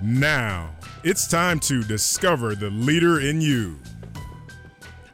Now, 0.00 0.70
it's 1.02 1.26
time 1.26 1.58
to 1.60 1.82
discover 1.82 2.54
the 2.54 2.70
leader 2.70 3.18
in 3.20 3.40
you. 3.40 3.80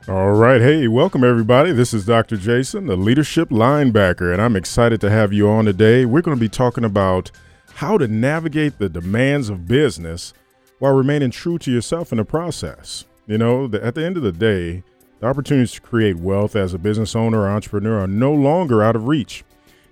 All 0.08 0.32
right. 0.32 0.60
Hey, 0.60 0.88
welcome 0.88 1.24
everybody. 1.24 1.72
This 1.72 1.94
is 1.94 2.04
Dr. 2.04 2.36
Jason, 2.36 2.84
the 2.84 2.96
leadership 2.96 3.48
linebacker, 3.48 4.30
and 4.30 4.42
I'm 4.42 4.56
excited 4.56 5.00
to 5.00 5.08
have 5.08 5.32
you 5.32 5.48
on 5.48 5.64
today. 5.64 6.04
We're 6.04 6.20
going 6.20 6.36
to 6.36 6.40
be 6.40 6.50
talking 6.50 6.84
about 6.84 7.30
how 7.72 7.96
to 7.96 8.06
navigate 8.06 8.76
the 8.76 8.90
demands 8.90 9.48
of 9.48 9.66
business 9.66 10.34
while 10.80 10.92
remaining 10.92 11.30
true 11.30 11.56
to 11.60 11.72
yourself 11.72 12.12
in 12.12 12.18
the 12.18 12.24
process. 12.26 13.06
You 13.26 13.38
know, 13.38 13.64
at 13.64 13.94
the 13.94 14.04
end 14.04 14.18
of 14.18 14.22
the 14.22 14.32
day, 14.32 14.82
the 15.20 15.26
opportunities 15.26 15.72
to 15.72 15.80
create 15.80 16.16
wealth 16.16 16.56
as 16.56 16.74
a 16.74 16.78
business 16.78 17.16
owner 17.16 17.40
or 17.40 17.48
entrepreneur 17.48 18.00
are 18.00 18.06
no 18.06 18.34
longer 18.34 18.82
out 18.82 18.96
of 18.96 19.08
reach. 19.08 19.44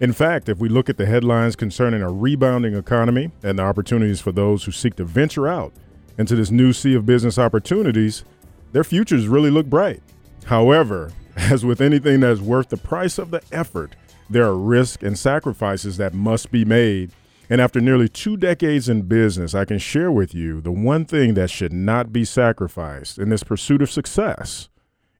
In 0.02 0.12
fact, 0.12 0.48
if 0.48 0.58
we 0.58 0.68
look 0.68 0.90
at 0.90 0.96
the 0.96 1.06
headlines 1.06 1.54
concerning 1.54 2.02
a 2.02 2.10
rebounding 2.10 2.74
economy 2.74 3.30
and 3.44 3.56
the 3.56 3.62
opportunities 3.62 4.20
for 4.20 4.32
those 4.32 4.64
who 4.64 4.72
seek 4.72 4.96
to 4.96 5.04
venture 5.04 5.46
out 5.46 5.72
into 6.18 6.34
this 6.34 6.50
new 6.50 6.72
sea 6.72 6.94
of 6.94 7.06
business 7.06 7.38
opportunities, 7.38 8.24
their 8.72 8.82
futures 8.82 9.28
really 9.28 9.48
look 9.48 9.66
bright. 9.66 10.02
However, 10.46 11.12
as 11.36 11.64
with 11.64 11.80
anything 11.80 12.18
that's 12.18 12.40
worth 12.40 12.68
the 12.68 12.76
price 12.76 13.16
of 13.16 13.30
the 13.30 13.42
effort, 13.52 13.94
there 14.28 14.42
are 14.44 14.56
risks 14.56 15.04
and 15.04 15.16
sacrifices 15.16 15.98
that 15.98 16.14
must 16.14 16.50
be 16.50 16.64
made. 16.64 17.12
And 17.48 17.60
after 17.60 17.80
nearly 17.80 18.08
two 18.08 18.36
decades 18.36 18.88
in 18.88 19.02
business, 19.02 19.54
I 19.54 19.64
can 19.64 19.78
share 19.78 20.10
with 20.10 20.34
you 20.34 20.60
the 20.60 20.72
one 20.72 21.04
thing 21.04 21.34
that 21.34 21.48
should 21.48 21.72
not 21.72 22.12
be 22.12 22.24
sacrificed 22.24 23.18
in 23.18 23.28
this 23.28 23.44
pursuit 23.44 23.80
of 23.80 23.90
success 23.92 24.68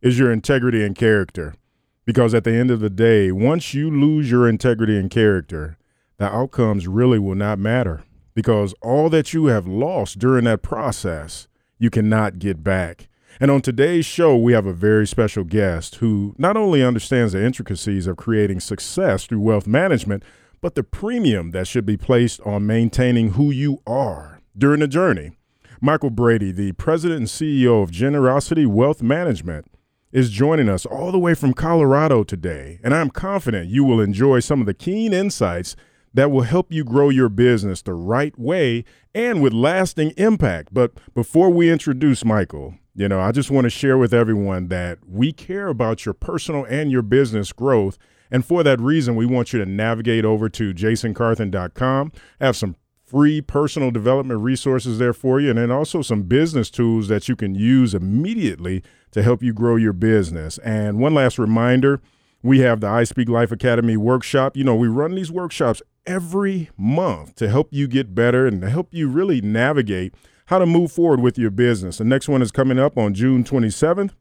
is 0.01 0.19
your 0.19 0.33
integrity 0.33 0.85
and 0.85 0.97
character. 0.97 1.55
Because 2.05 2.35
at 2.35 2.45
the 2.45 2.53
end 2.53 2.71
of 2.71 2.81
the 2.81 2.91
day, 2.91 3.31
once 3.31 3.75
you 3.75 3.91
lose 3.91 4.31
your 4.31 4.49
integrity 4.49 4.99
and 4.99 5.11
character, 5.11 5.77
the 6.19 6.27
outcomes 6.27 6.89
really 6.89 7.19
will 7.19 7.35
not 7.37 7.59
matter. 7.59 8.03
Because 8.35 8.75
all 8.83 9.09
that 9.11 9.33
you 9.33 9.47
have 9.47 9.67
lost 9.67 10.19
during 10.19 10.45
that 10.45 10.63
process, 10.63 11.47
you 11.79 11.91
cannot 11.91 12.39
get 12.39 12.65
back. 12.65 13.09
And 13.41 13.51
on 13.51 13.61
today's 13.61 14.07
show, 14.07 14.37
we 14.37 14.53
have 14.53 14.67
a 14.67 14.73
very 14.73 15.07
special 15.07 15.45
guest 15.45 15.97
who 15.97 16.35
not 16.39 16.57
only 16.57 16.83
understands 16.83 17.33
the 17.33 17.45
intricacies 17.45 18.07
of 18.07 18.17
creating 18.17 18.61
success 18.61 19.27
through 19.27 19.41
wealth 19.41 19.67
management, 19.67 20.23
but 20.61 20.75
the 20.75 20.85
premium 20.85 21.51
that 21.51 21.67
should 21.67 21.87
be 21.87 21.97
placed 21.97 22.41
on 22.43 22.67
maintaining 22.67 23.31
who 23.33 23.51
you 23.51 23.81
are 23.87 24.41
during 24.57 24.81
the 24.81 24.89
journey. 24.89 25.33
Michael 25.81 26.11
Brady, 26.11 26.53
the 26.53 26.73
president 26.73 27.19
and 27.19 27.29
CEO 27.29 27.83
of 27.83 27.91
Generosity 27.91 28.67
Wealth 28.67 29.03
Management, 29.03 29.67
is 30.13 30.31
joining 30.31 30.69
us 30.69 30.85
all 30.85 31.11
the 31.11 31.19
way 31.19 31.35
from 31.35 31.55
Colorado 31.55 32.23
today, 32.23 32.79
and 32.85 32.95
I'm 32.95 33.11
confident 33.11 33.71
you 33.71 33.83
will 33.83 34.01
enjoy 34.01 34.41
some 34.41 34.61
of 34.61 34.67
the 34.67 34.75
keen 34.75 35.13
insights 35.13 35.75
that 36.15 36.31
will 36.31 36.43
help 36.43 36.71
you 36.71 36.85
grow 36.85 37.09
your 37.09 37.31
business 37.31 37.81
the 37.81 37.95
right 37.95 38.39
way 38.39 38.85
and 39.15 39.43
with 39.43 39.55
lasting 39.55 40.13
impact. 40.19 40.73
But 40.73 40.93
before 41.15 41.49
we 41.51 41.71
introduce 41.71 42.25
Michael, 42.25 42.75
you 42.95 43.09
know, 43.09 43.21
I 43.21 43.33
just 43.33 43.51
want 43.51 43.65
to 43.65 43.71
share 43.71 43.97
with 43.97 44.13
everyone 44.13 44.69
that 44.69 44.99
we 45.09 45.33
care 45.33 45.69
about 45.69 46.05
your 46.05 46.13
personal 46.13 46.65
and 46.65 46.91
your 46.91 47.03
business 47.03 47.53
growth. 47.53 47.97
And 48.31 48.45
for 48.45 48.63
that 48.63 48.81
reason, 48.81 49.17
we 49.17 49.27
want 49.27 49.53
you 49.53 49.59
to 49.59 49.67
navigate 49.67 50.25
over 50.25 50.49
to 50.51 50.75
jasoncarthen.com, 50.75 52.13
have 52.41 52.57
some 52.57 52.77
free 53.13 53.43
personal 53.43 53.91
development 53.91 54.41
resources 54.41 54.99
there 54.99 55.13
for 55.13 55.39
you, 55.39 55.51
and 55.51 55.59
then 55.59 55.71
also 55.71 56.01
some 56.01 56.23
business 56.23 56.71
tools 56.71 57.09
that 57.09 57.29
you 57.29 57.37
can 57.37 57.55
use 57.55 57.95
immediately 57.95 58.83
to 59.11 59.23
help 59.23 59.43
you 59.43 59.53
grow 59.53 59.77
your 59.77 59.93
business. 59.93 60.57
And 60.59 60.99
one 60.99 61.13
last 61.13 61.39
reminder 61.39 62.01
we 62.43 62.61
have 62.61 62.81
the 62.81 62.89
I 62.89 63.05
Speak 63.05 63.29
Life 63.29 63.53
Academy 63.53 63.99
workshop. 63.99 64.57
You 64.57 64.65
know, 64.65 64.75
we 64.75 64.89
run 64.89 65.15
these 65.15 65.31
workshops 65.31 65.83
every 66.07 66.71
month 66.79 67.37
to 67.37 67.51
help 67.51 67.69
you 67.71 67.87
get 67.87 68.15
better 68.15 68.47
and 68.47 68.63
to 68.63 68.71
help 68.71 68.89
you 68.93 69.09
really 69.09 69.43
navigate 69.43 70.15
how 70.47 70.59
to 70.59 70.67
move 70.67 70.91
forward 70.91 71.21
with 71.21 71.39
your 71.39 71.51
business. 71.51 71.99
The 71.99 72.05
next 72.05 72.31
one 72.31 72.41
is 72.41 72.51
coming 72.51 72.79
up 72.79 72.97
on 72.97 73.13
June 73.13 73.45
27th. 73.45 74.13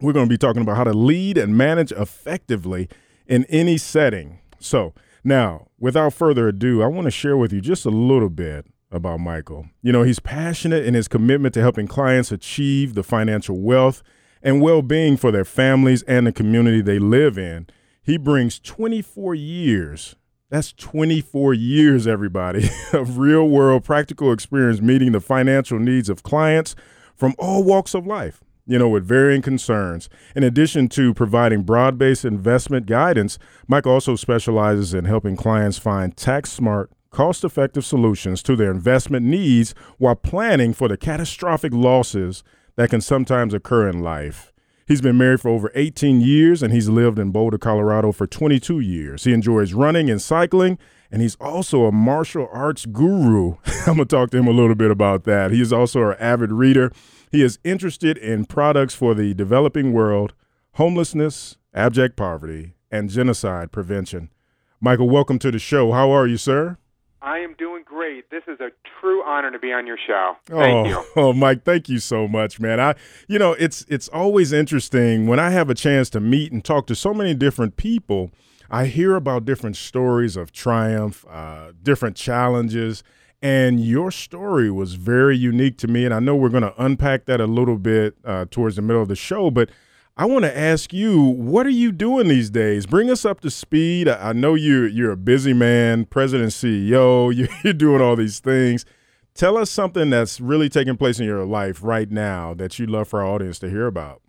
We're 0.00 0.14
going 0.14 0.26
to 0.26 0.32
be 0.32 0.38
talking 0.38 0.62
about 0.62 0.78
how 0.78 0.84
to 0.84 0.94
lead 0.94 1.36
and 1.36 1.56
manage 1.56 1.92
effectively 1.92 2.88
in 3.26 3.44
any 3.44 3.76
setting. 3.76 4.40
So, 4.58 4.94
now, 5.24 5.68
without 5.78 6.12
further 6.12 6.48
ado, 6.48 6.82
I 6.82 6.86
want 6.86 7.06
to 7.06 7.10
share 7.10 7.36
with 7.36 7.52
you 7.52 7.62
just 7.62 7.86
a 7.86 7.90
little 7.90 8.28
bit 8.28 8.66
about 8.90 9.20
Michael. 9.20 9.66
You 9.80 9.90
know, 9.90 10.02
he's 10.02 10.20
passionate 10.20 10.84
in 10.84 10.92
his 10.92 11.08
commitment 11.08 11.54
to 11.54 11.62
helping 11.62 11.88
clients 11.88 12.30
achieve 12.30 12.94
the 12.94 13.02
financial 13.02 13.58
wealth 13.58 14.02
and 14.42 14.60
well 14.60 14.82
being 14.82 15.16
for 15.16 15.32
their 15.32 15.46
families 15.46 16.02
and 16.02 16.26
the 16.26 16.32
community 16.32 16.82
they 16.82 16.98
live 16.98 17.38
in. 17.38 17.66
He 18.02 18.18
brings 18.18 18.60
24 18.60 19.34
years, 19.34 20.14
that's 20.50 20.72
24 20.74 21.54
years, 21.54 22.06
everybody, 22.06 22.68
of 22.92 23.16
real 23.16 23.48
world 23.48 23.82
practical 23.82 24.30
experience 24.30 24.82
meeting 24.82 25.12
the 25.12 25.20
financial 25.20 25.78
needs 25.78 26.10
of 26.10 26.22
clients 26.22 26.76
from 27.16 27.34
all 27.38 27.64
walks 27.64 27.94
of 27.94 28.06
life 28.06 28.43
you 28.66 28.78
know, 28.78 28.88
with 28.88 29.04
varying 29.04 29.42
concerns. 29.42 30.08
In 30.34 30.42
addition 30.42 30.88
to 30.90 31.14
providing 31.14 31.62
broad 31.62 31.98
based 31.98 32.24
investment 32.24 32.86
guidance, 32.86 33.38
Mike 33.66 33.86
also 33.86 34.16
specializes 34.16 34.94
in 34.94 35.04
helping 35.04 35.36
clients 35.36 35.78
find 35.78 36.16
tax 36.16 36.50
smart, 36.52 36.90
cost 37.10 37.44
effective 37.44 37.84
solutions 37.84 38.42
to 38.42 38.56
their 38.56 38.70
investment 38.70 39.24
needs 39.24 39.74
while 39.98 40.16
planning 40.16 40.72
for 40.72 40.88
the 40.88 40.96
catastrophic 40.96 41.72
losses 41.72 42.42
that 42.76 42.90
can 42.90 43.00
sometimes 43.00 43.54
occur 43.54 43.88
in 43.88 44.00
life. 44.00 44.52
He's 44.86 45.00
been 45.00 45.16
married 45.16 45.40
for 45.40 45.48
over 45.48 45.70
18 45.74 46.20
years 46.20 46.62
and 46.62 46.72
he's 46.72 46.88
lived 46.88 47.18
in 47.18 47.30
Boulder, 47.30 47.56
Colorado 47.56 48.12
for 48.12 48.26
22 48.26 48.80
years. 48.80 49.24
He 49.24 49.32
enjoys 49.32 49.72
running 49.72 50.10
and 50.10 50.20
cycling, 50.20 50.78
and 51.10 51.22
he's 51.22 51.36
also 51.36 51.86
a 51.86 51.92
martial 51.92 52.48
arts 52.52 52.84
guru. 52.84 53.56
I'm 53.86 53.96
going 53.96 53.98
to 53.98 54.04
talk 54.04 54.30
to 54.30 54.36
him 54.36 54.46
a 54.46 54.50
little 54.50 54.74
bit 54.74 54.90
about 54.90 55.24
that. 55.24 55.52
He 55.52 55.60
is 55.62 55.72
also 55.72 56.10
an 56.10 56.16
avid 56.18 56.52
reader 56.52 56.92
he 57.34 57.42
is 57.42 57.58
interested 57.64 58.16
in 58.16 58.44
products 58.44 58.94
for 58.94 59.12
the 59.12 59.34
developing 59.34 59.92
world, 59.92 60.34
homelessness, 60.74 61.56
abject 61.74 62.14
poverty, 62.14 62.76
and 62.92 63.10
genocide 63.10 63.72
prevention. 63.72 64.30
Michael, 64.80 65.10
welcome 65.10 65.40
to 65.40 65.50
the 65.50 65.58
show. 65.58 65.90
How 65.90 66.12
are 66.12 66.28
you, 66.28 66.36
sir? 66.36 66.78
I 67.20 67.38
am 67.38 67.54
doing 67.58 67.82
great. 67.84 68.30
This 68.30 68.44
is 68.46 68.60
a 68.60 68.68
true 69.00 69.24
honor 69.24 69.50
to 69.50 69.58
be 69.58 69.72
on 69.72 69.84
your 69.84 69.98
show. 70.06 70.34
Thank 70.46 70.86
oh, 70.86 70.88
you. 70.88 71.04
Oh, 71.16 71.32
Mike, 71.32 71.64
thank 71.64 71.88
you 71.88 71.98
so 71.98 72.28
much, 72.28 72.60
man. 72.60 72.78
I 72.78 72.94
you 73.26 73.40
know, 73.40 73.54
it's 73.54 73.84
it's 73.88 74.06
always 74.10 74.52
interesting 74.52 75.26
when 75.26 75.40
I 75.40 75.50
have 75.50 75.68
a 75.68 75.74
chance 75.74 76.08
to 76.10 76.20
meet 76.20 76.52
and 76.52 76.64
talk 76.64 76.86
to 76.86 76.94
so 76.94 77.12
many 77.12 77.34
different 77.34 77.76
people. 77.76 78.30
I 78.70 78.86
hear 78.86 79.16
about 79.16 79.44
different 79.44 79.74
stories 79.74 80.36
of 80.36 80.52
triumph, 80.52 81.26
uh, 81.28 81.72
different 81.82 82.14
challenges, 82.14 83.02
and 83.44 83.78
your 83.78 84.10
story 84.10 84.70
was 84.70 84.94
very 84.94 85.36
unique 85.36 85.76
to 85.76 85.86
me. 85.86 86.06
And 86.06 86.14
I 86.14 86.18
know 86.18 86.34
we're 86.34 86.48
going 86.48 86.62
to 86.62 86.72
unpack 86.82 87.26
that 87.26 87.42
a 87.42 87.46
little 87.46 87.76
bit 87.76 88.16
uh, 88.24 88.46
towards 88.50 88.76
the 88.76 88.82
middle 88.82 89.02
of 89.02 89.08
the 89.08 89.14
show. 89.14 89.50
But 89.50 89.68
I 90.16 90.24
want 90.24 90.46
to 90.46 90.58
ask 90.58 90.94
you, 90.94 91.20
what 91.20 91.66
are 91.66 91.70
you 91.70 91.92
doing 91.92 92.28
these 92.28 92.48
days? 92.48 92.86
Bring 92.86 93.10
us 93.10 93.26
up 93.26 93.40
to 93.42 93.50
speed. 93.50 94.08
I 94.08 94.32
know 94.32 94.54
you, 94.54 94.84
you're 94.84 95.10
a 95.10 95.16
busy 95.18 95.52
man, 95.52 96.06
president, 96.06 96.52
CEO, 96.52 97.48
you're 97.64 97.74
doing 97.74 98.00
all 98.00 98.16
these 98.16 98.40
things. 98.40 98.86
Tell 99.34 99.58
us 99.58 99.70
something 99.70 100.08
that's 100.08 100.40
really 100.40 100.70
taking 100.70 100.96
place 100.96 101.20
in 101.20 101.26
your 101.26 101.44
life 101.44 101.80
right 101.82 102.10
now 102.10 102.54
that 102.54 102.78
you'd 102.78 102.88
love 102.88 103.08
for 103.08 103.20
our 103.20 103.26
audience 103.26 103.58
to 103.58 103.68
hear 103.68 103.86
about. 103.86 104.22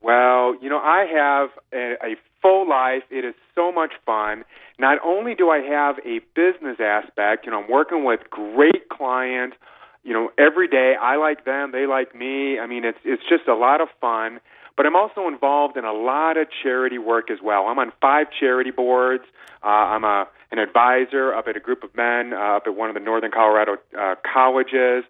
Well, 0.00 0.54
you 0.62 0.70
know, 0.70 0.78
I 0.78 1.04
have 1.12 1.50
a, 1.74 1.94
a 2.02 2.16
full 2.40 2.66
life. 2.66 3.02
It 3.10 3.26
is 3.26 3.34
so 3.54 3.70
much 3.70 3.92
fun. 4.06 4.44
Not 4.78 4.98
only 5.04 5.34
do 5.34 5.48
I 5.50 5.60
have 5.60 5.96
a 6.04 6.20
business 6.34 6.78
aspect, 6.80 7.46
you 7.46 7.52
know, 7.52 7.62
I'm 7.62 7.70
working 7.70 8.04
with 8.04 8.20
great 8.30 8.88
clients, 8.90 9.56
you 10.04 10.12
know, 10.12 10.30
every 10.38 10.68
day. 10.68 10.94
I 11.00 11.16
like 11.16 11.44
them, 11.44 11.72
they 11.72 11.86
like 11.86 12.14
me. 12.14 12.58
I 12.58 12.66
mean, 12.66 12.84
it's 12.84 12.98
it's 13.04 13.22
just 13.28 13.48
a 13.48 13.54
lot 13.54 13.80
of 13.80 13.88
fun. 14.00 14.40
But 14.76 14.84
I'm 14.84 14.94
also 14.94 15.26
involved 15.26 15.78
in 15.78 15.86
a 15.86 15.92
lot 15.92 16.36
of 16.36 16.48
charity 16.62 16.98
work 16.98 17.30
as 17.30 17.38
well. 17.42 17.66
I'm 17.66 17.78
on 17.78 17.92
five 18.00 18.26
charity 18.38 18.70
boards. 18.70 19.24
Uh, 19.64 19.68
I'm 19.68 20.04
a 20.04 20.26
an 20.52 20.58
advisor 20.58 21.34
up 21.34 21.48
at 21.48 21.56
a 21.56 21.60
group 21.60 21.82
of 21.82 21.94
men 21.96 22.32
uh, 22.32 22.56
up 22.56 22.64
at 22.66 22.76
one 22.76 22.88
of 22.88 22.94
the 22.94 23.00
Northern 23.00 23.30
Colorado 23.30 23.76
uh, 23.98 24.14
colleges, 24.32 25.04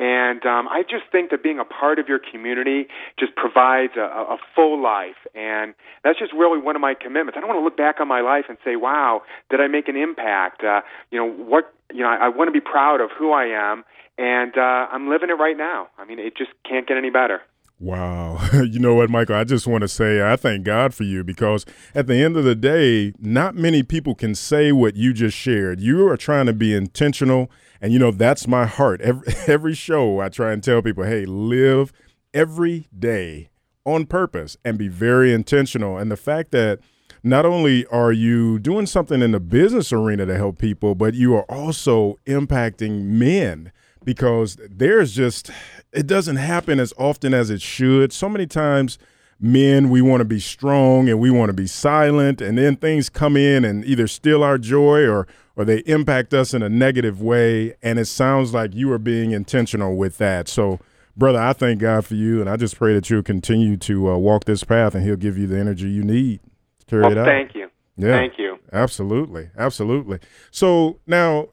And 0.00 0.46
um, 0.46 0.66
I 0.66 0.82
just 0.82 1.04
think 1.12 1.30
that 1.30 1.42
being 1.42 1.58
a 1.58 1.64
part 1.64 1.98
of 1.98 2.08
your 2.08 2.18
community 2.18 2.88
just 3.18 3.36
provides 3.36 3.92
a, 3.98 4.00
a 4.00 4.38
full 4.54 4.82
life. 4.82 5.20
And 5.34 5.74
that's 6.02 6.18
just 6.18 6.32
really 6.32 6.58
one 6.58 6.74
of 6.74 6.80
my 6.80 6.94
commitments. 6.94 7.36
I 7.36 7.40
don't 7.40 7.50
want 7.50 7.60
to 7.60 7.64
look 7.64 7.76
back 7.76 8.00
on 8.00 8.08
my 8.08 8.22
life 8.22 8.46
and 8.48 8.56
say, 8.64 8.76
wow, 8.76 9.20
did 9.50 9.60
I 9.60 9.66
make 9.66 9.88
an 9.88 9.96
impact? 9.96 10.64
Uh, 10.64 10.80
you 11.10 11.18
know, 11.18 11.30
what, 11.30 11.74
you 11.92 12.00
know, 12.00 12.08
I, 12.08 12.16
I 12.16 12.28
want 12.30 12.48
to 12.48 12.52
be 12.52 12.64
proud 12.64 13.02
of 13.02 13.10
who 13.10 13.30
I 13.32 13.44
am. 13.48 13.84
And 14.16 14.56
uh, 14.56 14.88
I'm 14.90 15.10
living 15.10 15.28
it 15.28 15.34
right 15.34 15.56
now. 15.56 15.88
I 15.98 16.06
mean, 16.06 16.18
it 16.18 16.34
just 16.34 16.50
can't 16.66 16.88
get 16.88 16.96
any 16.96 17.10
better. 17.10 17.42
Wow. 17.80 18.38
You 18.52 18.78
know 18.78 18.94
what, 18.94 19.08
Michael? 19.10 19.36
I 19.36 19.44
just 19.44 19.66
want 19.66 19.82
to 19.82 19.88
say 19.88 20.22
I 20.22 20.36
thank 20.36 20.64
God 20.64 20.92
for 20.94 21.04
you 21.04 21.24
because 21.24 21.64
at 21.94 22.06
the 22.06 22.14
end 22.16 22.36
of 22.36 22.44
the 22.44 22.54
day, 22.54 23.14
not 23.18 23.54
many 23.54 23.82
people 23.82 24.14
can 24.14 24.34
say 24.34 24.70
what 24.70 24.96
you 24.96 25.14
just 25.14 25.36
shared. 25.36 25.80
You 25.80 26.06
are 26.08 26.16
trying 26.16 26.46
to 26.46 26.52
be 26.52 26.74
intentional. 26.74 27.50
And, 27.80 27.92
you 27.92 27.98
know, 27.98 28.10
that's 28.10 28.46
my 28.46 28.66
heart. 28.66 29.00
Every, 29.00 29.32
every 29.46 29.74
show, 29.74 30.20
I 30.20 30.28
try 30.28 30.52
and 30.52 30.62
tell 30.62 30.82
people, 30.82 31.04
hey, 31.04 31.24
live 31.24 31.92
every 32.34 32.86
day 32.96 33.48
on 33.86 34.04
purpose 34.04 34.58
and 34.62 34.76
be 34.76 34.88
very 34.88 35.32
intentional. 35.32 35.96
And 35.96 36.10
the 36.10 36.16
fact 36.18 36.50
that 36.52 36.80
not 37.22 37.46
only 37.46 37.86
are 37.86 38.12
you 38.12 38.58
doing 38.58 38.86
something 38.86 39.22
in 39.22 39.32
the 39.32 39.40
business 39.40 39.92
arena 39.92 40.26
to 40.26 40.36
help 40.36 40.58
people, 40.58 40.94
but 40.94 41.14
you 41.14 41.34
are 41.34 41.44
also 41.50 42.16
impacting 42.26 43.04
men 43.04 43.72
because 44.04 44.56
there's 44.70 45.12
just 45.14 45.50
it 45.92 46.06
doesn't 46.06 46.36
happen 46.36 46.78
as 46.78 46.92
often 46.96 47.34
as 47.34 47.50
it 47.50 47.60
should. 47.60 48.12
So 48.12 48.28
many 48.28 48.46
times 48.46 48.98
men 49.40 49.88
we 49.88 50.02
want 50.02 50.20
to 50.20 50.24
be 50.24 50.38
strong 50.38 51.08
and 51.08 51.18
we 51.18 51.30
want 51.30 51.48
to 51.48 51.54
be 51.54 51.66
silent 51.66 52.42
and 52.42 52.58
then 52.58 52.76
things 52.76 53.08
come 53.08 53.36
in 53.36 53.64
and 53.64 53.84
either 53.84 54.06
steal 54.06 54.42
our 54.42 54.58
joy 54.58 55.06
or 55.06 55.26
or 55.56 55.64
they 55.64 55.78
impact 55.80 56.32
us 56.32 56.54
in 56.54 56.62
a 56.62 56.68
negative 56.68 57.20
way 57.20 57.74
and 57.82 57.98
it 57.98 58.04
sounds 58.04 58.52
like 58.52 58.74
you 58.74 58.92
are 58.92 58.98
being 58.98 59.32
intentional 59.32 59.96
with 59.96 60.18
that. 60.18 60.46
So 60.46 60.78
brother, 61.16 61.40
I 61.40 61.52
thank 61.54 61.80
God 61.80 62.04
for 62.04 62.14
you 62.14 62.40
and 62.40 62.50
I 62.50 62.56
just 62.56 62.76
pray 62.76 62.94
that 62.94 63.08
you'll 63.08 63.22
continue 63.22 63.76
to 63.78 64.10
uh, 64.10 64.16
walk 64.18 64.44
this 64.44 64.62
path 64.62 64.94
and 64.94 65.04
he'll 65.04 65.16
give 65.16 65.38
you 65.38 65.46
the 65.46 65.58
energy 65.58 65.88
you 65.88 66.04
need 66.04 66.40
to 66.80 66.86
carry 66.86 67.02
well, 67.02 67.12
it 67.12 67.18
out. 67.18 67.26
Thank 67.26 67.54
you. 67.54 67.68
Yeah. 67.96 68.12
Thank 68.12 68.38
you. 68.38 68.49
Absolutely. 68.72 69.50
Absolutely. 69.56 70.20
So 70.50 71.00
now 71.06 71.48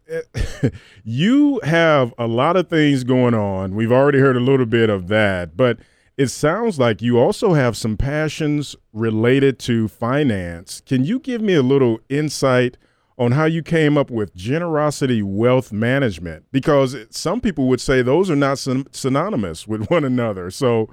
you 1.03 1.59
have 1.63 2.13
a 2.17 2.27
lot 2.27 2.55
of 2.55 2.69
things 2.69 3.03
going 3.03 3.33
on. 3.33 3.75
We've 3.75 3.91
already 3.91 4.19
heard 4.19 4.37
a 4.37 4.41
little 4.41 4.65
bit 4.65 4.89
of 4.89 5.07
that, 5.07 5.57
but 5.57 5.79
it 6.17 6.27
sounds 6.27 6.79
like 6.79 7.01
you 7.01 7.19
also 7.19 7.53
have 7.53 7.77
some 7.77 7.95
passions 7.95 8.75
related 8.91 9.59
to 9.59 9.87
finance. 9.87 10.81
Can 10.85 11.03
you 11.03 11.19
give 11.19 11.41
me 11.41 11.53
a 11.53 11.61
little 11.61 11.99
insight 12.09 12.77
on 13.19 13.31
how 13.31 13.45
you 13.45 13.61
came 13.61 13.97
up 13.97 14.09
with 14.09 14.35
generosity 14.35 15.21
wealth 15.21 15.71
management? 15.71 16.45
Because 16.51 16.95
some 17.11 17.39
people 17.39 17.67
would 17.67 17.81
say 17.81 18.01
those 18.01 18.31
are 18.31 18.35
not 18.35 18.57
synonymous 18.57 19.67
with 19.67 19.85
one 19.89 20.03
another. 20.03 20.49
So 20.49 20.89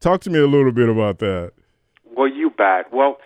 talk 0.00 0.20
to 0.22 0.30
me 0.30 0.38
a 0.38 0.46
little 0.46 0.72
bit 0.72 0.88
about 0.88 1.18
that. 1.18 1.52
Well, 2.04 2.28
you 2.28 2.50
bet. 2.50 2.92
Well, 2.92 3.18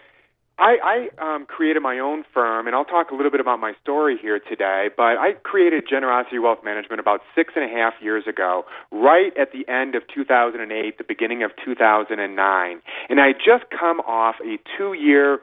I, 0.62 1.08
I 1.18 1.34
um, 1.34 1.44
created 1.44 1.82
my 1.82 1.98
own 1.98 2.24
firm, 2.32 2.68
and 2.68 2.76
I'll 2.76 2.84
talk 2.84 3.10
a 3.10 3.16
little 3.16 3.32
bit 3.32 3.40
about 3.40 3.58
my 3.58 3.72
story 3.82 4.16
here 4.16 4.38
today. 4.38 4.90
But 4.96 5.18
I 5.18 5.32
created 5.42 5.88
Generosity 5.90 6.38
Wealth 6.38 6.60
Management 6.64 7.00
about 7.00 7.20
six 7.34 7.54
and 7.56 7.64
a 7.64 7.68
half 7.68 7.94
years 8.00 8.28
ago, 8.28 8.64
right 8.92 9.36
at 9.36 9.50
the 9.50 9.66
end 9.68 9.96
of 9.96 10.04
2008, 10.14 10.98
the 10.98 11.02
beginning 11.04 11.42
of 11.42 11.50
2009. 11.64 12.82
And 13.08 13.20
I 13.20 13.32
just 13.32 13.64
come 13.76 13.98
off 14.02 14.36
a 14.44 14.60
two 14.78 14.92
year 14.92 15.40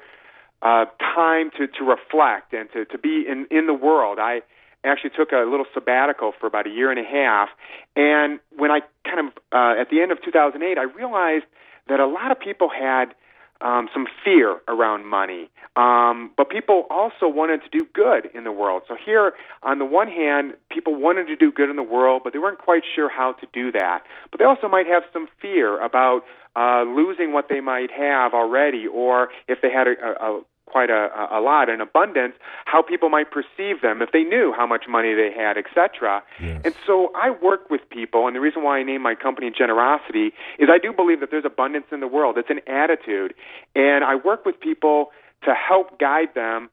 uh, 0.62 0.86
time 1.02 1.52
to, 1.58 1.68
to 1.68 1.84
reflect 1.84 2.54
and 2.54 2.72
to, 2.72 2.86
to 2.86 2.98
be 2.98 3.26
in, 3.28 3.46
in 3.52 3.68
the 3.68 3.74
world. 3.74 4.20
I 4.22 4.42
actually 4.86 5.12
took 5.18 5.34
a 5.34 5.44
little 5.50 5.66
sabbatical 5.74 6.32
for 6.40 6.48
about 6.48 6.66
a 6.66 6.70
year 6.70 6.92
and 6.92 7.00
a 7.00 7.04
half. 7.04 7.50
And 7.98 8.40
when 8.56 8.72
I 8.72 8.80
kind 9.04 9.28
of, 9.28 9.34
uh, 9.52 9.82
at 9.82 9.90
the 9.90 10.00
end 10.00 10.14
of 10.14 10.24
2008, 10.24 10.78
I 10.78 10.84
realized 10.84 11.44
that 11.90 12.00
a 12.00 12.08
lot 12.08 12.32
of 12.32 12.40
people 12.40 12.70
had 12.70 13.14
um, 13.62 13.90
some 13.94 14.08
fear 14.24 14.58
around 14.68 15.06
money. 15.06 15.50
Um, 15.76 16.32
but 16.36 16.50
people 16.50 16.86
also 16.90 17.28
wanted 17.28 17.62
to 17.64 17.70
do 17.78 17.86
good 17.94 18.30
in 18.34 18.44
the 18.44 18.52
world. 18.52 18.84
So 18.88 18.96
here, 19.04 19.34
on 19.64 19.80
the 19.80 19.86
one 19.86 20.08
hand, 20.08 20.54
people 20.70 20.96
wanted 20.96 21.28
to 21.28 21.36
do 21.36 21.52
good 21.52 21.70
in 21.70 21.76
the 21.76 21.84
world, 21.84 22.22
but 22.24 22.34
they 22.34 22.40
weren't 22.40 22.60
quite 22.60 22.84
sure 22.96 23.10
how 23.10 23.34
to 23.34 23.48
do 23.54 23.72
that. 23.72 24.04
But 24.32 24.40
they 24.40 24.46
also 24.46 24.68
might 24.68 24.88
have 24.88 25.04
some 25.14 25.28
fear 25.42 25.80
about 25.84 26.24
uh, 26.56 26.84
losing 26.84 27.32
what 27.32 27.48
they 27.50 27.62
might 27.62 27.92
have 27.92 28.34
already, 28.34 28.88
or 28.88 29.30
if 29.48 29.60
they 29.62 29.72
had 29.72 29.88
a, 29.88 29.94
a, 30.24 30.42
quite 30.70 30.90
a, 30.90 31.10
a 31.32 31.42
lot 31.42 31.70
in 31.70 31.82
abundance, 31.82 32.34
how 32.66 32.82
people 32.82 33.10
might 33.10 33.32
perceive 33.32 33.82
them 33.82 34.02
if 34.02 34.12
they 34.12 34.24
knew 34.24 34.54
how 34.56 34.66
much 34.66 34.86
money 34.88 35.14
they 35.14 35.32
had, 35.36 35.58
etc. 35.58 36.24
Yes. 36.42 36.62
And 36.66 36.74
so 36.86 37.12
I 37.16 37.32
work 37.32 37.70
with 37.70 37.82
people, 37.90 38.28
and 38.28 38.36
the 38.36 38.40
reason 38.40 38.64
why 38.64 38.80
I 38.80 38.84
name 38.84 39.02
my 39.02 39.16
company 39.16 39.52
Generosity 39.56 40.34
is 40.58 40.70
I 40.72 40.78
do 40.78 40.94
believe 40.94 41.20
that 41.20 41.32
there's 41.32 41.46
abundance 41.46 41.88
in 41.92 42.00
the 42.00 42.08
world. 42.08 42.38
It's 42.38 42.50
an 42.50 42.62
attitude, 42.68 43.34
and 43.76 44.04
I 44.04 44.16
work 44.16 44.46
with 44.46 44.60
people 44.60 45.12
to 45.44 45.54
help 45.54 46.00
guide 46.00 46.34
them 46.36 46.70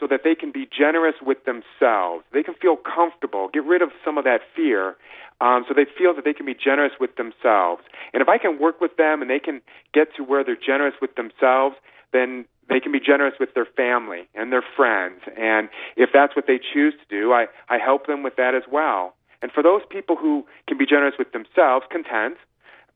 so 0.00 0.06
that 0.06 0.20
they 0.24 0.34
can 0.34 0.50
be 0.50 0.66
generous 0.66 1.16
with 1.20 1.44
themselves. 1.44 2.24
They 2.32 2.42
can 2.42 2.54
feel 2.54 2.76
comfortable, 2.76 3.48
get 3.52 3.64
rid 3.64 3.82
of 3.82 3.90
some 4.02 4.16
of 4.16 4.24
that 4.24 4.40
fear, 4.56 4.96
um, 5.40 5.64
so 5.68 5.74
they 5.74 5.84
feel 5.84 6.14
that 6.14 6.24
they 6.24 6.32
can 6.32 6.46
be 6.46 6.54
generous 6.54 6.92
with 6.98 7.16
themselves. 7.16 7.82
And 8.12 8.22
if 8.22 8.28
I 8.28 8.38
can 8.38 8.58
work 8.58 8.80
with 8.80 8.96
them 8.96 9.20
and 9.22 9.30
they 9.30 9.38
can 9.38 9.60
get 9.92 10.14
to 10.16 10.24
where 10.24 10.42
they're 10.42 10.56
generous 10.56 10.94
with 11.00 11.14
themselves, 11.14 11.76
then 12.12 12.46
they 12.70 12.80
can 12.80 12.92
be 12.92 13.00
generous 13.00 13.34
with 13.38 13.52
their 13.54 13.66
family 13.66 14.28
and 14.34 14.52
their 14.52 14.64
friends. 14.76 15.20
And 15.36 15.68
if 15.96 16.10
that's 16.14 16.34
what 16.36 16.46
they 16.46 16.58
choose 16.58 16.94
to 16.94 17.06
do, 17.08 17.32
I, 17.32 17.46
I 17.68 17.78
help 17.78 18.06
them 18.06 18.22
with 18.22 18.36
that 18.36 18.54
as 18.54 18.62
well. 18.70 19.14
And 19.42 19.50
for 19.50 19.62
those 19.62 19.82
people 19.90 20.16
who 20.16 20.46
can 20.68 20.78
be 20.78 20.86
generous 20.86 21.14
with 21.18 21.32
themselves, 21.32 21.86
content, 21.90 22.36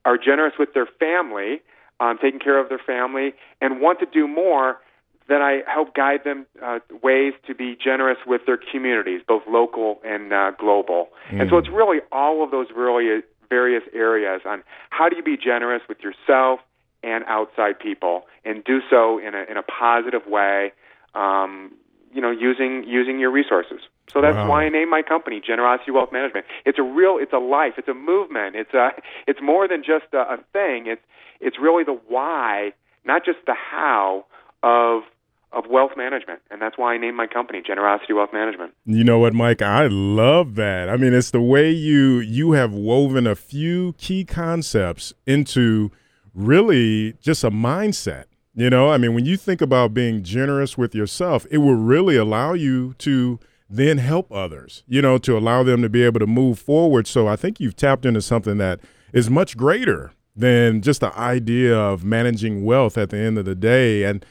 are 0.05 0.19
generous 0.19 0.55
with 0.59 0.75
their 0.75 0.87
family, 0.87 1.63
um, 2.01 2.19
taking 2.21 2.41
care 2.41 2.59
of 2.59 2.69
their 2.69 2.81
family, 2.85 3.35
and 3.61 3.81
want 3.81 3.99
to 4.01 4.07
do 4.07 4.29
more, 4.29 4.79
then 5.27 5.41
I 5.41 5.63
help 5.67 5.95
guide 5.95 6.21
them 6.25 6.47
uh, 6.63 6.81
ways 7.03 7.33
to 7.47 7.55
be 7.55 7.77
generous 7.83 8.19
with 8.27 8.43
their 8.47 8.59
communities, 8.59 9.23
both 9.27 9.43
local 9.49 10.01
and 10.05 10.33
uh, 10.33 10.53
global. 10.59 11.09
Mm. 11.31 11.43
And 11.43 11.51
so 11.51 11.57
it's 11.57 11.71
really 11.71 12.01
all 12.13 12.45
of 12.45 12.51
those 12.51 12.67
really 12.77 13.23
various 13.49 13.83
areas 13.95 14.43
on 14.45 14.63
how 14.91 15.09
do 15.09 15.17
you 15.17 15.23
be 15.23 15.37
generous 15.37 15.83
with 15.89 15.99
yourself 16.01 16.61
and 17.05 17.25
outside 17.27 17.79
people, 17.79 18.23
and 18.45 18.65
do 18.65 18.81
so 18.89 19.19
in 19.19 19.35
a 19.35 19.45
in 19.51 19.57
a 19.57 19.63
positive 19.63 20.27
way. 20.27 20.73
Um, 21.15 21.73
you 22.13 22.21
know, 22.21 22.31
using 22.31 22.85
using 22.87 23.19
your 23.19 23.31
resources. 23.31 23.81
So 24.13 24.21
that's 24.21 24.37
wow. 24.37 24.49
why 24.49 24.65
I 24.65 24.69
named 24.69 24.91
my 24.91 25.03
company 25.03 25.41
Generosity 25.45 25.91
Wealth 25.91 26.13
Management. 26.13 26.47
It's 26.65 26.79
a 26.79 26.83
real, 26.83 27.19
it's 27.19 27.33
a 27.33 27.39
life, 27.39 27.75
it's 27.79 27.89
a 27.89 27.95
movement. 27.95 28.55
It's 28.55 28.73
a, 28.73 28.91
it's 29.27 29.41
more 29.43 29.67
than 29.67 29.83
just 29.83 30.13
a, 30.13 30.19
a 30.19 30.37
thing. 30.53 30.87
It's 30.87 31.03
it's 31.41 31.59
really 31.59 31.85
the 31.85 31.99
why, 32.09 32.73
not 33.05 33.25
just 33.25 33.39
the 33.47 33.55
how 33.55 34.27
of 34.63 35.03
of 35.53 35.65
wealth 35.71 35.93
management. 35.97 36.41
And 36.51 36.61
that's 36.61 36.77
why 36.77 36.95
I 36.95 36.99
named 36.99 37.17
my 37.17 37.27
company 37.27 37.63
Generosity 37.65 38.13
Wealth 38.13 38.33
Management. 38.33 38.75
You 38.85 39.05
know 39.05 39.19
what, 39.19 39.35
Mike? 39.35 39.63
I 39.63 39.87
love 39.87 40.57
that. 40.57 40.89
I 40.89 40.97
mean, 40.97 41.13
it's 41.13 41.31
the 41.31 41.41
way 41.41 41.71
you 41.71 42.19
you 42.21 42.53
have 42.53 42.73
woven 42.73 43.27
a 43.27 43.35
few 43.35 43.95
key 43.95 44.25
concepts 44.25 45.13
into 45.27 45.91
really 46.35 47.15
just 47.21 47.45
a 47.45 47.51
mindset. 47.51 48.25
You 48.55 48.71
know, 48.71 48.91
I 48.91 48.99
mean, 48.99 49.15
when 49.15 49.25
you 49.25 49.37
think 49.37 49.61
about 49.61 49.95
being 49.95 50.23
generous 50.23 50.79
with 50.79 50.95
yourself, 50.95 51.45
it 51.51 51.59
will 51.59 51.75
really 51.75 52.17
allow 52.17 52.53
you 52.53 52.95
to 52.99 53.41
then 53.69 53.99
help 53.99 54.31
others, 54.31 54.85
you 54.87 55.03
know, 55.03 55.19
to 55.19 55.37
allow 55.37 55.63
them 55.65 55.83
to 55.83 55.89
be 55.89 56.05
able 56.05 56.21
to 56.21 56.27
move 56.27 56.59
forward. 56.59 57.07
So 57.07 57.27
I 57.27 57.35
think 57.35 57.59
you've 57.59 57.75
tapped 57.75 58.07
into 58.07 58.23
something 58.23 58.59
that 58.59 58.81
is 59.13 59.29
much 59.29 59.57
greater 59.57 60.13
than 60.37 60.83
just 60.83 61.01
the 61.01 61.17
idea 61.19 61.77
of 61.77 62.05
managing 62.05 62.65
wealth 62.65 62.97
at 62.99 63.11
the 63.11 63.17
end 63.17 63.39
of 63.39 63.45
the 63.45 63.55
day. 63.55 64.05
And 64.05 64.25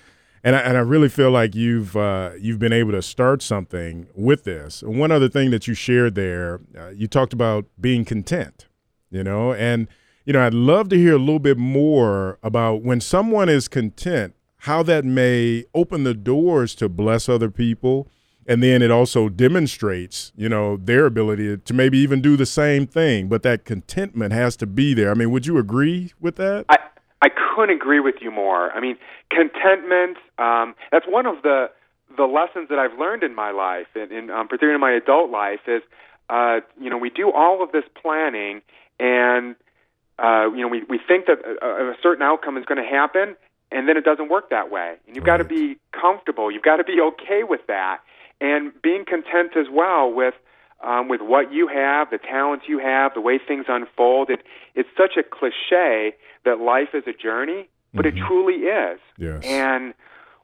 and 0.46 0.58
I, 0.58 0.60
and 0.60 0.78
I 0.78 0.82
really 0.82 1.08
feel 1.08 1.32
like 1.32 1.56
you've 1.56 1.96
uh, 1.96 2.32
you've 2.40 2.60
been 2.60 2.74
able 2.74 2.92
to 2.92 3.02
start 3.02 3.42
something 3.42 4.08
with 4.14 4.44
this. 4.44 4.84
One 4.84 5.12
other 5.12 5.30
thing 5.30 5.52
that 5.52 5.68
you 5.68 5.74
shared 5.74 6.16
there, 6.16 6.60
uh, 6.78 6.90
you 6.90 7.08
talked 7.08 7.34
about 7.34 7.66
being 7.80 8.04
content, 8.04 8.68
you 9.10 9.24
know, 9.24 9.54
and 9.54 9.88
you 10.26 10.34
know, 10.34 10.46
I'd 10.46 10.54
love 10.54 10.90
to 10.90 10.98
hear 10.98 11.16
a 11.16 11.20
little 11.20 11.40
bit 11.40 11.58
more 11.58 12.40
about 12.44 12.82
when 12.82 13.02
someone 13.02 13.50
is 13.50 13.68
content, 13.68 14.36
how 14.60 14.84
that 14.84 15.04
may 15.04 15.66
open 15.74 16.04
the 16.04 16.14
doors 16.14 16.76
to 16.76 16.88
bless 16.88 17.28
other 17.28 17.50
people. 17.50 18.08
And 18.46 18.62
then 18.62 18.82
it 18.82 18.92
also 18.92 19.30
demonstrates, 19.30 20.34
you 20.36 20.50
know, 20.50 20.76
their 20.76 21.06
ability 21.06 21.58
to 21.58 21.74
maybe 21.74 21.98
even 22.00 22.22
do 22.22 22.36
the 22.36 22.46
same 22.46 22.86
thing. 22.86 23.30
But 23.30 23.42
that 23.44 23.64
contentment 23.64 24.34
has 24.34 24.58
to 24.58 24.66
be 24.66 24.94
there. 24.94 25.12
I 25.12 25.14
mean, 25.14 25.32
would 25.32 25.46
you 25.46 25.58
agree 25.58 26.14
with 26.20 26.36
that? 26.38 26.66
I, 26.68 26.78
I 27.22 27.30
couldn't 27.30 27.76
agree 27.76 28.02
with 28.02 28.16
you 28.22 28.32
more. 28.32 28.72
I 28.72 28.82
mean, 28.82 28.98
contentment, 29.30 30.18
um, 30.38 30.76
that's 30.92 31.06
one 31.08 31.26
of 31.26 31.42
the 31.42 31.70
the 32.16 32.26
lessons 32.26 32.70
that 32.70 32.78
I've 32.78 33.00
learned 33.00 33.24
in 33.24 33.34
my 33.34 33.50
life, 33.50 33.88
and 33.96 34.12
in, 34.12 34.30
um, 34.30 34.48
particularly 34.48 34.76
in 34.76 34.82
my 34.82 34.92
adult 34.92 35.32
life, 35.32 35.62
is, 35.66 35.82
uh, 36.30 36.60
you 36.80 36.88
know, 36.88 36.98
we 36.98 37.10
do 37.10 37.32
all 37.32 37.64
of 37.64 37.72
this 37.72 37.86
planning, 38.00 38.62
and 39.00 39.56
uh, 40.20 40.50
you 40.54 40.62
know, 40.62 40.68
we, 40.68 40.84
we 40.84 41.00
think 41.06 41.26
that 41.26 41.40
a, 41.62 41.92
a 41.92 41.96
certain 42.02 42.24
outcome 42.24 42.58
is 42.58 42.66
going 42.66 42.82
to 42.82 42.88
happen, 42.88 43.36
and 43.72 43.88
then 43.88 43.98
it 43.98 44.06
doesn't 44.06 44.30
work 44.30 44.50
that 44.50 44.72
way. 44.72 44.96
And 45.08 45.16
you've 45.16 45.26
right. 45.26 45.38
got 45.38 45.50
to 45.50 45.50
be 45.50 45.78
comfortable. 45.92 46.52
You've 46.52 46.64
got 46.64 46.78
to 46.78 46.84
be 46.84 47.00
okay 47.02 47.44
with 47.44 47.62
that, 47.68 48.00
and 48.40 48.72
being 48.82 49.06
content 49.06 49.58
as 49.58 49.68
well 49.72 50.12
with 50.14 50.36
um, 50.84 51.08
with 51.08 51.22
what 51.22 51.52
you 51.54 51.68
have, 51.68 52.10
the 52.10 52.18
talents 52.18 52.66
you 52.68 52.78
have, 52.80 53.14
the 53.14 53.22
way 53.22 53.40
things 53.40 53.66
unfold. 53.70 54.30
It, 54.30 54.44
it's 54.76 54.90
such 54.98 55.16
a 55.18 55.24
cliche 55.24 56.14
that 56.44 56.60
life 56.60 56.90
is 56.94 57.04
a 57.08 57.14
journey, 57.14 57.70
but 57.94 58.06
mm-hmm. 58.06 58.18
it 58.18 58.28
truly 58.28 58.56
is. 58.56 59.00
Yes. 59.18 59.44
And 59.46 59.94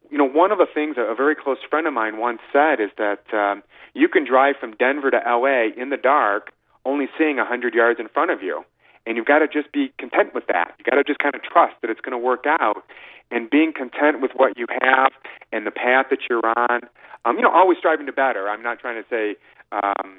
you 0.09 0.17
know, 0.17 0.27
one 0.27 0.51
of 0.51 0.57
the 0.57 0.65
things 0.65 0.95
a 0.97 1.13
very 1.13 1.35
close 1.35 1.57
friend 1.69 1.85
of 1.85 1.93
mine 1.93 2.17
once 2.17 2.39
said 2.51 2.79
is 2.79 2.89
that 2.97 3.31
um, 3.33 3.63
you 3.93 4.07
can 4.07 4.25
drive 4.25 4.55
from 4.59 4.75
Denver 4.75 5.11
to 5.11 5.27
L.A. 5.27 5.69
in 5.77 5.89
the 5.89 5.97
dark, 5.97 6.51
only 6.85 7.07
seeing 7.17 7.37
a 7.37 7.45
hundred 7.45 7.73
yards 7.73 7.99
in 7.99 8.07
front 8.07 8.31
of 8.31 8.41
you, 8.41 8.63
and 9.05 9.17
you've 9.17 9.25
got 9.25 9.39
to 9.39 9.47
just 9.47 9.71
be 9.71 9.91
content 9.97 10.33
with 10.33 10.47
that. 10.47 10.73
You've 10.77 10.85
got 10.85 10.95
to 10.95 11.03
just 11.03 11.19
kind 11.19 11.35
of 11.35 11.41
trust 11.43 11.75
that 11.81 11.89
it's 11.89 12.01
going 12.01 12.11
to 12.11 12.17
work 12.17 12.45
out, 12.47 12.83
and 13.31 13.49
being 13.49 13.73
content 13.73 14.21
with 14.21 14.31
what 14.35 14.57
you 14.57 14.65
have 14.81 15.11
and 15.51 15.65
the 15.65 15.71
path 15.71 16.07
that 16.09 16.19
you're 16.29 16.45
on. 16.45 16.81
Um, 17.25 17.35
you 17.35 17.41
know, 17.41 17.51
always 17.51 17.77
striving 17.77 18.05
to 18.05 18.13
better. 18.13 18.47
I'm 18.47 18.63
not 18.63 18.79
trying 18.79 19.01
to 19.01 19.09
say, 19.09 19.35
um, 19.71 20.15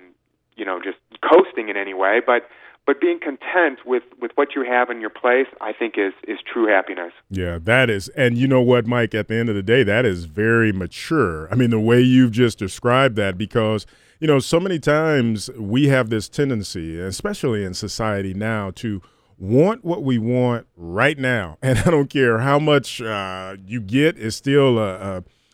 you 0.57 0.65
know, 0.65 0.81
just 0.83 0.99
coasting 1.23 1.69
in 1.69 1.77
any 1.77 1.95
way, 1.95 2.21
but 2.25 2.49
but 2.87 3.01
being 3.01 3.21
content 3.21 3.81
with 3.87 4.03
with 4.21 4.33
what 4.35 4.55
you 4.55 4.65
have 4.65 4.91
in 4.91 5.01
your 5.01 5.11
place, 5.11 5.47
I 5.61 5.73
think 5.73 5.95
is 5.97 6.13
is 6.27 6.39
true 6.45 6.67
happiness. 6.67 7.13
Yeah, 7.31 7.59
that 7.63 7.91
is. 7.91 8.09
And 8.11 8.37
you 8.37 8.49
know 8.49 8.61
what, 8.61 8.87
Mike, 8.87 9.15
at 9.15 9.29
the 9.29 9.37
end 9.37 9.49
of 9.49 9.55
the 9.55 9.63
day, 9.63 9.83
that 9.85 10.05
is 10.05 10.25
very 10.25 10.73
mature. 10.73 11.51
I 11.53 11.55
mean, 11.55 11.71
the 11.71 11.81
way 11.81 12.01
you've 12.01 12.33
just 12.33 12.59
described 12.59 13.17
that 13.17 13.39
because 13.39 13.87
you 14.21 14.27
know, 14.27 14.39
so 14.39 14.61
many 14.61 14.79
times 14.79 15.51
we 15.59 15.89
have 15.89 16.11
this 16.11 16.29
tendency, 16.29 17.01
especially 17.01 17.65
in 17.65 17.75
society 17.75 18.35
now, 18.35 18.71
to 18.77 19.03
want 19.39 19.85
what 19.85 20.05
we 20.05 20.19
want 20.19 20.67
right 20.77 21.19
now. 21.19 21.59
And 21.63 21.79
I 21.79 21.91
don't 21.91 22.11
care 22.11 22.39
how 22.39 22.59
much 22.59 23.01
uh, 23.01 23.57
you 23.67 23.81
get, 23.81 24.19
it's 24.19 24.37
still 24.37 24.79
a, 24.79 24.95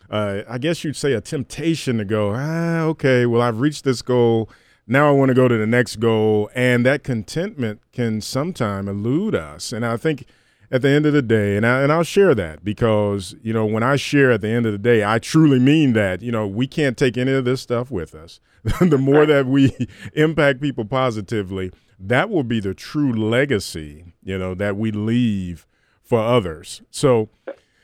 a, 0.09 0.15
a, 0.15 0.45
I 0.47 0.57
guess 0.57 0.83
you'd 0.83 0.95
say 0.95 1.13
a 1.13 1.21
temptation 1.21 1.97
to 1.97 2.05
go, 2.05 2.33
ah, 2.35 2.81
okay, 2.81 3.25
well, 3.25 3.41
I've 3.41 3.59
reached 3.59 3.83
this 3.83 4.01
goal 4.01 4.49
now 4.87 5.09
I 5.09 5.11
want 5.11 5.29
to 5.29 5.35
go 5.35 5.49
to 5.49 5.57
the 5.57 5.67
next 5.67 5.97
goal. 5.97 6.49
And 6.55 6.85
that 6.85 7.03
contentment 7.03 7.81
can 7.91 8.21
sometimes 8.21 8.87
elude 8.87 9.35
us. 9.35 9.73
And 9.73 9.85
I 9.85 9.97
think 9.97 10.25
at 10.69 10.81
the 10.81 10.89
end 10.89 11.05
of 11.05 11.13
the 11.13 11.21
day, 11.21 11.55
and, 11.55 11.65
I, 11.65 11.81
and 11.81 11.91
I'll 11.91 12.03
share 12.03 12.35
that 12.35 12.63
because, 12.63 13.35
you 13.41 13.53
know, 13.53 13.65
when 13.65 13.83
I 13.83 13.95
share 13.95 14.31
at 14.31 14.41
the 14.41 14.49
end 14.49 14.65
of 14.65 14.71
the 14.71 14.77
day, 14.77 15.03
I 15.03 15.19
truly 15.19 15.59
mean 15.59 15.93
that, 15.93 16.21
you 16.21 16.31
know, 16.31 16.45
we 16.45 16.67
can't 16.67 16.97
take 16.97 17.17
any 17.17 17.31
of 17.31 17.45
this 17.45 17.61
stuff 17.61 17.89
with 17.89 18.13
us. 18.13 18.39
the 18.81 18.97
more 18.97 19.25
that 19.25 19.45
we 19.45 19.75
impact 20.13 20.61
people 20.61 20.85
positively, 20.85 21.71
that 21.99 22.29
will 22.29 22.43
be 22.43 22.59
the 22.59 22.73
true 22.73 23.13
legacy, 23.13 24.13
you 24.23 24.37
know, 24.37 24.53
that 24.55 24.75
we 24.75 24.91
leave 24.91 25.65
for 26.03 26.19
others. 26.19 26.81
So 26.91 27.29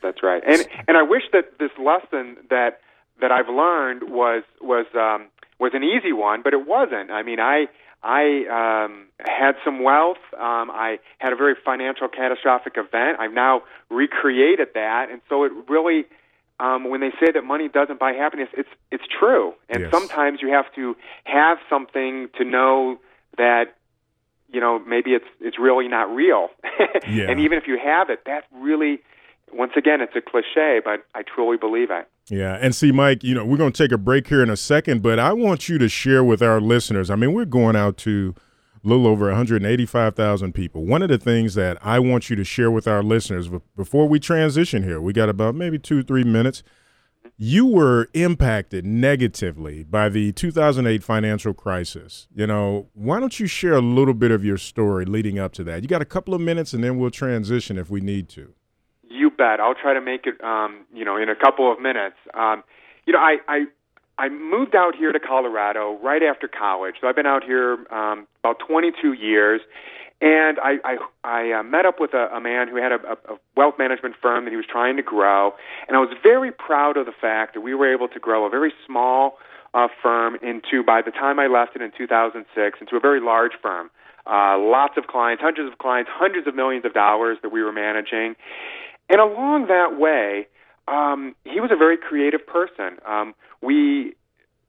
that's 0.02 0.22
right. 0.22 0.42
And 0.46 0.66
and 0.86 0.96
I 0.96 1.02
wish 1.02 1.22
that 1.32 1.58
this 1.58 1.70
lesson 1.78 2.36
that 2.50 2.80
that 3.20 3.32
I've 3.32 3.48
learned 3.48 4.10
was 4.10 4.42
was 4.60 4.86
um, 4.94 5.28
was 5.58 5.72
an 5.74 5.82
easy 5.82 6.12
one, 6.12 6.42
but 6.42 6.52
it 6.52 6.66
wasn't. 6.66 7.10
I 7.10 7.22
mean, 7.22 7.40
I 7.40 7.66
I 8.04 8.84
um, 8.84 9.06
had 9.18 9.52
some 9.64 9.82
wealth. 9.82 10.18
Um, 10.34 10.70
I 10.70 10.98
had 11.18 11.32
a 11.32 11.36
very 11.36 11.54
financial 11.64 12.06
catastrophic 12.06 12.74
event. 12.76 13.18
I've 13.18 13.32
now 13.32 13.62
recreated 13.88 14.68
that, 14.74 15.08
and 15.10 15.22
so 15.30 15.44
it 15.44 15.52
really, 15.68 16.04
um, 16.60 16.90
when 16.90 17.00
they 17.00 17.12
say 17.18 17.32
that 17.32 17.44
money 17.44 17.68
doesn't 17.68 17.98
buy 17.98 18.12
happiness, 18.12 18.50
it's 18.52 18.68
it's 18.90 19.04
true. 19.06 19.54
And 19.70 19.84
yes. 19.84 19.90
sometimes 19.90 20.42
you 20.42 20.52
have 20.52 20.66
to 20.74 20.94
have 21.24 21.56
something 21.70 22.28
to 22.36 22.44
know 22.44 22.98
that 23.38 23.74
you 24.52 24.60
know 24.60 24.78
maybe 24.78 25.12
it's 25.14 25.24
it's 25.40 25.58
really 25.58 25.88
not 25.88 26.14
real. 26.14 26.48
yeah. 27.08 27.30
And 27.30 27.40
even 27.40 27.56
if 27.56 27.66
you 27.66 27.78
have 27.82 28.10
it, 28.10 28.20
that 28.26 28.44
really, 28.52 29.00
once 29.56 29.72
again, 29.76 30.00
it's 30.00 30.14
a 30.16 30.20
cliche, 30.20 30.80
but 30.84 31.04
I 31.14 31.22
truly 31.22 31.56
believe 31.56 31.90
it. 31.90 32.08
Yeah. 32.28 32.58
And 32.60 32.74
see, 32.74 32.92
Mike, 32.92 33.22
you 33.22 33.34
know, 33.34 33.44
we're 33.44 33.56
going 33.56 33.72
to 33.72 33.82
take 33.82 33.92
a 33.92 33.98
break 33.98 34.28
here 34.28 34.42
in 34.42 34.50
a 34.50 34.56
second, 34.56 35.02
but 35.02 35.18
I 35.18 35.32
want 35.32 35.68
you 35.68 35.78
to 35.78 35.88
share 35.88 36.24
with 36.24 36.42
our 36.42 36.60
listeners. 36.60 37.10
I 37.10 37.16
mean, 37.16 37.32
we're 37.32 37.44
going 37.44 37.76
out 37.76 37.96
to 37.98 38.34
a 38.84 38.88
little 38.88 39.06
over 39.06 39.26
185,000 39.26 40.52
people. 40.52 40.84
One 40.84 41.02
of 41.02 41.08
the 41.08 41.18
things 41.18 41.54
that 41.54 41.78
I 41.82 41.98
want 41.98 42.30
you 42.30 42.36
to 42.36 42.44
share 42.44 42.70
with 42.70 42.86
our 42.86 43.02
listeners 43.02 43.48
before 43.76 44.08
we 44.08 44.18
transition 44.18 44.82
here, 44.82 45.00
we 45.00 45.12
got 45.12 45.28
about 45.28 45.54
maybe 45.54 45.78
two, 45.78 46.02
three 46.02 46.24
minutes. 46.24 46.62
You 47.36 47.66
were 47.66 48.08
impacted 48.14 48.84
negatively 48.86 49.82
by 49.82 50.08
the 50.08 50.32
2008 50.32 51.02
financial 51.02 51.52
crisis. 51.52 52.28
You 52.34 52.46
know, 52.46 52.88
why 52.94 53.18
don't 53.18 53.40
you 53.40 53.46
share 53.46 53.72
a 53.72 53.80
little 53.80 54.14
bit 54.14 54.30
of 54.30 54.44
your 54.44 54.58
story 54.58 55.04
leading 55.04 55.38
up 55.38 55.52
to 55.54 55.64
that? 55.64 55.82
You 55.82 55.88
got 55.88 56.02
a 56.02 56.06
couple 56.06 56.32
of 56.32 56.40
minutes 56.40 56.72
and 56.72 56.84
then 56.84 56.98
we'll 56.98 57.10
transition 57.10 57.76
if 57.76 57.90
we 57.90 58.00
need 58.00 58.28
to. 58.30 58.54
You 59.14 59.30
bet. 59.30 59.60
I'll 59.60 59.74
try 59.74 59.94
to 59.94 60.00
make 60.00 60.26
it, 60.26 60.42
um, 60.42 60.84
you 60.92 61.04
know, 61.04 61.16
in 61.16 61.28
a 61.28 61.36
couple 61.36 61.70
of 61.72 61.80
minutes. 61.80 62.16
Um, 62.34 62.64
you 63.06 63.12
know, 63.12 63.20
I, 63.20 63.38
I 63.48 63.64
I 64.18 64.28
moved 64.28 64.74
out 64.74 64.94
here 64.94 65.12
to 65.12 65.20
Colorado 65.20 65.98
right 66.02 66.22
after 66.22 66.48
college, 66.48 66.96
so 67.00 67.08
I've 67.08 67.16
been 67.16 67.26
out 67.26 67.44
here 67.44 67.84
um, 67.90 68.26
about 68.40 68.58
22 68.66 69.12
years. 69.12 69.60
And 70.20 70.58
I 70.58 70.78
I, 70.84 70.96
I 71.24 71.60
uh, 71.60 71.62
met 71.62 71.86
up 71.86 72.00
with 72.00 72.14
a, 72.14 72.28
a 72.34 72.40
man 72.40 72.68
who 72.68 72.76
had 72.76 72.92
a, 72.92 73.12
a 73.28 73.38
wealth 73.56 73.74
management 73.78 74.16
firm 74.20 74.44
that 74.44 74.50
he 74.50 74.56
was 74.56 74.66
trying 74.68 74.96
to 74.96 75.02
grow, 75.02 75.52
and 75.86 75.96
I 75.96 76.00
was 76.00 76.10
very 76.22 76.50
proud 76.50 76.96
of 76.96 77.06
the 77.06 77.12
fact 77.20 77.54
that 77.54 77.60
we 77.60 77.74
were 77.74 77.92
able 77.92 78.08
to 78.08 78.18
grow 78.18 78.46
a 78.46 78.50
very 78.50 78.72
small 78.86 79.38
uh, 79.74 79.88
firm 80.02 80.36
into, 80.36 80.82
by 80.84 81.02
the 81.02 81.10
time 81.10 81.38
I 81.38 81.48
left 81.48 81.76
it 81.76 81.82
in 81.82 81.90
2006, 81.96 82.78
into 82.80 82.96
a 82.96 83.00
very 83.00 83.20
large 83.20 83.52
firm. 83.60 83.90
Uh, 84.26 84.56
lots 84.58 84.94
of 84.96 85.06
clients, 85.06 85.42
hundreds 85.42 85.70
of 85.70 85.78
clients, 85.78 86.10
hundreds 86.14 86.46
of 86.46 86.54
millions 86.54 86.84
of 86.86 86.94
dollars 86.94 87.36
that 87.42 87.52
we 87.52 87.62
were 87.62 87.72
managing. 87.72 88.36
And 89.08 89.20
along 89.20 89.66
that 89.68 89.98
way, 89.98 90.46
um, 90.88 91.34
he 91.44 91.60
was 91.60 91.70
a 91.72 91.76
very 91.76 91.96
creative 91.96 92.46
person. 92.46 92.98
Um, 93.06 93.34
we 93.62 94.14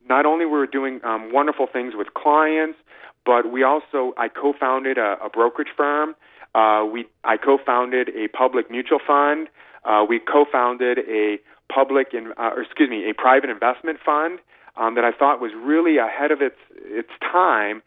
not 0.08 0.26
only 0.26 0.46
were 0.46 0.68
doing 0.68 1.00
um, 1.04 1.32
wonderful 1.32 1.68
things 1.72 1.94
with 1.96 2.14
clients, 2.14 2.78
but 3.26 3.52
we 3.52 3.64
also 3.64 4.14
I 4.18 4.28
co-founded 4.30 4.98
a, 4.98 5.18
a 5.24 5.30
brokerage 5.30 5.70
firm. 5.76 6.16
Uh, 6.54 6.86
we 6.86 7.06
I 7.24 7.38
co-founded 7.38 8.10
a 8.10 8.28
public 8.30 8.70
mutual 8.70 9.00
fund. 9.06 9.48
Uh, 9.84 10.06
we 10.08 10.20
co-founded 10.20 11.00
a 11.10 11.40
public 11.72 12.14
in, 12.14 12.34
uh, 12.38 12.52
or 12.56 12.62
excuse 12.62 12.90
me 12.90 13.10
a 13.10 13.14
private 13.14 13.50
investment 13.50 14.00
fund 14.06 14.40
um, 14.78 14.96
that 14.96 15.04
I 15.04 15.12
thought 15.12 15.42
was 15.42 15.52
really 15.58 15.98
ahead 15.98 16.32
of 16.32 16.42
its 16.42 16.58
its 16.86 17.10
time. 17.22 17.82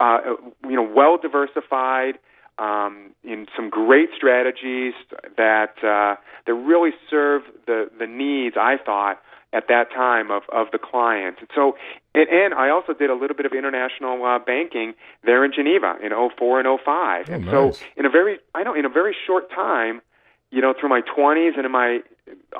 Uh, 0.00 0.34
you 0.64 0.76
know, 0.76 0.82
well 0.82 1.18
diversified 1.18 2.18
um, 2.60 3.12
in 3.24 3.46
some 3.56 3.70
great 3.70 4.10
strategies 4.14 4.92
that 5.36 5.74
uh, 5.82 6.20
that 6.46 6.54
really 6.54 6.90
serve 7.08 7.42
the 7.66 7.90
the 7.98 8.06
needs 8.06 8.56
I 8.60 8.76
thought 8.76 9.20
at 9.52 9.66
that 9.68 9.90
time 9.90 10.30
of 10.30 10.42
of 10.52 10.68
the 10.70 10.78
client. 10.78 11.36
And 11.40 11.48
so, 11.54 11.76
and, 12.14 12.28
and 12.28 12.54
I 12.54 12.68
also 12.68 12.92
did 12.92 13.08
a 13.08 13.14
little 13.14 13.36
bit 13.36 13.46
of 13.46 13.52
international 13.52 14.24
uh, 14.24 14.38
banking 14.38 14.92
there 15.24 15.44
in 15.44 15.52
Geneva 15.52 15.96
in 16.02 16.10
04 16.10 16.60
and 16.60 16.78
05. 16.84 17.26
Oh, 17.28 17.32
and 17.32 17.44
nice. 17.46 17.78
so, 17.78 17.84
in 17.96 18.04
a 18.04 18.10
very 18.10 18.38
I 18.54 18.62
know 18.62 18.74
in 18.74 18.84
a 18.84 18.90
very 18.90 19.16
short 19.26 19.50
time, 19.50 20.02
you 20.50 20.60
know, 20.60 20.74
through 20.78 20.90
my 20.90 21.00
20s 21.00 21.56
and 21.56 21.64
in 21.64 21.72
my 21.72 22.00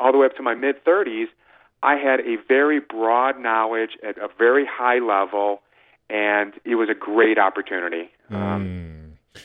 all 0.00 0.12
the 0.12 0.18
way 0.18 0.26
up 0.26 0.36
to 0.36 0.42
my 0.42 0.54
mid 0.54 0.82
30s, 0.84 1.26
I 1.82 1.96
had 1.96 2.20
a 2.20 2.36
very 2.48 2.80
broad 2.80 3.38
knowledge 3.38 3.98
at 4.02 4.16
a 4.16 4.28
very 4.38 4.64
high 4.64 4.98
level, 4.98 5.60
and 6.08 6.54
it 6.64 6.76
was 6.76 6.88
a 6.88 6.94
great 6.94 7.38
opportunity. 7.38 8.10
Um, 8.30 8.38
mm. 8.38 8.99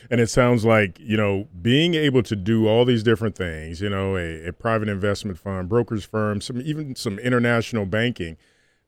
And 0.10 0.20
it 0.20 0.30
sounds 0.30 0.66
like, 0.66 1.00
you 1.00 1.16
know, 1.16 1.48
being 1.62 1.94
able 1.94 2.24
to 2.24 2.36
do 2.36 2.68
all 2.68 2.86
these 2.86 3.04
different 3.04 3.36
things, 3.36 3.82
you 3.82 3.90
know, 3.90 4.18
a, 4.18 4.48
a 4.48 4.54
private 4.54 4.90
investment 4.90 5.38
fund, 5.38 5.70
brokers 5.70 6.04
firm, 6.04 6.42
some 6.42 6.62
even 6.62 6.96
some 6.96 7.20
international 7.20 7.86
banking, 7.86 8.38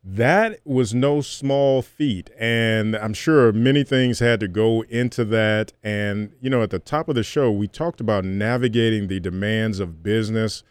that 0.04 0.60
was 0.66 0.94
no 0.94 1.22
small 1.22 1.82
feat. 1.82 2.30
And 2.40 2.96
I'm 2.96 3.14
sure 3.14 3.52
many 3.52 3.84
things 3.84 4.20
had 4.20 4.40
to 4.40 4.48
go 4.48 4.84
into 4.84 5.26
that. 5.26 5.74
And, 5.84 6.34
you 6.42 6.50
know, 6.50 6.64
at 6.64 6.70
the 6.70 6.80
top 6.80 7.10
of 7.10 7.16
the 7.16 7.24
show, 7.24 7.52
we 7.52 7.68
talked 7.68 8.00
about 8.00 8.24
navigating 8.26 9.08
the 9.08 9.20
demands 9.20 9.80
of 9.80 10.02
business 10.02 10.64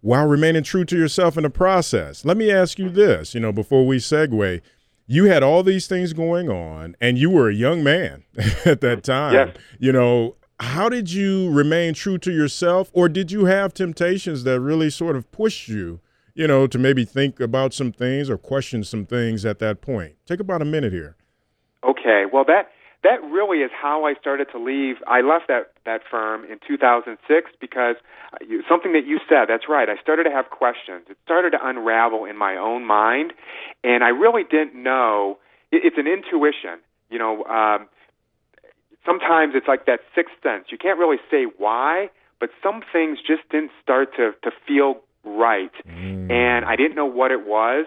while 0.00 0.26
remaining 0.26 0.62
true 0.62 0.84
to 0.86 0.96
yourself 0.96 1.36
in 1.36 1.42
the 1.42 1.50
process. 1.50 2.24
Let 2.24 2.36
me 2.36 2.50
ask 2.50 2.78
you 2.78 2.88
this, 2.88 3.34
you 3.34 3.40
know, 3.40 3.52
before 3.52 3.86
we 3.86 3.98
segue 3.98 4.60
you 5.08 5.24
had 5.24 5.42
all 5.42 5.62
these 5.62 5.88
things 5.88 6.12
going 6.12 6.48
on 6.48 6.94
and 7.00 7.18
you 7.18 7.30
were 7.30 7.48
a 7.48 7.54
young 7.54 7.82
man 7.82 8.24
at 8.64 8.80
that 8.82 8.98
mm-hmm. 8.98 9.00
time. 9.00 9.34
Yes. 9.34 9.56
You 9.80 9.90
know, 9.90 10.36
how 10.60 10.88
did 10.88 11.10
you 11.10 11.50
remain 11.50 11.94
true 11.94 12.18
to 12.18 12.30
yourself 12.30 12.90
or 12.92 13.08
did 13.08 13.32
you 13.32 13.46
have 13.46 13.72
temptations 13.74 14.44
that 14.44 14.60
really 14.60 14.90
sort 14.90 15.16
of 15.16 15.30
pushed 15.32 15.66
you, 15.66 16.00
you 16.34 16.46
know, 16.46 16.66
to 16.66 16.78
maybe 16.78 17.04
think 17.04 17.40
about 17.40 17.72
some 17.72 17.90
things 17.90 18.28
or 18.28 18.36
question 18.36 18.84
some 18.84 19.06
things 19.06 19.44
at 19.46 19.58
that 19.60 19.80
point? 19.80 20.14
Take 20.26 20.40
about 20.40 20.60
a 20.60 20.66
minute 20.66 20.92
here. 20.92 21.16
Okay. 21.82 22.24
Well, 22.30 22.44
that 22.44 22.68
that 23.04 23.22
really 23.22 23.58
is 23.58 23.70
how 23.70 24.04
I 24.04 24.14
started 24.14 24.48
to 24.52 24.58
leave. 24.58 24.96
I 25.06 25.20
left 25.20 25.48
that 25.48 25.72
that 25.84 26.00
firm 26.10 26.44
in 26.44 26.58
2006 26.66 27.50
because 27.60 27.96
something 28.68 28.92
that 28.92 29.06
you 29.06 29.20
said. 29.28 29.46
That's 29.48 29.68
right. 29.68 29.88
I 29.88 29.96
started 30.02 30.24
to 30.24 30.30
have 30.30 30.50
questions. 30.50 31.04
It 31.08 31.16
started 31.24 31.50
to 31.50 31.58
unravel 31.62 32.24
in 32.24 32.36
my 32.36 32.56
own 32.56 32.84
mind, 32.84 33.32
and 33.84 34.02
I 34.02 34.08
really 34.08 34.42
didn't 34.42 34.74
know. 34.74 35.38
It, 35.70 35.82
It's 35.84 35.98
an 35.98 36.06
intuition. 36.06 36.80
You 37.08 37.18
know, 37.18 37.44
um, 37.44 37.88
sometimes 39.06 39.54
it's 39.54 39.68
like 39.68 39.86
that 39.86 40.00
sixth 40.14 40.34
sense. 40.42 40.66
You 40.70 40.78
can't 40.78 40.98
really 40.98 41.18
say 41.30 41.44
why, 41.56 42.10
but 42.40 42.50
some 42.62 42.82
things 42.92 43.18
just 43.24 43.48
didn't 43.50 43.70
start 43.82 44.14
to 44.16 44.32
to 44.42 44.50
feel 44.66 45.00
right, 45.24 45.72
mm. 45.86 46.30
and 46.30 46.64
I 46.64 46.74
didn't 46.74 46.96
know 46.96 47.06
what 47.06 47.30
it 47.30 47.46
was, 47.46 47.86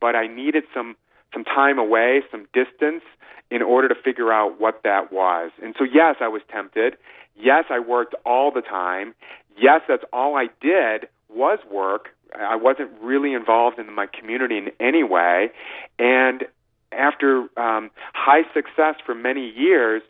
but 0.00 0.14
I 0.14 0.28
needed 0.28 0.64
some 0.72 0.96
some 1.32 1.44
time 1.44 1.78
away, 1.78 2.22
some 2.30 2.46
distance, 2.52 3.02
in 3.50 3.62
order 3.62 3.88
to 3.88 3.94
figure 3.94 4.32
out 4.32 4.60
what 4.60 4.80
that 4.82 5.12
was. 5.12 5.50
And 5.62 5.74
so, 5.78 5.84
yes, 5.84 6.16
I 6.20 6.28
was 6.28 6.42
tempted. 6.50 6.96
Yes, 7.36 7.64
I 7.70 7.80
worked 7.80 8.14
all 8.24 8.50
the 8.50 8.62
time. 8.62 9.14
Yes, 9.58 9.82
that's 9.86 10.04
all 10.12 10.36
I 10.36 10.46
did 10.60 11.08
was 11.28 11.58
work. 11.70 12.08
I 12.38 12.56
wasn't 12.56 12.90
really 13.02 13.34
involved 13.34 13.78
in 13.78 13.92
my 13.94 14.06
community 14.06 14.56
in 14.56 14.70
any 14.80 15.02
way. 15.02 15.50
And 15.98 16.44
after 16.90 17.48
um, 17.58 17.90
high 18.14 18.42
success 18.54 18.96
for 19.04 19.14
many 19.14 19.48
years, 19.50 20.02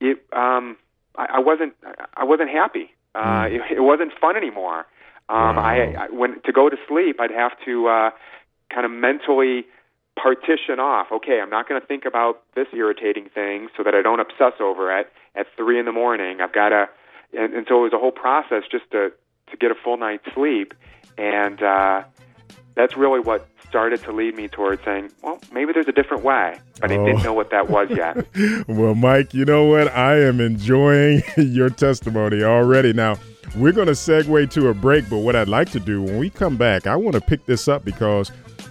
it 0.00 0.22
um, 0.32 0.76
I, 1.16 1.26
I 1.34 1.38
wasn't 1.38 1.74
I 2.14 2.24
wasn't 2.24 2.50
happy. 2.50 2.92
Uh, 3.14 3.18
mm. 3.18 3.54
it, 3.54 3.76
it 3.78 3.80
wasn't 3.80 4.12
fun 4.20 4.36
anymore. 4.36 4.80
Um, 5.28 5.56
wow. 5.56 5.62
I, 5.62 6.04
I 6.04 6.06
when 6.10 6.40
to 6.42 6.52
go 6.52 6.68
to 6.68 6.76
sleep, 6.88 7.20
I'd 7.20 7.30
have 7.30 7.52
to 7.64 7.88
uh, 7.88 8.10
kind 8.72 8.84
of 8.84 8.90
mentally 8.90 9.66
partition 10.16 10.78
off. 10.78 11.08
Okay, 11.12 11.40
I'm 11.40 11.50
not 11.50 11.68
going 11.68 11.80
to 11.80 11.86
think 11.86 12.04
about 12.04 12.42
this 12.54 12.66
irritating 12.72 13.28
thing 13.28 13.68
so 13.76 13.82
that 13.82 13.94
I 13.94 14.02
don't 14.02 14.20
obsess 14.20 14.60
over 14.60 14.96
it 14.98 15.10
at 15.34 15.46
three 15.56 15.78
in 15.78 15.86
the 15.86 15.92
morning. 15.92 16.40
I've 16.40 16.52
got 16.52 16.70
to, 16.70 16.88
and, 17.36 17.54
and 17.54 17.66
so 17.68 17.80
it 17.80 17.82
was 17.82 17.92
a 17.92 17.98
whole 17.98 18.12
process 18.12 18.64
just 18.70 18.90
to 18.92 19.12
to 19.50 19.56
get 19.56 19.70
a 19.70 19.74
full 19.74 19.96
night's 19.96 20.24
sleep, 20.32 20.74
and 21.18 21.60
uh, 21.60 22.04
that's 22.76 22.96
really 22.96 23.20
what 23.20 23.48
started 23.68 24.02
to 24.02 24.12
lead 24.12 24.36
me 24.36 24.48
towards 24.48 24.82
saying, 24.84 25.10
well, 25.22 25.40
maybe 25.52 25.72
there's 25.72 25.88
a 25.88 25.92
different 25.92 26.24
way, 26.24 26.58
but 26.80 26.90
oh. 26.90 26.94
I 26.94 27.06
didn't 27.06 27.22
know 27.22 27.32
what 27.32 27.50
that 27.50 27.68
was 27.68 27.88
yet. 27.90 28.26
well, 28.68 28.94
Mike, 28.94 29.32
you 29.32 29.44
know 29.44 29.64
what? 29.64 29.88
I 29.88 30.20
am 30.20 30.40
enjoying 30.40 31.22
your 31.36 31.70
testimony 31.70 32.42
already. 32.42 32.92
Now, 32.92 33.16
we're 33.56 33.72
going 33.72 33.86
to 33.86 33.92
segue 33.92 34.50
to 34.50 34.68
a 34.68 34.74
break, 34.74 35.08
but 35.08 35.18
what 35.18 35.36
I'd 35.36 35.48
like 35.48 35.70
to 35.70 35.80
do 35.80 36.02
when 36.02 36.18
we 36.18 36.30
come 36.30 36.56
back, 36.56 36.86
I 36.86 36.96
want 36.96 37.14
to 37.14 37.20
pick 37.20 37.46
this 37.46 37.68
up 37.68 37.84
because 37.84 38.30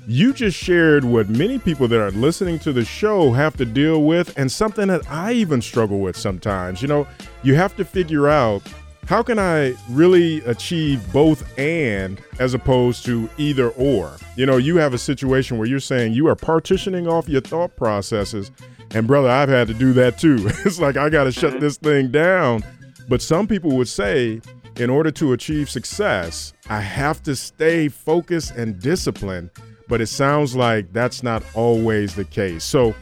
you 0.09 0.33
just 0.33 0.57
shared 0.57 1.05
what 1.05 1.29
many 1.29 1.59
people 1.59 1.87
that 1.87 2.01
are 2.01 2.09
listening 2.09 2.57
to 2.57 2.73
the 2.73 2.83
show 2.83 3.31
have 3.31 3.55
to 3.57 3.63
deal 3.63 4.03
with, 4.03 4.35
and 4.39 4.51
something 4.51 4.87
that 4.87 5.07
I 5.07 5.33
even 5.33 5.61
struggle 5.61 5.99
with 5.99 6.17
sometimes. 6.17 6.81
You 6.81 6.87
know, 6.87 7.07
you 7.43 7.53
have 7.53 7.75
to 7.75 7.85
figure 7.85 8.27
out 8.27 8.63
how 9.05 9.21
can 9.21 9.37
I 9.37 9.75
really 9.87 10.39
achieve 10.45 11.13
both 11.13 11.43
and 11.59 12.19
as 12.39 12.55
opposed 12.55 13.05
to 13.05 13.29
either 13.37 13.69
or? 13.69 14.17
You 14.35 14.47
know, 14.47 14.57
you 14.57 14.77
have 14.77 14.95
a 14.95 14.97
situation 14.97 15.59
where 15.59 15.67
you're 15.67 15.79
saying 15.79 16.13
you 16.13 16.27
are 16.27 16.35
partitioning 16.35 17.07
off 17.07 17.29
your 17.29 17.41
thought 17.41 17.75
processes. 17.75 18.49
And 18.91 19.05
brother, 19.05 19.29
I've 19.29 19.49
had 19.49 19.67
to 19.67 19.75
do 19.75 19.93
that 19.93 20.17
too. 20.17 20.37
it's 20.65 20.79
like 20.79 20.97
I 20.97 21.09
got 21.09 21.25
to 21.25 21.31
shut 21.31 21.51
mm-hmm. 21.51 21.59
this 21.59 21.77
thing 21.77 22.09
down. 22.09 22.63
But 23.07 23.21
some 23.21 23.45
people 23.45 23.77
would 23.77 23.87
say, 23.87 24.41
in 24.77 24.89
order 24.89 25.11
to 25.11 25.33
achieve 25.33 25.69
success, 25.69 26.53
I 26.67 26.81
have 26.81 27.21
to 27.23 27.35
stay 27.35 27.89
focused 27.89 28.55
and 28.55 28.79
disciplined. 28.79 29.51
But 29.89 29.99
it 29.99 30.07
sounds 30.07 30.55
like 30.55 30.93
that's 30.93 31.23
not 31.23 31.43
always 31.53 32.15
the 32.15 32.23
case. 32.23 32.63
So, 32.63 32.95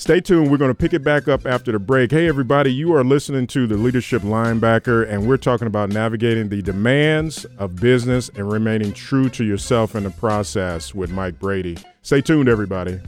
Stay 0.00 0.18
tuned. 0.18 0.50
We're 0.50 0.56
going 0.56 0.70
to 0.70 0.74
pick 0.74 0.94
it 0.94 1.04
back 1.04 1.28
up 1.28 1.44
after 1.44 1.72
the 1.72 1.78
break. 1.78 2.10
Hey, 2.10 2.26
everybody, 2.26 2.72
you 2.72 2.94
are 2.94 3.04
listening 3.04 3.46
to 3.48 3.66
the 3.66 3.76
Leadership 3.76 4.22
Linebacker, 4.22 5.06
and 5.06 5.28
we're 5.28 5.36
talking 5.36 5.66
about 5.66 5.90
navigating 5.90 6.48
the 6.48 6.62
demands 6.62 7.44
of 7.58 7.76
business 7.76 8.30
and 8.34 8.50
remaining 8.50 8.94
true 8.94 9.28
to 9.28 9.44
yourself 9.44 9.94
in 9.94 10.04
the 10.04 10.10
process 10.10 10.94
with 10.94 11.10
Mike 11.10 11.38
Brady. 11.38 11.76
Stay 12.00 12.22
tuned, 12.22 12.48
everybody. 12.48 12.98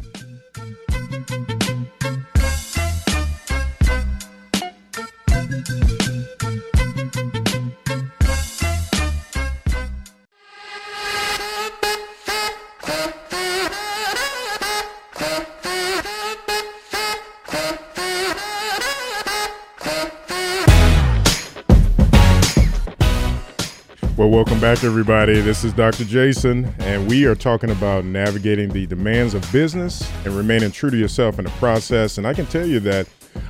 Welcome 24.33 24.59
back, 24.61 24.83
everybody. 24.83 25.43
This 25.43 25.63
is 25.63 25.75
Dr. 25.75 26.05
Jason, 26.05 26.65
and 26.79 27.07
we 27.07 27.27
are 27.27 27.35
talking 27.35 27.69
about 27.69 28.07
navigating 28.07 28.71
the 28.71 28.87
demands 28.87 29.35
of 29.35 29.53
business 29.53 30.11
and 30.25 30.35
remaining 30.35 30.71
true 30.71 30.89
to 30.89 30.97
yourself 30.97 31.39
in 31.39 31.45
the 31.45 31.51
process. 31.51 32.17
And 32.17 32.27
I 32.27 32.33
can 32.33 32.47
tell 32.47 32.67
you 32.67 32.81
that 32.81 33.07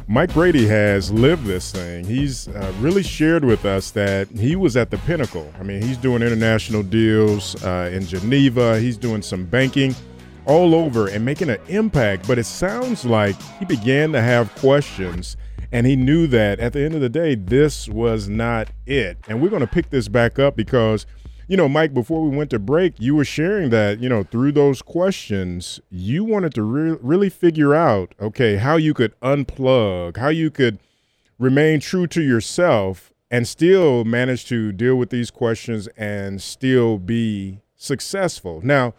Mike 0.09 0.35
Brady 0.35 0.67
has 0.67 1.13
lived 1.13 1.45
this 1.45 1.71
thing. 1.71 2.05
He's 2.05 2.49
uh, 2.49 2.73
really 2.81 3.05
shared 3.05 3.45
with 3.45 3.65
us 3.65 3.93
that 3.93 4.29
he 4.31 4.57
was 4.57 4.77
at 4.77 4.91
the 4.91 4.99
pinnacle. 4.99 5.49
I 5.61 5.63
mean, 5.63 5.83
he's 5.83 5.97
doing 5.97 6.21
international 6.21 6.83
deals 6.83 7.63
uh, 7.63 7.89
in 7.93 8.05
Geneva, 8.05 8.81
he's 8.81 8.97
doing 8.97 9.23
some 9.23 9.45
banking 9.45 9.95
all 10.47 10.75
over 10.75 11.07
and 11.07 11.25
making 11.25 11.49
an 11.49 11.61
impact. 11.69 12.27
But 12.27 12.41
it 12.41 12.47
sounds 12.47 13.05
like 13.05 13.41
he 13.61 13.65
began 13.65 14.11
to 14.11 14.21
have 14.21 14.53
questions 14.57 15.37
and 15.73 15.87
he 15.87 15.97
knew 15.97 16.27
that 16.27 16.61
at 16.61 16.75
the 16.75 16.85
end 16.85 16.95
of 16.95 17.01
the 17.01 17.09
day, 17.09 17.35
this 17.35 17.89
was 17.89 18.29
not 18.29 18.69
it. 18.87 19.17
And 19.27 19.41
we're 19.41 19.49
going 19.49 19.61
to 19.61 19.67
pick 19.67 19.89
this 19.89 20.07
back 20.07 20.39
up 20.39 20.55
because, 20.55 21.07
you 21.49 21.57
know, 21.57 21.69
Mike, 21.69 21.95
before 21.95 22.23
we 22.23 22.37
went 22.37 22.51
to 22.51 22.59
break, 22.59 23.01
you 23.01 23.17
were 23.17 23.25
sharing 23.25 23.71
that, 23.71 23.99
you 23.99 24.09
know, 24.09 24.23
through 24.23 24.53
those 24.53 24.83
questions, 24.83 25.81
you 25.91 26.25
wanted 26.25 26.53
to 26.55 26.63
re- 26.63 26.99
really 27.01 27.31
figure 27.31 27.75
out, 27.75 28.15
okay, 28.21 28.57
how 28.57 28.77
you 28.77 28.93
could 28.93 29.19
unplug, 29.21 30.19
how 30.19 30.29
you 30.29 30.51
could 30.51 30.79
remain 31.39 31.81
true 31.81 32.07
to 32.07 32.23
yourself 32.23 33.11
and 33.31 33.49
still 33.49 34.05
manage 34.05 34.45
to 34.45 34.73
deal 34.73 34.97
with 34.97 35.09
these 35.09 35.31
questions 35.31 35.89
and 35.97 36.43
still 36.43 36.99
be 36.99 37.61
successful. 37.77 38.61
Now, 38.63 38.93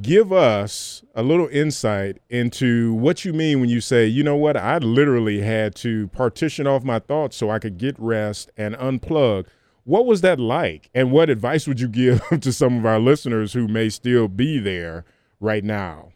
give 0.00 0.32
us 0.32 1.02
a 1.14 1.22
little 1.22 1.48
insight 1.48 2.18
into 2.28 2.94
what 2.94 3.24
you 3.24 3.32
mean 3.32 3.60
when 3.60 3.68
you 3.68 3.80
say, 3.80 4.06
you 4.06 4.22
know 4.22 4.36
what, 4.36 4.56
I 4.56 4.78
literally 4.78 5.40
had 5.40 5.74
to 5.76 6.08
partition 6.08 6.66
off 6.66 6.84
my 6.84 7.00
thoughts 7.00 7.36
so 7.36 7.50
I 7.50 7.58
could 7.58 7.76
get 7.76 7.98
rest 7.98 8.50
and 8.56 8.76
unplug. 8.76 9.46
What 9.84 10.06
was 10.06 10.20
that 10.20 10.38
like? 10.38 10.90
And 10.94 11.10
what 11.10 11.30
advice 11.30 11.66
would 11.66 11.80
you 11.80 11.88
give 11.88 12.22
to 12.40 12.52
some 12.52 12.78
of 12.78 12.86
our 12.86 13.00
listeners 13.00 13.52
who 13.52 13.66
may 13.66 13.88
still 13.88 14.28
be 14.28 14.58
there 14.58 15.04
right 15.40 15.64
now? 15.64 16.12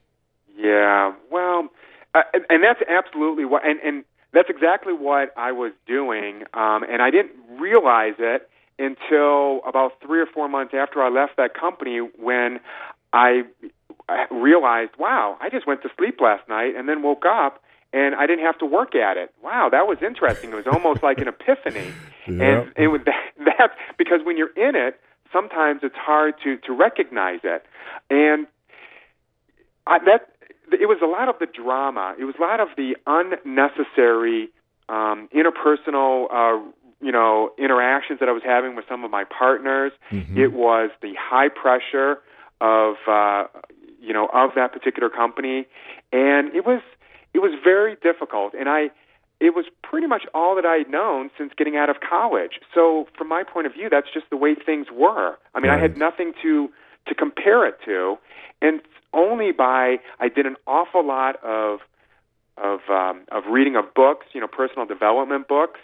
Yeah, 0.56 1.12
well, 1.30 1.68
uh, 2.14 2.22
and 2.48 2.62
that's 2.62 2.80
absolutely 2.88 3.44
what, 3.44 3.66
and, 3.66 3.80
and 3.80 4.04
that's 4.32 4.48
exactly 4.48 4.92
what 4.92 5.32
I 5.37 5.50
was 5.50 5.72
doing. 5.87 6.44
Um, 6.54 6.84
and 6.84 7.02
I 7.02 7.10
didn't 7.10 7.32
realize 7.58 8.14
it 8.18 8.48
until 8.78 9.60
about 9.66 9.92
three 10.04 10.20
or 10.20 10.26
four 10.26 10.48
months 10.48 10.74
after 10.74 11.02
I 11.02 11.08
left 11.08 11.37
that 11.37 11.54
company 11.58 11.98
when 11.98 12.60
I 13.14 13.42
realized, 14.31 14.90
wow, 14.98 15.38
I 15.40 15.48
just 15.48 15.66
went 15.66 15.83
to 15.83 15.88
sleep 15.96 16.20
last 16.20 16.48
night 16.48 16.74
and 16.77 16.88
then 16.88 17.00
woke 17.00 17.24
up 17.24 17.62
and 17.92 18.16
I 18.16 18.27
didn't 18.27 18.44
have 18.44 18.59
to 18.59 18.66
work 18.66 18.96
at 18.96 19.16
it. 19.16 19.33
Wow, 19.40 19.68
that 19.70 19.87
was 19.87 19.98
interesting. 20.03 20.50
It 20.50 20.57
was 20.57 20.66
almost 20.66 21.03
like 21.03 21.18
an 21.18 21.29
epiphany. 21.29 21.92
Yep. 22.27 22.40
And 22.40 22.72
it 22.79 22.88
was 22.88 23.03
that, 23.05 23.20
that 23.44 23.70
because 23.98 24.20
when 24.24 24.38
you're 24.38 24.55
in 24.57 24.74
it, 24.74 24.98
sometimes 25.31 25.81
it's 25.83 25.94
hard 25.94 26.33
to 26.42 26.57
to 26.57 26.72
recognize 26.72 27.40
it. 27.44 27.66
And 28.09 28.46
I, 29.87 29.98
that 30.07 30.31
it 30.72 30.88
was 30.88 31.00
a 31.03 31.07
lot 31.07 31.29
of 31.29 31.35
the 31.38 31.44
drama. 31.44 32.14
It 32.18 32.24
was 32.24 32.35
a 32.38 32.40
lot 32.40 32.61
of 32.61 32.68
the 32.79 32.96
unnecessary 33.07 34.48
um, 34.88 35.29
interpersonal, 35.37 36.33
uh, 36.33 36.64
you 37.03 37.12
know, 37.12 37.50
interactions 37.59 38.20
that 38.20 38.31
I 38.31 38.33
was 38.33 38.42
having 38.42 38.74
with 38.74 38.87
some 38.88 39.05
of 39.05 39.11
my 39.11 39.24
partners. 39.24 39.92
Mm-hmm. 40.11 40.38
It 40.38 40.55
was 40.55 40.88
the 41.03 41.12
high 41.20 41.50
pressure 41.50 42.20
of 42.64 42.96
uh, 43.07 43.44
you 44.00 44.12
know 44.12 44.29
of 44.33 44.50
that 44.57 44.72
particular 44.72 45.11
company, 45.11 45.66
and 46.12 46.55
it 46.55 46.64
was 46.64 46.81
it 47.35 47.40
was 47.40 47.53
very 47.62 47.96
difficult, 48.03 48.55
and 48.55 48.68
I 48.68 48.90
it 49.40 49.55
was 49.55 49.66
pretty 49.83 50.07
much 50.07 50.22
all 50.33 50.55
that 50.57 50.64
I 50.64 50.77
had 50.77 50.90
known 50.90 51.31
since 51.37 51.53
getting 51.57 51.77
out 51.77 51.90
of 51.90 51.96
college. 52.00 52.61
So 52.72 53.07
from 53.16 53.29
my 53.29 53.42
point 53.42 53.66
of 53.66 53.74
view, 53.74 53.88
that's 53.90 54.07
just 54.12 54.27
the 54.31 54.37
way 54.37 54.55
things 54.55 54.87
were. 54.92 55.37
I 55.55 55.61
mean, 55.61 55.70
right. 55.70 55.79
I 55.79 55.83
had 55.83 55.98
nothing 55.98 56.33
to 56.42 56.70
to 57.07 57.14
compare 57.14 57.66
it 57.66 57.77
to, 57.85 58.16
and 58.62 58.81
only 59.12 59.53
by 59.53 59.98
I 60.18 60.29
did 60.29 60.46
an 60.46 60.57
awful 60.66 61.07
lot 61.07 61.37
of 61.44 61.81
of 62.57 62.81
um, 62.88 63.24
of 63.31 63.44
reading 63.50 63.77
of 63.77 63.92
books, 63.94 64.27
you 64.33 64.40
know, 64.40 64.48
personal 64.48 64.87
development 64.87 65.48
books. 65.48 65.81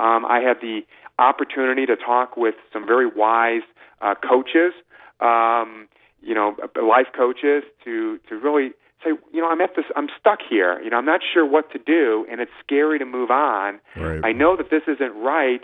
Um, 0.00 0.24
I 0.24 0.40
had 0.40 0.56
the 0.60 0.80
opportunity 1.18 1.86
to 1.86 1.94
talk 1.94 2.36
with 2.36 2.56
some 2.72 2.84
very 2.86 3.06
wise 3.06 3.62
uh, 4.00 4.14
coaches. 4.16 4.72
Um, 5.20 5.86
you 6.24 6.34
know, 6.34 6.56
life 6.80 7.06
coaches 7.16 7.62
to 7.84 8.18
to 8.28 8.36
really 8.36 8.72
say, 9.02 9.10
you 9.32 9.40
know, 9.40 9.50
I'm 9.50 9.60
at 9.60 9.76
this, 9.76 9.84
I'm 9.96 10.08
stuck 10.18 10.38
here. 10.48 10.80
You 10.80 10.90
know, 10.90 10.96
I'm 10.96 11.04
not 11.04 11.20
sure 11.32 11.44
what 11.46 11.70
to 11.72 11.78
do, 11.78 12.26
and 12.30 12.40
it's 12.40 12.50
scary 12.64 12.98
to 12.98 13.04
move 13.04 13.30
on. 13.30 13.80
Right. 13.96 14.24
I 14.24 14.32
know 14.32 14.56
that 14.56 14.70
this 14.70 14.82
isn't 14.88 15.14
right, 15.16 15.60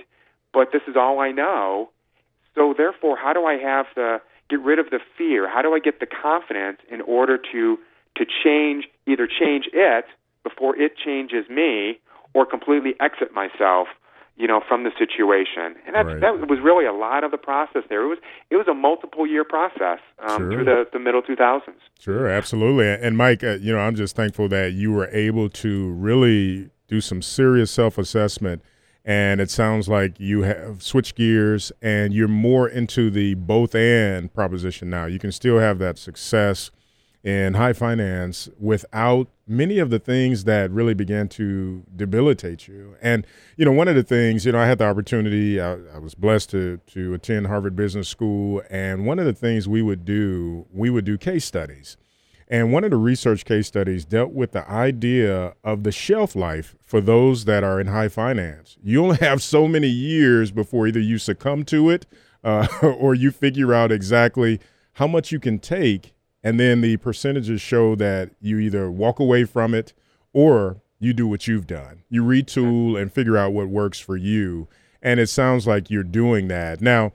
but 0.52 0.68
this 0.72 0.82
is 0.86 0.96
all 0.96 1.20
I 1.20 1.30
know. 1.32 1.90
So 2.54 2.74
therefore, 2.76 3.16
how 3.16 3.32
do 3.32 3.46
I 3.46 3.54
have 3.54 3.86
the 3.94 4.20
get 4.48 4.60
rid 4.60 4.78
of 4.78 4.90
the 4.90 4.98
fear? 5.16 5.48
How 5.48 5.62
do 5.62 5.72
I 5.72 5.78
get 5.78 6.00
the 6.00 6.06
confidence 6.06 6.78
in 6.90 7.00
order 7.00 7.38
to 7.52 7.78
to 8.16 8.26
change 8.44 8.84
either 9.06 9.26
change 9.26 9.68
it 9.72 10.04
before 10.42 10.76
it 10.76 10.92
changes 10.96 11.48
me, 11.48 12.00
or 12.34 12.46
completely 12.46 12.94
exit 13.00 13.32
myself 13.32 13.88
you 14.36 14.46
know, 14.46 14.60
from 14.66 14.84
the 14.84 14.90
situation, 14.98 15.76
and 15.86 15.94
that 15.94 16.06
Right. 16.06 16.20
that 16.20 16.48
was 16.48 16.58
really 16.60 16.86
a 16.86 16.92
lot 16.92 17.24
of 17.24 17.30
the 17.30 17.36
process. 17.38 17.82
There, 17.88 18.02
it 18.02 18.08
was 18.08 18.18
it 18.50 18.56
was 18.56 18.66
a 18.68 18.74
multiple 18.74 19.26
year 19.26 19.44
process 19.44 19.98
um, 20.18 20.38
Sure. 20.38 20.52
through 20.52 20.64
the, 20.64 20.88
the 20.92 20.98
middle 20.98 21.22
2000s. 21.22 21.62
Sure, 21.98 22.26
absolutely. 22.28 22.88
And 22.88 23.16
Mike, 23.16 23.44
uh, 23.44 23.58
you 23.60 23.72
know, 23.72 23.80
I'm 23.80 23.94
just 23.96 24.16
thankful 24.16 24.48
that 24.48 24.72
you 24.72 24.92
were 24.92 25.08
able 25.08 25.48
to 25.50 25.90
really 25.92 26.70
do 26.88 27.00
some 27.00 27.20
serious 27.22 27.70
self 27.70 27.98
assessment. 27.98 28.62
And 29.04 29.40
it 29.40 29.50
sounds 29.50 29.88
like 29.88 30.20
you 30.20 30.42
have 30.42 30.82
switched 30.82 31.16
gears 31.16 31.72
and 31.80 32.12
you're 32.12 32.28
more 32.28 32.68
into 32.68 33.10
the 33.10 33.34
both 33.34 33.74
and 33.74 34.32
proposition 34.32 34.90
now. 34.90 35.06
You 35.06 35.18
can 35.18 35.32
still 35.32 35.58
have 35.58 35.78
that 35.78 35.96
success 35.98 36.70
in 37.24 37.54
high 37.54 37.72
finance 37.72 38.48
without 38.58 39.28
many 39.50 39.78
of 39.78 39.90
the 39.90 39.98
things 39.98 40.44
that 40.44 40.70
really 40.70 40.94
began 40.94 41.28
to 41.28 41.82
debilitate 41.96 42.68
you. 42.68 42.94
And, 43.02 43.26
you 43.56 43.64
know, 43.64 43.72
one 43.72 43.88
of 43.88 43.96
the 43.96 44.04
things, 44.04 44.46
you 44.46 44.52
know, 44.52 44.60
I 44.60 44.66
had 44.66 44.78
the 44.78 44.84
opportunity, 44.84 45.60
I, 45.60 45.72
I 45.94 45.98
was 45.98 46.14
blessed 46.14 46.50
to, 46.50 46.80
to 46.86 47.14
attend 47.14 47.48
Harvard 47.48 47.74
Business 47.74 48.08
School. 48.08 48.62
And 48.70 49.04
one 49.04 49.18
of 49.18 49.26
the 49.26 49.32
things 49.32 49.68
we 49.68 49.82
would 49.82 50.04
do, 50.04 50.66
we 50.72 50.88
would 50.88 51.04
do 51.04 51.18
case 51.18 51.44
studies. 51.44 51.96
And 52.46 52.72
one 52.72 52.84
of 52.84 52.90
the 52.90 52.96
research 52.96 53.44
case 53.44 53.66
studies 53.66 54.04
dealt 54.04 54.32
with 54.32 54.52
the 54.52 54.68
idea 54.68 55.54
of 55.64 55.82
the 55.82 55.92
shelf 55.92 56.36
life 56.36 56.76
for 56.80 57.00
those 57.00 57.44
that 57.44 57.64
are 57.64 57.80
in 57.80 57.88
high 57.88 58.08
finance. 58.08 58.78
You 58.82 59.02
only 59.02 59.16
have 59.20 59.42
so 59.42 59.66
many 59.66 59.88
years 59.88 60.52
before 60.52 60.86
either 60.86 61.00
you 61.00 61.18
succumb 61.18 61.64
to 61.66 61.90
it 61.90 62.06
uh, 62.44 62.68
or 62.82 63.14
you 63.14 63.32
figure 63.32 63.74
out 63.74 63.90
exactly 63.90 64.60
how 64.94 65.08
much 65.08 65.32
you 65.32 65.40
can 65.40 65.58
take. 65.58 66.12
And 66.42 66.58
then 66.58 66.80
the 66.80 66.96
percentages 66.96 67.60
show 67.60 67.94
that 67.96 68.30
you 68.40 68.58
either 68.58 68.90
walk 68.90 69.18
away 69.18 69.44
from 69.44 69.74
it 69.74 69.92
or 70.32 70.80
you 70.98 71.12
do 71.12 71.26
what 71.26 71.46
you've 71.46 71.66
done. 71.66 72.02
You 72.08 72.22
retool 72.22 73.00
and 73.00 73.12
figure 73.12 73.36
out 73.36 73.52
what 73.52 73.68
works 73.68 73.98
for 73.98 74.16
you. 74.16 74.68
And 75.02 75.18
it 75.18 75.28
sounds 75.28 75.66
like 75.66 75.90
you're 75.90 76.02
doing 76.02 76.48
that. 76.48 76.80
Now, 76.80 77.12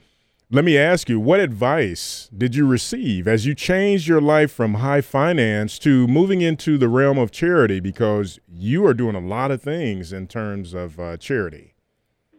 let 0.52 0.64
me 0.64 0.78
ask 0.78 1.10
you, 1.10 1.20
what 1.20 1.40
advice 1.40 2.30
did 2.36 2.56
you 2.56 2.68
receive 2.68 3.28
as 3.28 3.46
you 3.48 3.56
changed 3.56 4.08
your 4.08 4.22
life 4.22 4.52
from 4.52 4.76
high 4.76 5.02
finance 5.02 5.80
to 5.80 6.08
moving 6.08 6.42
into 6.42 6.78
the 6.78 6.88
realm 6.88 7.18
of 7.18 7.32
charity? 7.32 7.80
Because 7.80 8.40
you 8.48 8.86
are 8.86 8.94
doing 8.94 9.16
a 9.16 9.20
lot 9.20 9.50
of 9.50 9.62
things 9.62 10.14
in 10.14 10.28
terms 10.28 10.74
of 10.74 11.00
uh, 11.00 11.18
charity. 11.18 11.74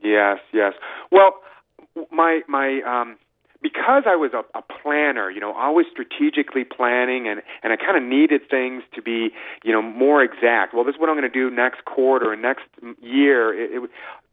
Yes, 0.03 0.39
yes. 0.53 0.73
Well, 1.11 1.35
my 2.13 2.43
my 2.49 2.81
um, 2.87 3.17
because 3.67 4.05
I 4.07 4.15
was 4.15 4.31
a, 4.33 4.45
a 4.57 4.63
planner, 4.63 5.29
you 5.29 5.41
know, 5.41 5.53
always 5.53 5.87
strategically 5.91 6.63
planning, 6.63 7.27
and 7.27 7.43
and 7.65 7.73
I 7.73 7.77
kind 7.77 7.97
of 7.97 8.03
needed 8.05 8.43
things 8.49 8.85
to 8.95 9.03
be, 9.03 9.31
you 9.65 9.73
know, 9.73 9.83
more 9.83 10.23
exact. 10.23 10.73
Well, 10.73 10.85
this 10.85 10.95
is 10.95 11.01
what 11.01 11.11
I'm 11.11 11.17
going 11.19 11.31
to 11.31 11.39
do 11.39 11.51
next 11.51 11.85
quarter 11.85 12.33
and 12.33 12.41
next 12.41 12.63
year. 13.03 13.53
It, 13.53 13.83
it, 13.83 13.91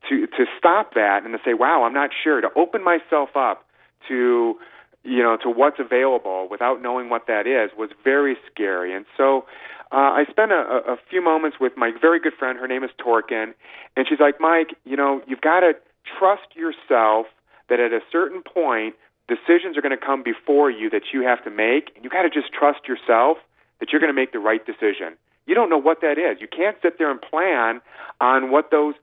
to 0.09 0.27
to 0.27 0.45
stop 0.57 0.93
that 0.93 1.23
and 1.23 1.33
to 1.33 1.39
say, 1.43 1.55
wow, 1.55 1.83
I'm 1.83 1.93
not 1.93 2.11
sure. 2.23 2.41
To 2.41 2.49
open 2.55 2.83
myself 2.83 3.29
up 3.35 3.65
to 4.07 4.55
you 5.03 5.23
know 5.23 5.35
to 5.41 5.49
what's 5.49 5.79
available 5.79 6.47
without 6.51 6.81
knowing 6.81 7.09
what 7.09 7.25
that 7.25 7.47
is 7.47 7.71
was 7.75 7.89
very 8.03 8.37
scary. 8.51 8.95
And 8.95 9.05
so 9.17 9.45
uh, 9.91 10.21
I 10.21 10.25
spent 10.29 10.51
a, 10.51 10.93
a 10.93 10.97
few 11.09 11.23
moments 11.23 11.57
with 11.59 11.73
my 11.75 11.89
very 11.99 12.19
good 12.19 12.33
friend. 12.37 12.59
Her 12.59 12.67
name 12.67 12.83
is 12.83 12.91
Torkin, 13.03 13.55
and 13.97 14.05
she's 14.07 14.19
like, 14.19 14.39
Mike, 14.39 14.75
you 14.85 14.95
know, 14.95 15.21
you've 15.25 15.41
got 15.41 15.61
to 15.61 15.73
trust 16.19 16.55
yourself 16.55 17.25
that 17.69 17.79
at 17.79 17.93
a 17.93 18.01
certain 18.11 18.43
point 18.43 18.93
decisions 19.27 19.77
are 19.77 19.81
going 19.81 19.97
to 19.97 20.05
come 20.05 20.23
before 20.23 20.69
you 20.69 20.89
that 20.89 21.13
you 21.13 21.23
have 21.23 21.43
to 21.43 21.51
make, 21.51 21.91
and 21.95 22.03
you 22.03 22.09
got 22.09 22.23
to 22.23 22.29
just 22.29 22.51
trust 22.51 22.87
yourself 22.87 23.37
that 23.79 23.91
you're 23.91 24.01
going 24.01 24.13
to 24.13 24.19
make 24.19 24.31
the 24.31 24.39
right 24.39 24.65
decision. 24.65 25.15
You 25.45 25.55
don't 25.55 25.69
know 25.69 25.79
what 25.79 26.01
that 26.01 26.17
is. 26.17 26.39
You 26.39 26.47
can't 26.47 26.77
sit 26.81 26.97
there 26.97 27.11
and 27.11 27.21
plan 27.21 27.81
on 28.21 28.51
what 28.51 28.71
those 28.71 28.95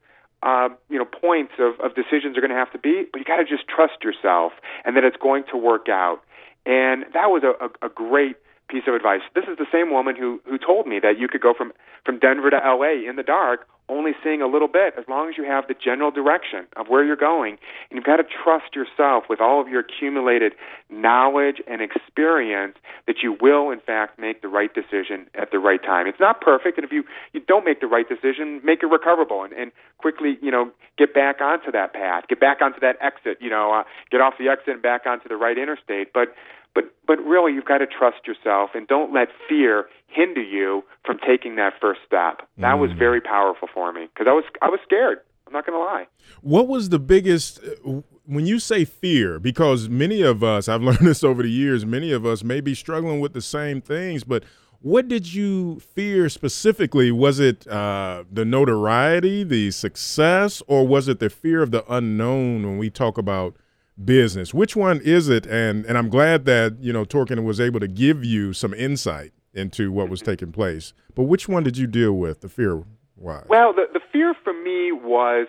uh, 0.42 0.70
you 0.88 0.98
know 0.98 1.04
points 1.04 1.52
of, 1.58 1.78
of 1.80 1.94
decisions 1.94 2.36
are 2.36 2.40
going 2.40 2.50
to 2.50 2.56
have 2.56 2.72
to 2.72 2.78
be, 2.78 3.04
but 3.12 3.18
you 3.18 3.24
got 3.24 3.36
to 3.36 3.44
just 3.44 3.68
trust 3.68 4.02
yourself 4.02 4.52
and 4.84 4.96
that 4.96 5.04
it's 5.04 5.18
going 5.18 5.44
to 5.50 5.56
work 5.56 5.88
out. 5.88 6.20
And 6.64 7.04
that 7.12 7.28
was 7.28 7.42
a, 7.44 7.52
a, 7.64 7.88
a 7.88 7.90
great 7.90 8.36
piece 8.68 8.84
of 8.86 8.94
advice. 8.94 9.20
This 9.34 9.44
is 9.50 9.58
the 9.58 9.66
same 9.72 9.92
woman 9.92 10.16
who 10.16 10.40
who 10.46 10.56
told 10.56 10.86
me 10.86 10.98
that 11.00 11.18
you 11.18 11.28
could 11.28 11.40
go 11.40 11.52
from 11.52 11.72
from 12.04 12.18
Denver 12.18 12.50
to 12.50 12.56
LA 12.56 13.08
in 13.08 13.16
the 13.16 13.22
dark, 13.22 13.68
only 13.90 14.12
seeing 14.22 14.40
a 14.40 14.46
little 14.46 14.68
bit, 14.68 14.94
as 14.96 15.04
long 15.08 15.28
as 15.28 15.36
you 15.36 15.44
have 15.44 15.66
the 15.68 15.74
general 15.74 16.10
direction 16.10 16.66
of 16.76 16.86
where 16.88 17.04
you're 17.04 17.16
going. 17.16 17.58
And 17.90 17.96
you've 17.96 18.04
got 18.04 18.16
to 18.16 18.24
trust 18.24 18.74
yourself 18.74 19.24
with 19.28 19.40
all 19.40 19.60
of 19.60 19.68
your 19.68 19.80
accumulated 19.80 20.52
knowledge 20.88 21.60
and 21.66 21.82
experience 21.82 22.76
that 23.06 23.16
you 23.22 23.36
will, 23.40 23.70
in 23.70 23.80
fact, 23.80 24.18
make 24.18 24.42
the 24.42 24.48
right 24.48 24.72
decision 24.72 25.26
at 25.34 25.50
the 25.50 25.58
right 25.58 25.82
time. 25.82 26.06
It's 26.06 26.20
not 26.20 26.40
perfect, 26.40 26.78
and 26.78 26.84
if 26.84 26.92
you 26.92 27.04
you 27.32 27.40
don't 27.40 27.64
make 27.64 27.80
the 27.80 27.86
right 27.86 28.08
decision, 28.08 28.60
make 28.64 28.82
it 28.82 28.86
recoverable 28.86 29.44
and, 29.44 29.52
and 29.52 29.72
quickly, 29.98 30.38
you 30.40 30.50
know, 30.50 30.70
get 30.96 31.12
back 31.12 31.40
onto 31.40 31.70
that 31.72 31.92
path, 31.92 32.24
get 32.28 32.40
back 32.40 32.62
onto 32.62 32.80
that 32.80 32.96
exit, 33.00 33.38
you 33.40 33.50
know, 33.50 33.72
uh, 33.72 33.84
get 34.10 34.20
off 34.20 34.34
the 34.38 34.48
exit 34.48 34.68
and 34.74 34.82
back 34.82 35.06
onto 35.06 35.28
the 35.28 35.36
right 35.36 35.58
interstate. 35.58 36.12
But 36.12 36.34
but 36.74 36.84
but 37.06 37.18
really 37.18 37.52
you've 37.52 37.64
got 37.64 37.78
to 37.78 37.86
trust 37.86 38.26
yourself 38.26 38.70
and 38.74 38.86
don't 38.86 39.12
let 39.12 39.28
fear 39.48 39.86
hinder 40.06 40.42
you 40.42 40.82
from 41.04 41.18
taking 41.26 41.56
that 41.56 41.74
first 41.80 42.00
step. 42.06 42.48
That 42.58 42.74
was 42.74 42.90
very 42.98 43.20
powerful 43.20 43.68
for 43.72 43.92
me 43.92 44.08
because 44.12 44.26
I 44.28 44.32
was 44.32 44.44
I 44.62 44.68
was 44.68 44.80
scared. 44.84 45.20
I'm 45.46 45.52
not 45.52 45.66
going 45.66 45.76
to 45.76 45.84
lie. 45.84 46.06
What 46.42 46.68
was 46.68 46.90
the 46.90 47.00
biggest 47.00 47.58
uh, 47.84 48.02
when 48.24 48.46
you 48.46 48.60
say 48.60 48.84
fear? 48.84 49.40
Because 49.40 49.88
many 49.88 50.22
of 50.22 50.44
us, 50.44 50.68
I've 50.68 50.82
learned 50.88 51.00
this 51.00 51.24
over 51.24 51.42
the 51.42 51.50
years, 51.50 51.84
many 51.84 52.12
of 52.12 52.24
us 52.24 52.44
may 52.44 52.60
be 52.60 52.74
struggling 52.74 53.18
with 53.20 53.32
the 53.32 53.42
same 53.42 53.80
things, 53.80 54.22
but 54.22 54.44
what 54.82 55.08
did 55.08 55.34
you 55.34 55.80
fear 55.80 56.28
specifically? 56.30 57.12
Was 57.12 57.38
it 57.38 57.66
uh, 57.66 58.24
the 58.30 58.46
notoriety, 58.46 59.44
the 59.44 59.70
success, 59.72 60.62
or 60.68 60.86
was 60.86 61.06
it 61.06 61.18
the 61.18 61.28
fear 61.28 61.62
of 61.62 61.70
the 61.70 61.84
unknown 61.92 62.62
when 62.62 62.78
we 62.78 62.88
talk 62.88 63.18
about 63.18 63.56
business? 64.04 64.54
Which 64.54 64.76
one 64.76 65.00
is 65.02 65.28
it? 65.28 65.46
And 65.46 65.84
and 65.86 65.96
I'm 65.98 66.08
glad 66.08 66.44
that 66.46 66.76
you 66.80 66.92
know 66.92 67.04
Torkin 67.04 67.44
was 67.44 67.60
able 67.60 67.80
to 67.80 67.88
give 67.88 68.24
you 68.24 68.52
some 68.52 68.74
insight 68.74 69.32
into 69.54 69.92
what 69.92 70.08
was 70.08 70.22
taking 70.22 70.52
place. 70.52 70.92
But 71.14 71.24
which 71.24 71.48
one 71.48 71.62
did 71.62 71.76
you 71.76 71.86
deal 71.86 72.12
with? 72.12 72.40
The 72.40 72.48
fear 72.48 72.84
wise? 73.16 73.46
Well, 73.48 73.72
the 73.72 73.86
the 73.92 74.00
fear 74.12 74.34
for 74.42 74.52
me 74.52 74.92
was 74.92 75.48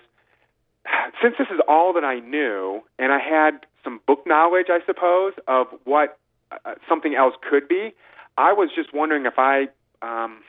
since 1.21 1.35
this 1.37 1.47
is 1.51 1.59
all 1.67 1.93
that 1.93 2.03
I 2.03 2.19
knew, 2.19 2.81
and 2.99 3.11
I 3.11 3.19
had 3.19 3.65
some 3.83 3.99
book 4.07 4.23
knowledge, 4.25 4.67
I 4.69 4.79
suppose, 4.85 5.33
of 5.47 5.67
what 5.85 6.17
uh, 6.51 6.75
something 6.87 7.15
else 7.15 7.35
could 7.47 7.67
be. 7.67 7.93
I 8.37 8.53
was 8.53 8.69
just 8.75 8.93
wondering 8.93 9.25
if 9.25 9.37
I 9.37 9.63
um, 10.01 10.41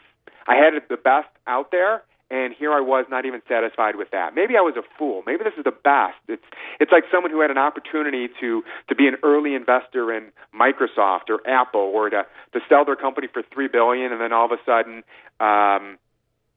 I 0.46 0.56
had 0.56 0.74
the 0.88 0.96
best 0.96 1.28
out 1.46 1.70
there, 1.70 2.02
and 2.32 2.54
here 2.58 2.72
I 2.72 2.80
was 2.80 3.04
not 3.10 3.26
even 3.26 3.42
satisfied 3.46 3.96
with 3.96 4.10
that. 4.10 4.34
Maybe 4.34 4.56
I 4.56 4.62
was 4.62 4.74
a 4.76 4.82
fool. 4.98 5.22
Maybe 5.26 5.44
this 5.44 5.52
is 5.58 5.64
the 5.64 5.70
best. 5.70 6.16
It's 6.26 6.42
it's 6.80 6.90
like 6.90 7.04
someone 7.12 7.30
who 7.30 7.40
had 7.40 7.50
an 7.50 7.58
opportunity 7.58 8.28
to 8.40 8.64
to 8.88 8.94
be 8.94 9.06
an 9.06 9.16
early 9.22 9.54
investor 9.54 10.12
in 10.12 10.32
Microsoft 10.58 11.28
or 11.28 11.46
Apple 11.46 11.92
or 11.94 12.08
to 12.10 12.26
to 12.54 12.60
sell 12.68 12.84
their 12.84 12.96
company 12.96 13.28
for 13.32 13.42
three 13.52 13.68
billion, 13.68 14.10
and 14.12 14.20
then 14.20 14.32
all 14.32 14.46
of 14.46 14.52
a 14.52 14.58
sudden. 14.66 15.04
Um, 15.38 15.98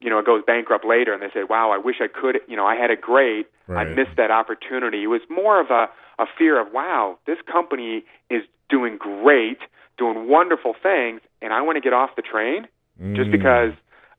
you 0.02 0.10
know, 0.10 0.20
it 0.20 0.26
goes 0.26 0.44
bankrupt 0.46 0.86
later, 0.86 1.14
and 1.14 1.22
they 1.24 1.32
say, 1.34 1.44
"Wow, 1.44 1.72
I 1.72 1.78
wish 1.78 1.96
I 2.02 2.08
could." 2.08 2.42
You 2.48 2.58
know, 2.58 2.66
I 2.68 2.76
had 2.76 2.92
it 2.92 3.00
great. 3.02 3.48
Right. 3.66 3.88
I 3.88 3.90
missed 3.90 4.18
that 4.18 4.30
opportunity. 4.30 5.04
It 5.04 5.08
was 5.08 5.22
more 5.30 5.60
of 5.60 5.72
a 5.72 5.90
a 6.20 6.26
fear 6.38 6.60
of, 6.60 6.72
"Wow, 6.74 7.18
this 7.26 7.40
company 7.52 8.04
is 8.30 8.44
doing 8.70 8.98
great, 8.98 9.60
doing 9.98 10.28
wonderful 10.28 10.74
things, 10.74 11.22
and 11.42 11.54
I 11.54 11.62
want 11.62 11.78
to 11.78 11.82
get 11.82 11.94
off 11.94 12.16
the 12.16 12.22
train 12.22 12.68
just 13.14 13.30
Mm. 13.30 13.32
because 13.32 13.74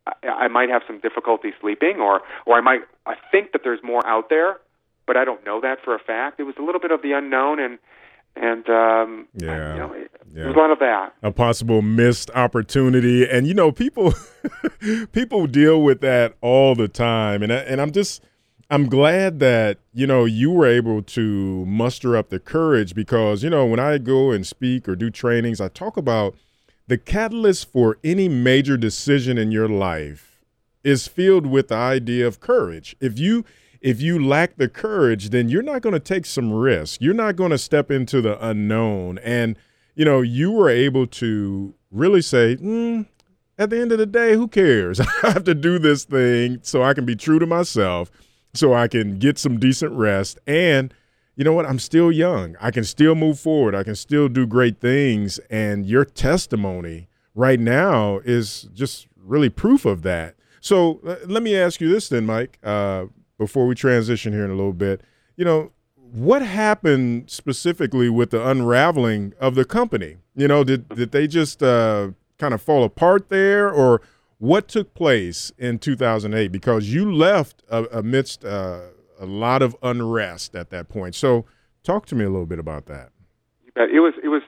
I, 0.07 0.29
I 0.29 0.49
might 0.49 0.69
have 0.69 0.83
some 0.87 1.01
difficulty 1.01 1.53
sleeping, 1.61 1.97
or 2.01 2.21
or 2.47 2.57
I 2.57 2.61
might 2.61 2.81
I 3.07 3.15
think 3.33 3.53
that 3.53 3.63
there's 3.65 3.81
more 3.83 4.07
out 4.07 4.29
there, 4.31 4.59
but 5.07 5.17
I 5.17 5.25
don't 5.25 5.45
know 5.45 5.61
that 5.61 5.79
for 5.85 5.95
a 5.95 5.99
fact. 5.99 6.39
It 6.41 6.45
was 6.45 6.55
a 6.59 6.63
little 6.63 6.81
bit 6.81 6.91
of 6.93 7.03
the 7.03 7.13
unknown, 7.13 7.59
and 7.61 7.79
and 8.37 8.69
um, 8.69 9.29
Yeah. 9.35 9.73
you 9.73 9.79
know, 9.81 9.93
it, 9.95 10.11
Yeah. 10.29 10.35
there 10.35 10.47
was 10.49 10.57
a 10.57 10.59
lot 10.59 10.71
of 10.71 10.79
that. 10.81 11.15
a 11.23 11.31
possible 11.33 11.81
missed 11.83 12.31
opportunity 12.35 13.27
and 13.29 13.47
you 13.47 13.55
know 13.55 13.73
people 13.73 14.13
people 15.13 15.47
deal 15.47 15.83
with 15.83 16.01
that 16.03 16.35
all 16.41 16.75
the 16.75 16.89
time 16.89 17.43
and 17.43 17.53
I, 17.53 17.57
and 17.57 17.81
I'm 17.81 17.93
just 17.93 18.23
I'm 18.71 18.89
glad 18.89 19.39
that 19.41 19.79
you 19.95 20.07
know 20.07 20.25
you 20.27 20.51
were 20.51 20.67
able 20.67 21.03
to 21.03 21.65
muster 21.67 22.17
up 22.17 22.29
the 22.29 22.39
courage 22.39 22.95
because 22.95 23.43
you 23.43 23.49
know 23.51 23.65
when 23.65 23.81
I 23.81 23.97
go 23.99 24.31
and 24.33 24.47
speak 24.47 24.89
or 24.89 24.97
do 24.97 25.09
trainings 25.11 25.61
I 25.61 25.69
talk 25.69 25.97
about 25.97 26.35
the 26.87 26.99
catalyst 26.99 27.71
for 27.73 27.99
any 28.05 28.29
major 28.29 28.77
decision 28.77 29.39
in 29.39 29.51
your 29.51 29.69
life 29.69 30.41
is 30.85 31.09
filled 31.09 31.47
with 31.47 31.69
the 31.69 31.75
idea 31.75 32.27
of 32.27 32.41
courage. 32.41 32.97
If 33.01 33.19
you 33.19 33.45
if 33.81 34.01
you 34.01 34.25
lack 34.25 34.57
the 34.57 34.69
courage, 34.69 35.31
then 35.31 35.49
you're 35.49 35.63
not 35.63 35.83
going 35.83 35.93
to 35.93 36.01
take 36.01 36.27
some 36.27 36.53
risk. 36.53 37.01
You're 37.01 37.15
not 37.15 37.37
going 37.37 37.51
to 37.51 37.59
step 37.59 37.91
into 37.91 38.21
the 38.21 38.45
unknown. 38.45 39.19
And 39.19 39.59
you 39.95 40.05
know, 40.05 40.21
you 40.21 40.53
were 40.53 40.69
able 40.69 41.07
to 41.07 41.75
really 41.91 42.23
say, 42.23 42.57
mm, 42.57 43.07
at 43.59 43.71
the 43.71 43.81
end 43.81 43.93
of 43.93 43.99
the 43.99 44.07
day, 44.07 44.35
who 44.35 44.47
cares? 44.47 45.01
I 45.23 45.31
have 45.31 45.45
to 45.45 45.55
do 45.55 45.79
this 45.79 46.05
thing 46.05 46.61
so 46.63 46.83
I 46.83 46.95
can 46.95 47.05
be 47.05 47.17
true 47.17 47.39
to 47.39 47.47
myself, 47.47 48.11
so 48.55 48.75
I 48.75 48.89
can 48.89 49.19
get 49.19 49.39
some 49.39 49.59
decent 49.59 49.93
rest. 49.93 50.39
And 50.47 50.93
you 51.37 51.45
know 51.45 51.53
what? 51.53 51.67
I'm 51.67 51.79
still 51.79 52.11
young. 52.11 52.57
I 52.61 52.71
can 52.71 52.85
still 52.85 53.15
move 53.15 53.39
forward. 53.39 53.75
I 53.75 53.83
can 53.83 53.95
still 53.95 54.29
do 54.29 54.47
great 54.47 54.81
things. 54.81 55.39
And 55.51 55.87
your 55.87 56.05
testimony 56.05 57.09
right 57.35 57.61
now 57.61 58.21
is 58.25 58.69
just 58.73 59.07
really 59.17 59.51
proof 59.51 59.85
of 59.85 60.03
that. 60.03 60.35
So 60.61 61.01
let 61.27 61.43
me 61.43 61.57
ask 61.57 61.81
you 61.81 61.89
this 61.89 62.09
then, 62.09 62.27
Mike. 62.27 62.59
Uh, 62.65 63.07
before 63.39 63.67
we 63.67 63.75
transition 63.75 64.33
here 64.33 64.45
in 64.45 64.51
a 64.51 64.55
little 64.55 64.73
bit. 64.73 65.03
You 65.37 65.45
know, 65.45 65.73
what 65.97 66.43
happened 66.43 67.31
specifically 67.31 68.09
with 68.09 68.31
the 68.31 68.47
unraveling 68.47 69.35
of 69.41 69.55
the 69.55 69.65
company? 69.65 70.17
You 70.35 70.49
know, 70.49 70.65
did 70.65 70.89
did 70.89 71.13
they 71.13 71.27
just 71.27 71.63
uh, 71.63 72.11
kind 72.39 72.55
of 72.55 72.63
fall 72.63 72.85
apart 72.85 73.29
there, 73.29 73.71
or 73.71 74.01
what 74.39 74.69
took 74.69 74.95
place 74.95 75.53
in 75.59 75.79
2008? 75.79 76.53
Because 76.53 76.93
you 76.93 77.13
left 77.13 77.63
uh, 77.71 77.85
amidst 77.93 78.45
uh, 78.45 78.81
a 79.19 79.27
lot 79.27 79.63
of 79.63 79.77
unrest 79.83 80.55
at 80.55 80.71
that 80.71 80.89
point. 80.89 81.15
So, 81.15 81.47
talk 81.83 82.07
to 82.07 82.15
me 82.15 82.25
a 82.25 82.31
little 82.31 82.47
bit 82.47 82.59
about 82.59 82.87
that. 82.87 83.11
It 83.77 84.01
was 84.01 84.15
it 84.23 84.29
was 84.29 84.43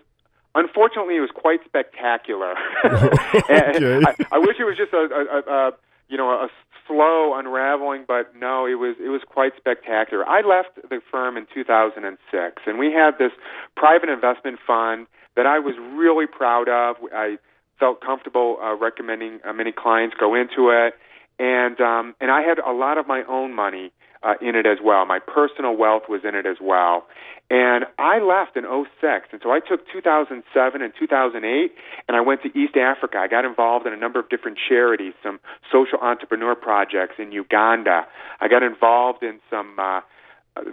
unfortunately 0.55 1.17
it 1.17 1.21
was 1.21 1.31
quite 1.35 1.61
spectacular. 1.65 2.55
okay. 2.85 4.01
I, 4.05 4.15
I, 4.33 4.39
wish 4.39 4.57
it 4.59 4.65
was 4.65 4.77
just 4.77 4.93
a, 4.93 4.97
a, 4.97 5.53
a 5.53 5.73
you 6.09 6.17
know 6.17 6.31
a 6.31 6.49
slow 6.87 7.35
unraveling, 7.39 8.05
but 8.09 8.35
no, 8.35 8.67
it 8.67 8.75
was 8.75 8.97
it 8.99 9.11
was 9.11 9.21
quite 9.27 9.53
spectacular. 9.57 10.27
I 10.27 10.41
left 10.41 10.77
the 10.89 11.01
firm 11.11 11.37
in 11.37 11.47
2006, 11.55 12.63
and 12.67 12.79
we 12.79 12.93
had 12.93 13.19
this 13.19 13.33
private 13.77 14.09
investment 14.09 14.59
fund 14.67 15.07
that 15.37 15.47
I 15.47 15.59
was 15.59 15.75
really 15.79 16.27
proud 16.27 16.69
of. 16.69 16.97
I 17.13 17.39
felt 17.79 18.01
comfortable 18.01 18.59
uh, 18.61 18.75
recommending 18.75 19.41
uh, 19.47 19.53
many 19.53 19.73
clients 19.73 20.17
go 20.19 20.35
into 20.35 20.71
it, 20.71 20.95
and 21.39 21.81
um, 21.81 22.15
and 22.21 22.31
I 22.31 22.41
had 22.43 22.59
a 22.59 22.73
lot 22.73 22.99
of 22.99 23.07
my 23.07 23.23
own 23.29 23.55
money 23.55 23.93
uh, 24.23 24.35
in 24.41 24.57
it 24.57 24.67
as 24.67 24.79
well. 24.83 25.07
My 25.07 25.19
personal 25.19 25.77
wealth 25.77 26.05
was 26.09 26.23
in 26.25 26.35
it 26.35 26.47
as 26.47 26.57
well. 26.61 27.07
And 27.51 27.87
I 27.99 28.19
left 28.19 28.57
in 28.57 28.65
06. 28.65 29.29
And 29.33 29.41
so 29.43 29.51
I 29.51 29.61
took 29.61 29.81
2007 29.93 30.83
and 30.83 30.93
2008 30.99 31.75
and 32.09 32.17
I 32.17 32.21
went 32.21 32.43
to 32.43 32.49
East 32.59 32.77
Africa. 32.77 33.19
I 33.19 33.29
got 33.29 33.45
involved 33.45 33.87
in 33.87 33.93
a 33.93 33.97
number 33.97 34.21
of 34.21 34.29
different 34.29 34.59
charities, 34.69 35.15
some 35.23 35.41
social 35.73 35.99
entrepreneur 36.01 36.55
projects 36.55 37.15
in 37.19 37.33
Uganda. 37.33 38.07
I 38.41 38.49
got 38.49 38.63
involved 38.63 39.23
in 39.23 39.41
some 39.49 39.79
uh, 39.79 40.01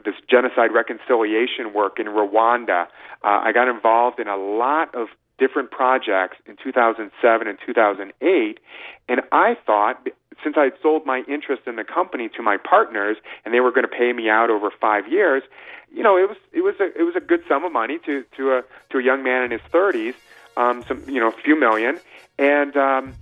this 0.03 0.15
genocide 0.29 0.71
reconciliation 0.73 1.73
work 1.73 1.99
in 1.99 2.07
Rwanda. 2.07 2.87
Uh, 3.23 3.41
I 3.43 3.51
got 3.53 3.67
involved 3.67 4.19
in 4.19 4.27
a 4.27 4.37
lot 4.37 4.93
of 4.95 5.07
different 5.37 5.71
projects 5.71 6.37
in 6.45 6.55
2007 6.61 7.47
and 7.47 7.57
2008. 7.65 8.59
And 9.07 9.21
I 9.31 9.57
thought, 9.65 10.07
since 10.43 10.55
I 10.57 10.65
had 10.65 10.73
sold 10.81 11.05
my 11.05 11.23
interest 11.27 11.63
in 11.67 11.75
the 11.75 11.83
company 11.83 12.29
to 12.29 12.41
my 12.41 12.57
partners, 12.57 13.17
and 13.43 13.53
they 13.53 13.59
were 13.59 13.71
going 13.71 13.83
to 13.83 13.95
pay 13.95 14.13
me 14.13 14.29
out 14.29 14.49
over 14.49 14.69
five 14.69 15.07
years, 15.11 15.43
you 15.91 16.03
know, 16.03 16.17
it 16.17 16.27
was 16.27 16.37
it 16.51 16.61
was 16.61 16.75
a 16.79 16.97
it 16.97 17.03
was 17.03 17.15
a 17.15 17.21
good 17.21 17.41
sum 17.47 17.63
of 17.63 17.71
money 17.71 17.99
to 18.05 18.23
to 18.37 18.53
a 18.57 18.63
to 18.91 18.97
a 18.97 19.03
young 19.03 19.23
man 19.23 19.43
in 19.43 19.51
his 19.51 19.61
30s, 19.73 20.13
um, 20.57 20.83
some 20.87 21.03
you 21.07 21.19
know, 21.19 21.29
a 21.29 21.31
few 21.43 21.57
million, 21.57 21.99
and 22.37 22.75
um, 22.75 23.13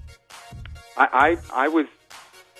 I, 0.97 1.37
I 1.53 1.65
I 1.65 1.67
was, 1.67 1.85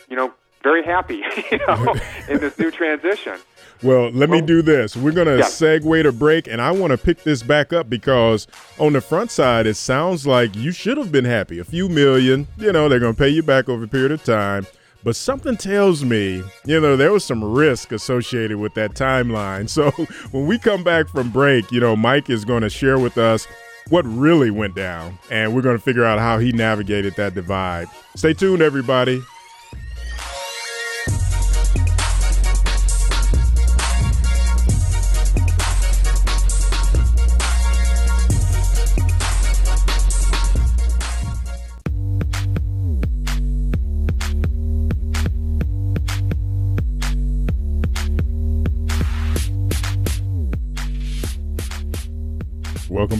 you 0.10 0.16
know, 0.16 0.34
very 0.62 0.84
happy, 0.84 1.24
you 1.52 1.60
know, 1.68 1.96
in 2.30 2.40
this 2.40 2.58
new 2.60 2.72
transition. 2.72 3.40
Well, 3.84 4.12
let 4.12 4.30
me 4.30 4.42
oh. 4.42 4.46
do 4.46 4.62
this. 4.62 4.96
We're 4.96 5.12
going 5.12 5.28
to 5.28 5.38
yeah. 5.38 5.44
segue 5.44 6.04
to 6.04 6.12
break, 6.12 6.48
and 6.48 6.62
I 6.62 6.72
want 6.72 6.92
to 6.92 6.98
pick 6.98 7.24
this 7.24 7.44
back 7.44 7.74
up 7.74 7.90
because 7.90 8.48
on 8.80 8.94
the 8.94 9.02
front 9.02 9.30
side, 9.30 9.68
it 9.68 9.76
sounds 9.76 10.26
like 10.26 10.56
you 10.56 10.72
should 10.72 10.98
have 10.98 11.12
been 11.12 11.26
happy. 11.26 11.60
A 11.60 11.66
few 11.66 11.90
million, 11.90 12.48
you 12.58 12.72
know, 12.72 12.88
they're 12.88 13.00
going 13.00 13.14
to 13.14 13.20
pay 13.20 13.30
you 13.30 13.44
back 13.44 13.68
over 13.68 13.84
a 13.84 13.88
period 13.88 14.12
of 14.12 14.24
time. 14.24 14.66
But 15.04 15.18
something 15.18 15.58
tells 15.58 16.06
me, 16.06 16.42
you 16.66 16.80
know, 16.80 16.96
there 16.96 17.12
was 17.12 17.26
some 17.26 17.44
risk 17.44 17.92
associated 17.92 18.58
with 18.58 18.74
that 18.76 18.92
timeline. 18.94 19.70
So 19.74 19.90
when 20.32 20.46
we 20.46 20.60
come 20.60 20.84
back 20.84 21.10
from 21.10 21.32
break, 21.32 21.72
you 21.72 21.80
know, 21.80 21.96
Mike 21.96 22.30
is 22.30 22.46
going 22.46 22.62
to 22.62 22.70
share 22.70 23.00
with 23.00 23.18
us 23.18 23.48
what 23.90 24.06
really 24.06 24.52
went 24.52 24.76
down, 24.76 25.18
and 25.30 25.54
we're 25.54 25.62
going 25.62 25.78
to 25.78 25.84
figure 25.84 26.06
out 26.06 26.20
how 26.20 26.38
he 26.38 26.52
navigated 26.52 27.16
that 27.16 27.34
divide. 27.34 27.88
Stay 28.16 28.34
tuned, 28.34 28.62
everybody. 28.62 29.22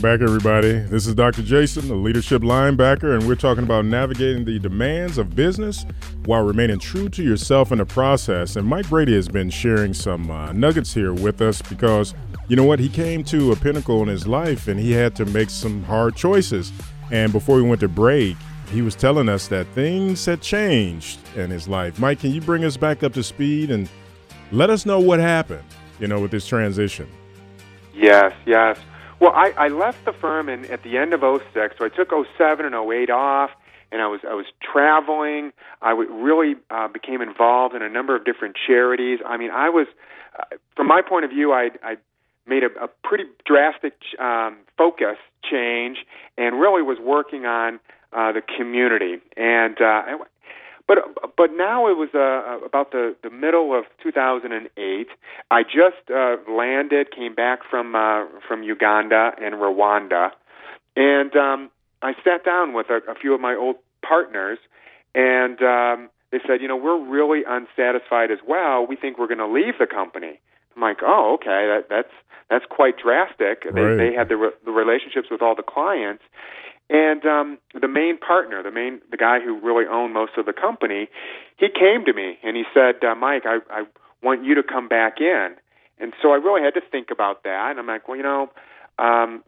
Back, 0.04 0.20
everybody. 0.20 0.80
This 0.80 1.06
is 1.06 1.14
Dr. 1.14 1.42
Jason, 1.42 1.88
the 1.88 1.94
leadership 1.94 2.42
linebacker, 2.42 3.14
and 3.14 3.26
we're 3.26 3.36
talking 3.36 3.64
about 3.64 3.86
navigating 3.86 4.44
the 4.44 4.58
demands 4.58 5.16
of 5.16 5.34
business 5.34 5.86
while 6.26 6.42
remaining 6.42 6.78
true 6.78 7.08
to 7.08 7.22
yourself 7.22 7.72
in 7.72 7.78
the 7.78 7.86
process. 7.86 8.56
And 8.56 8.68
Mike 8.68 8.86
Brady 8.90 9.14
has 9.14 9.28
been 9.28 9.48
sharing 9.48 9.94
some 9.94 10.30
uh, 10.30 10.52
nuggets 10.52 10.92
here 10.92 11.14
with 11.14 11.40
us 11.40 11.62
because, 11.62 12.14
you 12.48 12.54
know 12.54 12.64
what, 12.64 12.80
he 12.80 12.90
came 12.90 13.24
to 13.24 13.52
a 13.52 13.56
pinnacle 13.56 14.02
in 14.02 14.08
his 14.08 14.26
life 14.26 14.68
and 14.68 14.78
he 14.78 14.92
had 14.92 15.16
to 15.16 15.24
make 15.24 15.48
some 15.48 15.82
hard 15.84 16.14
choices. 16.14 16.70
And 17.10 17.32
before 17.32 17.56
we 17.56 17.62
went 17.62 17.80
to 17.80 17.88
break, 17.88 18.36
he 18.70 18.82
was 18.82 18.94
telling 18.94 19.30
us 19.30 19.48
that 19.48 19.66
things 19.68 20.26
had 20.26 20.42
changed 20.42 21.18
in 21.34 21.48
his 21.48 21.66
life. 21.66 21.98
Mike, 21.98 22.20
can 22.20 22.30
you 22.30 22.42
bring 22.42 22.66
us 22.66 22.76
back 22.76 23.02
up 23.02 23.14
to 23.14 23.22
speed 23.22 23.70
and 23.70 23.88
let 24.52 24.68
us 24.68 24.84
know 24.84 25.00
what 25.00 25.18
happened, 25.18 25.64
you 25.98 26.08
know, 26.08 26.20
with 26.20 26.30
this 26.30 26.46
transition? 26.46 27.08
Yes, 27.94 28.34
yes. 28.44 28.76
Well, 29.24 29.32
I, 29.34 29.54
I 29.56 29.68
left 29.68 30.04
the 30.04 30.12
firm 30.12 30.50
in, 30.50 30.66
at 30.66 30.82
the 30.82 30.98
end 30.98 31.14
of 31.14 31.22
06, 31.22 31.76
so 31.78 31.86
I 31.86 31.88
took 31.88 32.10
07 32.36 32.66
and 32.66 32.74
08 32.74 33.08
off, 33.08 33.52
and 33.90 34.02
I 34.02 34.06
was 34.06 34.20
I 34.22 34.34
was 34.34 34.44
traveling. 34.60 35.50
I 35.80 35.92
w- 35.92 36.12
really 36.12 36.56
uh, 36.68 36.88
became 36.88 37.22
involved 37.22 37.74
in 37.74 37.80
a 37.80 37.88
number 37.88 38.14
of 38.14 38.26
different 38.26 38.54
charities. 38.66 39.20
I 39.26 39.38
mean, 39.38 39.50
I 39.50 39.70
was, 39.70 39.86
uh, 40.38 40.56
from 40.76 40.88
my 40.88 41.00
point 41.00 41.24
of 41.24 41.30
view, 41.30 41.54
I 41.54 41.70
I 41.82 41.96
made 42.46 42.64
a, 42.64 42.84
a 42.84 42.88
pretty 43.02 43.24
drastic 43.46 43.94
um, 44.20 44.58
focus 44.76 45.16
change, 45.50 46.04
and 46.36 46.60
really 46.60 46.82
was 46.82 46.98
working 46.98 47.46
on 47.46 47.80
uh, 48.12 48.32
the 48.32 48.42
community. 48.42 49.22
And 49.38 49.80
uh, 49.80 50.02
but 50.86 50.98
but 51.36 51.50
now 51.56 51.88
it 51.88 51.96
was 51.96 52.10
uh, 52.14 52.64
about 52.64 52.92
the 52.92 53.16
the 53.22 53.30
middle 53.30 53.76
of 53.76 53.84
2008. 54.02 55.06
I 55.50 55.62
just 55.62 56.10
uh, 56.14 56.36
landed, 56.50 57.10
came 57.10 57.34
back 57.34 57.60
from 57.68 57.94
uh, 57.94 58.24
from 58.46 58.62
Uganda 58.62 59.32
and 59.40 59.54
Rwanda, 59.54 60.30
and 60.96 61.34
um, 61.36 61.70
I 62.02 62.12
sat 62.22 62.44
down 62.44 62.74
with 62.74 62.90
a, 62.90 63.00
a 63.10 63.14
few 63.14 63.34
of 63.34 63.40
my 63.40 63.54
old 63.54 63.76
partners, 64.06 64.58
and 65.14 65.60
um, 65.62 66.10
they 66.30 66.38
said, 66.46 66.60
you 66.60 66.68
know, 66.68 66.76
we're 66.76 67.02
really 67.02 67.42
unsatisfied 67.46 68.30
as 68.30 68.38
well. 68.46 68.86
We 68.86 68.96
think 68.96 69.18
we're 69.18 69.28
going 69.28 69.38
to 69.38 69.46
leave 69.46 69.78
the 69.78 69.86
company. 69.86 70.40
I'm 70.76 70.82
like, 70.82 70.98
oh, 71.02 71.34
okay, 71.40 71.70
that, 71.70 71.86
that's 71.88 72.12
that's 72.50 72.64
quite 72.68 72.96
drastic. 72.98 73.64
Right. 73.64 73.96
They, 73.96 74.10
they 74.10 74.14
had 74.14 74.28
the, 74.28 74.36
re- 74.36 74.58
the 74.64 74.70
relationships 74.70 75.28
with 75.30 75.40
all 75.40 75.54
the 75.54 75.62
clients, 75.62 76.22
and 76.90 77.24
um, 77.24 77.58
the 77.80 77.88
main 77.88 78.18
partner, 78.18 78.62
the 78.62 78.70
main 78.70 79.00
the 79.10 79.16
guy 79.16 79.40
who 79.40 79.58
really 79.60 79.86
owned 79.86 80.12
most 80.12 80.32
of 80.36 80.46
the 80.46 80.52
company, 80.52 81.08
he 81.56 81.68
came 81.68 82.04
to 82.04 82.12
me 82.12 82.38
and 82.42 82.56
he 82.56 82.64
said, 82.74 83.02
uh, 83.04 83.14
"Mike, 83.14 83.44
I, 83.46 83.58
I 83.70 83.84
want 84.22 84.44
you 84.44 84.54
to 84.56 84.62
come 84.62 84.88
back 84.88 85.20
in." 85.20 85.54
And 85.98 86.12
so 86.20 86.32
I 86.32 86.36
really 86.36 86.62
had 86.62 86.74
to 86.74 86.82
think 86.90 87.08
about 87.10 87.44
that. 87.44 87.70
And 87.70 87.78
I'm 87.78 87.86
like, 87.86 88.08
well, 88.08 88.16
you 88.16 88.22
know, 88.22 88.50
um, 88.98 89.42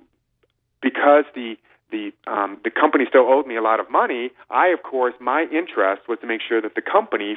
because 0.80 1.24
the 1.34 1.56
the 1.90 2.12
um, 2.26 2.58
the 2.64 2.70
company 2.70 3.04
still 3.08 3.28
owed 3.28 3.46
me 3.46 3.56
a 3.56 3.62
lot 3.62 3.80
of 3.80 3.90
money. 3.90 4.30
I, 4.50 4.68
of 4.68 4.82
course, 4.82 5.14
my 5.20 5.42
interest 5.42 6.08
was 6.08 6.18
to 6.20 6.26
make 6.26 6.40
sure 6.46 6.62
that 6.62 6.74
the 6.74 6.82
company 6.82 7.36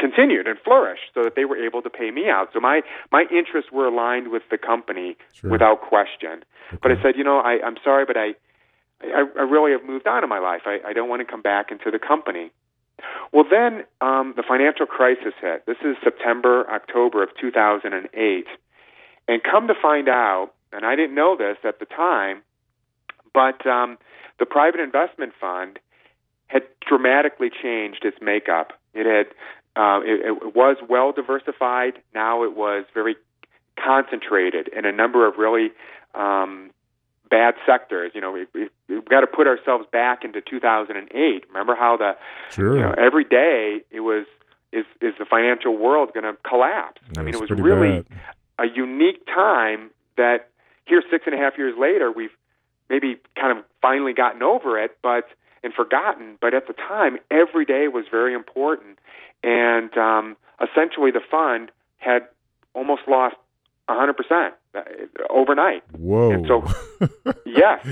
continued 0.00 0.46
and 0.48 0.58
flourished 0.58 1.12
so 1.14 1.22
that 1.22 1.36
they 1.36 1.44
were 1.44 1.56
able 1.56 1.82
to 1.82 1.90
pay 1.90 2.10
me 2.10 2.28
out. 2.28 2.48
So 2.52 2.60
my 2.60 2.80
my 3.12 3.24
interests 3.30 3.70
were 3.70 3.86
aligned 3.86 4.28
with 4.28 4.42
the 4.50 4.58
company 4.58 5.16
sure. 5.32 5.50
without 5.50 5.82
question. 5.82 6.42
Okay. 6.68 6.78
But 6.82 6.92
I 6.92 7.02
said, 7.02 7.14
you 7.16 7.24
know, 7.24 7.38
I, 7.38 7.58
I'm 7.64 7.76
sorry, 7.84 8.04
but 8.04 8.16
I 8.16 8.34
I, 9.02 9.24
I 9.36 9.42
really 9.42 9.72
have 9.72 9.84
moved 9.84 10.06
on 10.06 10.22
in 10.22 10.30
my 10.30 10.38
life. 10.38 10.62
I, 10.66 10.78
I 10.86 10.92
don't 10.92 11.08
want 11.08 11.20
to 11.20 11.30
come 11.30 11.42
back 11.42 11.70
into 11.70 11.90
the 11.90 11.98
company. 11.98 12.50
Well, 13.32 13.44
then 13.50 13.84
um, 14.00 14.34
the 14.36 14.44
financial 14.46 14.86
crisis 14.86 15.34
hit. 15.40 15.66
This 15.66 15.78
is 15.84 15.96
September, 16.02 16.68
October 16.70 17.22
of 17.22 17.30
2008. 17.40 18.46
And 19.26 19.42
come 19.42 19.68
to 19.68 19.74
find 19.80 20.08
out, 20.08 20.50
and 20.72 20.84
I 20.84 20.96
didn't 20.96 21.14
know 21.14 21.36
this 21.36 21.56
at 21.64 21.80
the 21.80 21.86
time, 21.86 22.42
but 23.32 23.66
um, 23.66 23.98
the 24.38 24.46
private 24.46 24.80
investment 24.80 25.32
fund 25.40 25.78
had 26.46 26.62
dramatically 26.86 27.50
changed 27.50 28.04
its 28.04 28.18
makeup. 28.20 28.72
It 28.92 29.06
had 29.06 29.34
uh, 29.76 30.00
it, 30.04 30.20
it 30.24 30.54
was 30.54 30.76
well 30.88 31.10
diversified. 31.10 31.94
Now 32.14 32.44
it 32.44 32.56
was 32.56 32.84
very 32.94 33.16
concentrated 33.82 34.68
in 34.68 34.84
a 34.84 34.92
number 34.92 35.26
of 35.26 35.34
really 35.36 35.72
um, 36.14 36.70
bad 37.34 37.54
sectors. 37.66 38.12
You 38.14 38.20
know, 38.20 38.30
we, 38.30 38.46
we, 38.54 38.68
we've 38.88 39.04
got 39.04 39.22
to 39.22 39.26
put 39.26 39.48
ourselves 39.48 39.86
back 39.90 40.24
into 40.24 40.40
2008. 40.40 41.44
Remember 41.48 41.74
how 41.74 41.96
the 41.96 42.16
sure. 42.50 42.76
you 42.76 42.82
know, 42.82 42.94
every 42.96 43.24
day 43.24 43.80
it 43.90 44.00
was 44.00 44.26
is 44.72 44.84
is 45.00 45.14
the 45.18 45.24
financial 45.24 45.76
world 45.76 46.10
going 46.14 46.24
to 46.24 46.36
collapse? 46.48 47.00
Yeah, 47.12 47.20
I 47.20 47.24
mean, 47.24 47.34
it 47.34 47.40
was 47.40 47.50
really 47.50 48.02
bad. 48.02 48.06
a 48.60 48.66
unique 48.72 49.26
time 49.26 49.90
that 50.16 50.50
here 50.86 51.02
six 51.10 51.24
and 51.26 51.34
a 51.34 51.38
half 51.38 51.58
years 51.58 51.74
later 51.76 52.12
we've 52.12 52.36
maybe 52.88 53.16
kind 53.34 53.58
of 53.58 53.64
finally 53.82 54.12
gotten 54.12 54.42
over 54.42 54.78
it, 54.78 54.96
but 55.02 55.24
and 55.64 55.74
forgotten. 55.74 56.38
But 56.40 56.54
at 56.54 56.68
the 56.68 56.74
time, 56.74 57.18
every 57.32 57.64
day 57.64 57.88
was 57.88 58.04
very 58.08 58.34
important, 58.34 58.98
and 59.42 59.96
um, 59.98 60.36
essentially 60.62 61.10
the 61.10 61.22
fund 61.28 61.72
had 61.96 62.28
almost 62.74 63.02
lost 63.08 63.36
100% 63.88 64.10
uh, 64.20 64.50
Uh, 64.74 64.80
overnight. 65.30 65.82
Whoa. 65.96 66.32
And 66.32 66.46
so, 66.46 66.64
yes. 67.46 67.86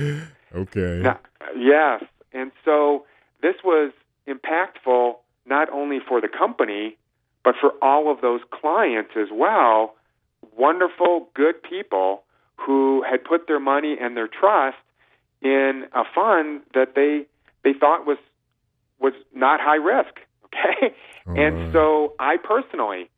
Okay. 0.54 1.00
Now, 1.02 1.20
yes. 1.56 2.02
And 2.32 2.50
so 2.64 3.04
this 3.40 3.54
was 3.64 3.92
impactful 4.26 5.14
not 5.46 5.70
only 5.70 5.98
for 6.06 6.20
the 6.20 6.28
company, 6.28 6.96
but 7.44 7.54
for 7.60 7.72
all 7.82 8.10
of 8.10 8.20
those 8.20 8.40
clients 8.50 9.12
as 9.16 9.28
well. 9.32 9.94
Wonderful, 10.56 11.28
good 11.34 11.62
people 11.62 12.22
who 12.56 13.04
had 13.08 13.24
put 13.24 13.46
their 13.46 13.60
money 13.60 13.96
and 14.00 14.16
their 14.16 14.28
trust 14.28 14.76
in 15.40 15.84
a 15.92 16.02
fund 16.14 16.62
that 16.74 16.94
they 16.94 17.26
they 17.64 17.76
thought 17.78 18.06
was 18.06 18.18
was 19.00 19.12
not 19.34 19.60
high 19.60 19.76
risk. 19.76 20.14
Okay, 20.52 20.94
and 21.26 21.56
uh-huh. 21.56 21.72
so 21.72 22.12
I 22.18 22.36
personally 22.36 23.08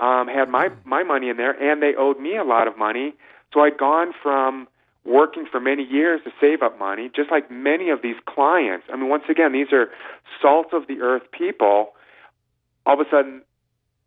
um, 0.00 0.28
had 0.28 0.48
my 0.48 0.70
my 0.84 1.02
money 1.02 1.28
in 1.28 1.36
there, 1.36 1.52
and 1.52 1.82
they 1.82 1.94
owed 1.96 2.18
me 2.18 2.36
a 2.36 2.44
lot 2.44 2.66
of 2.66 2.78
money. 2.78 3.14
So 3.52 3.60
I'd 3.60 3.78
gone 3.78 4.12
from 4.22 4.68
working 5.04 5.46
for 5.50 5.60
many 5.60 5.82
years 5.82 6.20
to 6.24 6.30
save 6.40 6.62
up 6.62 6.78
money, 6.78 7.10
just 7.14 7.30
like 7.30 7.50
many 7.50 7.90
of 7.90 8.02
these 8.02 8.16
clients. 8.26 8.86
I 8.92 8.96
mean, 8.96 9.08
once 9.08 9.24
again, 9.28 9.52
these 9.52 9.72
are 9.72 9.90
salt 10.40 10.72
of 10.72 10.86
the 10.86 11.00
earth 11.00 11.22
people. 11.32 11.92
All 12.86 13.00
of 13.00 13.06
a 13.06 13.10
sudden, 13.10 13.42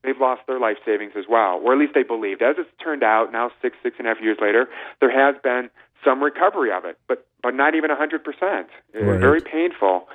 they've 0.03 0.19
lost 0.19 0.41
their 0.47 0.59
life 0.59 0.77
savings 0.85 1.13
as 1.17 1.25
well, 1.29 1.61
or 1.63 1.73
at 1.73 1.79
least 1.79 1.93
they 1.93 2.03
believed. 2.03 2.41
As 2.41 2.55
it's 2.57 2.69
turned 2.83 3.03
out, 3.03 3.31
now 3.31 3.51
six 3.61 3.77
six 3.83 3.95
and 3.99 4.07
a 4.07 4.13
half 4.13 4.21
years 4.21 4.37
later, 4.41 4.67
there 4.99 5.11
has 5.11 5.39
been 5.41 5.69
some 6.03 6.23
recovery 6.23 6.71
of 6.71 6.85
it, 6.85 6.97
but 7.07 7.25
but 7.41 7.53
not 7.53 7.75
even 7.75 7.91
a 7.91 7.95
hundred 7.95 8.23
percent. 8.23 8.67
Very 9.19 9.41
painful, 9.41 10.07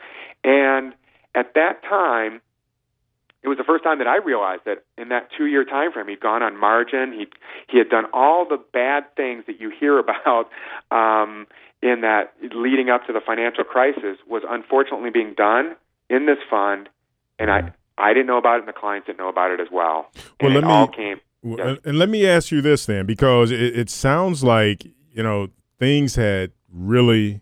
and 0.42 0.92
at 1.34 1.54
that 1.54 1.82
time, 1.82 2.40
it 3.42 3.48
was 3.48 3.56
the 3.58 3.64
first 3.64 3.84
time 3.84 3.98
that 3.98 4.06
I 4.08 4.16
realized 4.16 4.62
that 4.66 4.84
in 4.96 5.08
that 5.10 5.28
two 5.36 5.46
year 5.46 5.64
time 5.64 5.92
frame, 5.92 6.08
he'd 6.08 6.20
gone 6.20 6.42
on 6.42 6.58
margin. 6.58 7.12
He 7.12 7.26
he 7.68 7.78
had 7.78 7.88
done 7.88 8.04
all 8.12 8.46
the 8.48 8.58
bad 8.72 9.04
things 9.16 9.44
that 9.46 9.60
you 9.60 9.70
hear 9.78 9.98
about 10.04 10.50
um, 10.90 11.46
in 11.82 12.00
that 12.02 12.32
leading 12.54 12.90
up 12.90 13.06
to 13.06 13.12
the 13.12 13.20
financial 13.24 13.64
crisis 13.64 14.18
was 14.28 14.42
unfortunately 14.48 15.10
being 15.10 15.34
done 15.34 15.76
in 16.10 16.26
this 16.26 16.38
fund, 16.50 16.88
and 17.38 17.50
I 17.50 17.72
I 17.96 18.12
didn't 18.12 18.26
know 18.26 18.38
about 18.38 18.56
it, 18.56 18.60
and 18.60 18.68
the 18.68 18.72
clients 18.72 19.06
didn't 19.06 19.18
know 19.18 19.28
about 19.28 19.50
it 19.50 19.60
as 19.60 19.68
well. 19.72 20.10
Well, 20.40 20.50
and 20.50 20.54
let 20.54 20.64
me- 20.64 20.70
all 20.70 20.88
came. 20.88 21.20
Well, 21.42 21.58
Yes. 21.58 21.66
and, 21.68 21.78
and 21.86 21.98
let 21.98 22.08
me 22.08 22.26
ask 22.26 22.50
you 22.50 22.60
this 22.60 22.86
then, 22.86 23.06
because 23.06 23.52
it, 23.52 23.60
it 23.78 23.88
sounds 23.90 24.42
like 24.42 24.84
you 25.12 25.22
know 25.22 25.48
things 25.78 26.16
had 26.16 26.50
really 26.72 27.40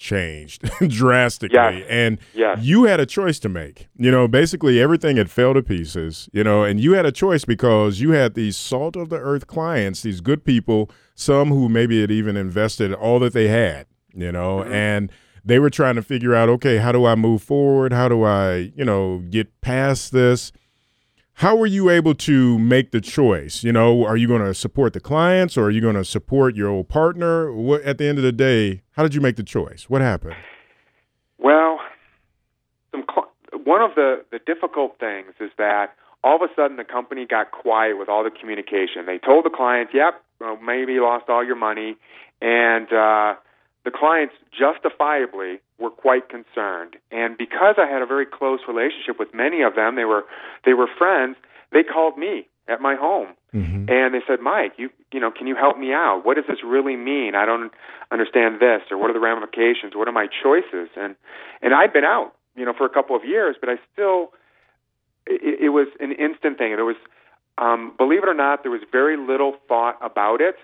changed 0.00 0.62
drastically, 0.88 1.56
Yes. 1.56 1.86
and 1.88 2.18
Yes. 2.34 2.58
you 2.62 2.84
had 2.84 2.98
a 2.98 3.06
choice 3.06 3.38
to 3.40 3.48
make. 3.48 3.86
You 3.96 4.10
know, 4.10 4.26
basically 4.26 4.80
everything 4.80 5.18
had 5.18 5.30
fell 5.30 5.54
to 5.54 5.62
pieces. 5.62 6.28
You 6.32 6.42
know, 6.42 6.64
and 6.64 6.80
you 6.80 6.92
had 6.94 7.06
a 7.06 7.12
choice 7.12 7.44
because 7.44 8.00
you 8.00 8.10
had 8.10 8.34
these 8.34 8.56
salt 8.56 8.96
of 8.96 9.10
the 9.10 9.18
earth 9.18 9.46
clients, 9.46 10.02
these 10.02 10.20
good 10.20 10.44
people, 10.44 10.90
some 11.14 11.48
who 11.50 11.68
maybe 11.68 12.00
had 12.00 12.10
even 12.10 12.36
invested 12.36 12.92
all 12.94 13.18
that 13.20 13.34
they 13.34 13.48
had. 13.48 13.86
You 14.14 14.32
know, 14.32 14.64
Mhm. 14.66 14.72
and 14.72 15.12
they 15.44 15.58
were 15.58 15.70
trying 15.70 15.94
to 15.94 16.02
figure 16.02 16.34
out, 16.34 16.48
okay, 16.48 16.78
how 16.78 16.92
do 16.92 17.04
I 17.06 17.14
move 17.14 17.42
forward? 17.42 17.92
How 17.92 18.08
do 18.08 18.24
I, 18.24 18.72
you 18.74 18.84
know, 18.84 19.22
get 19.30 19.60
past 19.60 20.12
this? 20.12 20.50
How 21.40 21.56
were 21.56 21.64
you 21.64 21.88
able 21.88 22.14
to 22.16 22.58
make 22.58 22.90
the 22.90 23.00
choice? 23.00 23.64
You 23.64 23.72
know, 23.72 24.04
are 24.04 24.18
you 24.18 24.28
going 24.28 24.44
to 24.44 24.52
support 24.52 24.92
the 24.92 25.00
clients 25.00 25.56
or 25.56 25.64
are 25.64 25.70
you 25.70 25.80
going 25.80 25.94
to 25.94 26.04
support 26.04 26.54
your 26.54 26.68
old 26.68 26.90
partner? 26.90 27.50
What 27.50 27.80
at 27.80 27.96
the 27.96 28.06
end 28.06 28.18
of 28.18 28.24
the 28.24 28.30
day, 28.30 28.82
how 28.90 29.02
did 29.02 29.14
you 29.14 29.22
make 29.22 29.36
the 29.36 29.42
choice? 29.42 29.86
What 29.88 30.02
happened? 30.02 30.36
Well, 31.38 31.80
cl- 32.92 33.32
one 33.64 33.80
of 33.80 33.94
the 33.94 34.22
the 34.30 34.38
difficult 34.38 34.98
things 35.00 35.32
is 35.40 35.50
that 35.56 35.94
all 36.22 36.36
of 36.36 36.42
a 36.42 36.52
sudden 36.54 36.76
the 36.76 36.84
company 36.84 37.24
got 37.24 37.52
quiet 37.52 37.98
with 37.98 38.10
all 38.10 38.22
the 38.22 38.30
communication. 38.30 39.06
They 39.06 39.16
told 39.16 39.46
the 39.46 39.50
clients, 39.50 39.94
"Yep, 39.94 40.22
well, 40.40 40.58
maybe 40.58 40.92
you 40.92 41.04
lost 41.04 41.30
all 41.30 41.42
your 41.42 41.56
money," 41.56 41.96
and 42.42 42.92
uh, 42.92 43.36
the 43.86 43.90
clients 43.90 44.34
justifiably 44.52 45.60
were 45.80 45.90
quite 45.90 46.28
concerned. 46.28 46.96
And 47.10 47.36
because 47.36 47.76
I 47.78 47.86
had 47.86 48.02
a 48.02 48.06
very 48.06 48.26
close 48.26 48.60
relationship 48.68 49.18
with 49.18 49.34
many 49.34 49.62
of 49.62 49.74
them, 49.74 49.96
they 49.96 50.04
were 50.04 50.24
they 50.64 50.74
were 50.74 50.88
friends. 50.98 51.36
They 51.72 51.82
called 51.82 52.18
me 52.18 52.48
at 52.68 52.80
my 52.80 52.94
home 52.94 53.34
Mm-hmm. 53.54 53.90
and 53.90 54.14
they 54.14 54.20
said, 54.28 54.38
"Mike, 54.40 54.74
you 54.76 54.90
you 55.12 55.18
know, 55.18 55.32
can 55.32 55.48
you 55.48 55.56
help 55.56 55.76
me 55.76 55.92
out? 55.92 56.22
What 56.24 56.36
does 56.36 56.44
this 56.46 56.58
really 56.64 56.94
mean? 56.94 57.34
I 57.34 57.46
don't 57.46 57.72
understand 58.12 58.60
this, 58.60 58.82
or 58.92 58.96
what 58.96 59.10
are 59.10 59.12
the 59.12 59.18
ramifications? 59.18 59.96
What 59.96 60.06
are 60.06 60.12
my 60.12 60.28
choices?" 60.28 60.88
And 60.96 61.16
and 61.60 61.74
I'd 61.74 61.92
been 61.92 62.04
out, 62.04 62.32
you 62.54 62.64
know, 62.64 62.72
for 62.72 62.86
a 62.86 62.88
couple 62.88 63.16
of 63.16 63.24
years, 63.24 63.56
but 63.58 63.70
I 63.70 63.74
still, 63.92 64.30
it, 65.26 65.62
it 65.62 65.68
was 65.70 65.88
an 65.98 66.12
instant 66.12 66.58
thing. 66.58 66.76
There 66.76 66.84
was, 66.84 66.94
um, 67.58 67.92
believe 67.98 68.22
it 68.22 68.28
or 68.28 68.34
not, 68.34 68.62
there 68.62 68.70
was 68.70 68.82
very 68.92 69.16
little 69.16 69.56
thought 69.66 69.98
about 70.00 70.40
it. 70.40 70.54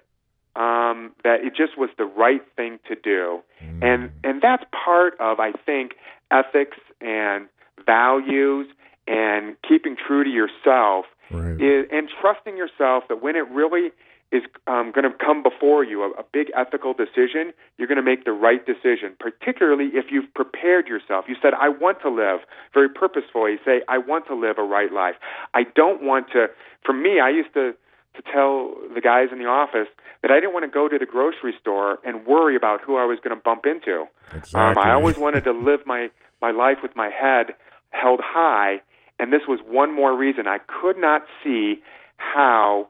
Um, 0.57 1.13
that 1.23 1.45
it 1.45 1.55
just 1.55 1.77
was 1.77 1.91
the 1.99 2.07
right 2.07 2.41
thing 2.57 2.79
to 2.89 2.95
do, 2.95 3.43
and 3.83 4.11
and 4.25 4.41
that's 4.41 4.65
part 4.73 5.13
of 5.21 5.39
I 5.39 5.53
think 5.53 5.93
ethics 6.31 6.79
and 7.01 7.49
values 7.85 8.67
and 9.07 9.57
keeping 9.69 9.97
true 9.97 10.25
to 10.25 10.31
yourself 10.31 11.05
right. 11.31 11.61
is, 11.61 11.87
and 11.93 12.09
trusting 12.21 12.57
yourself 12.57 13.05
that 13.09 13.23
when 13.23 13.37
it 13.37 13.49
really 13.51 13.91
is 14.33 14.43
um, 14.67 14.91
going 14.93 15.05
to 15.05 15.17
come 15.25 15.43
before 15.43 15.85
you, 15.85 16.03
a, 16.03 16.11
a 16.19 16.25
big 16.33 16.51
ethical 16.57 16.93
decision, 16.93 17.53
you're 17.79 17.87
going 17.87 17.97
to 17.97 18.03
make 18.03 18.25
the 18.25 18.33
right 18.33 18.67
decision, 18.67 19.15
particularly 19.21 19.91
if 19.95 20.07
you've 20.11 20.33
prepared 20.35 20.89
yourself. 20.89 21.27
You 21.29 21.37
said, 21.41 21.55
I 21.55 21.69
want 21.69 22.01
to 22.03 22.11
live 22.11 22.41
very 22.75 22.89
purposefully. 22.89 23.53
You 23.53 23.59
say, 23.65 23.83
I 23.89 23.99
want 23.99 24.27
to 24.27 24.35
live 24.35 24.59
a 24.59 24.65
right 24.65 24.93
life. 24.93 25.15
I 25.55 25.63
don't 25.75 26.03
want 26.03 26.27
to, 26.33 26.47
for 26.85 26.93
me, 26.93 27.21
I 27.21 27.31
used 27.31 27.55
to, 27.55 27.73
to 28.17 28.23
tell 28.33 28.75
the 28.95 29.01
guys 29.01 29.29
in 29.31 29.39
the 29.39 29.47
office 29.47 29.89
that 30.27 30.33
I 30.35 30.41
didn't 30.41 30.55
want 30.55 30.65
to 30.65 30.71
go 30.71 30.89
to 30.89 30.99
the 30.99 31.07
grocery 31.07 31.55
store 31.61 32.01
and 32.05 32.27
worry 32.27 32.57
about 32.57 32.81
who 32.81 32.97
I 32.97 33.05
was 33.05 33.21
going 33.23 33.37
to 33.37 33.41
bump 33.41 33.65
into. 33.65 34.07
exactly. 34.35 34.61
Um, 34.61 34.77
I 34.77 34.93
always 34.93 35.17
wanted 35.17 35.45
to 35.45 35.53
live 35.53 35.87
my, 35.87 36.09
my 36.43 36.51
life 36.51 36.79
with 36.83 36.97
my 36.97 37.11
head 37.11 37.55
held 37.91 38.19
high, 38.25 38.83
and 39.21 39.33
this 39.33 39.43
was 39.47 39.61
one 39.65 39.95
more 39.95 40.17
reason. 40.17 40.49
I 40.49 40.59
could 40.59 40.99
not 40.99 41.23
see 41.45 41.77
how 42.17 42.89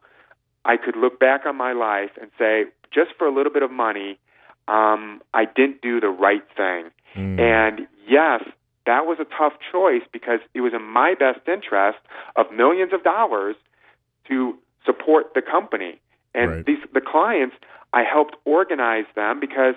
I 0.64 0.78
could 0.78 0.96
look 0.96 1.20
back 1.20 1.44
on 1.44 1.56
my 1.56 1.74
life 1.74 2.10
and 2.18 2.30
say, 2.38 2.64
just 2.90 3.10
for 3.18 3.26
a 3.26 3.34
little 3.34 3.52
bit 3.52 3.62
of 3.62 3.70
money, 3.70 4.18
um, 4.66 5.20
I 5.34 5.44
didn't 5.44 5.82
do 5.82 6.00
the 6.00 6.08
right 6.08 6.42
thing. 6.56 6.86
Mm. 7.14 7.38
And 7.38 7.86
yes, 8.08 8.44
that 8.86 9.04
was 9.04 9.18
a 9.20 9.26
tough 9.36 9.52
choice 9.70 10.08
because 10.10 10.40
it 10.54 10.62
was 10.62 10.72
in 10.72 10.82
my 10.82 11.14
best 11.18 11.46
interest 11.46 11.98
of 12.34 12.46
millions 12.50 12.94
of 12.94 13.04
dollars 13.04 13.56
to 14.28 14.56
support 14.86 15.34
the 15.34 15.42
company. 15.42 16.00
And 16.36 16.50
Right. 16.50 16.66
these 16.66 16.78
the 16.92 17.00
clients, 17.00 17.56
I 17.92 18.04
helped 18.04 18.36
organize 18.44 19.06
them 19.14 19.40
because 19.40 19.74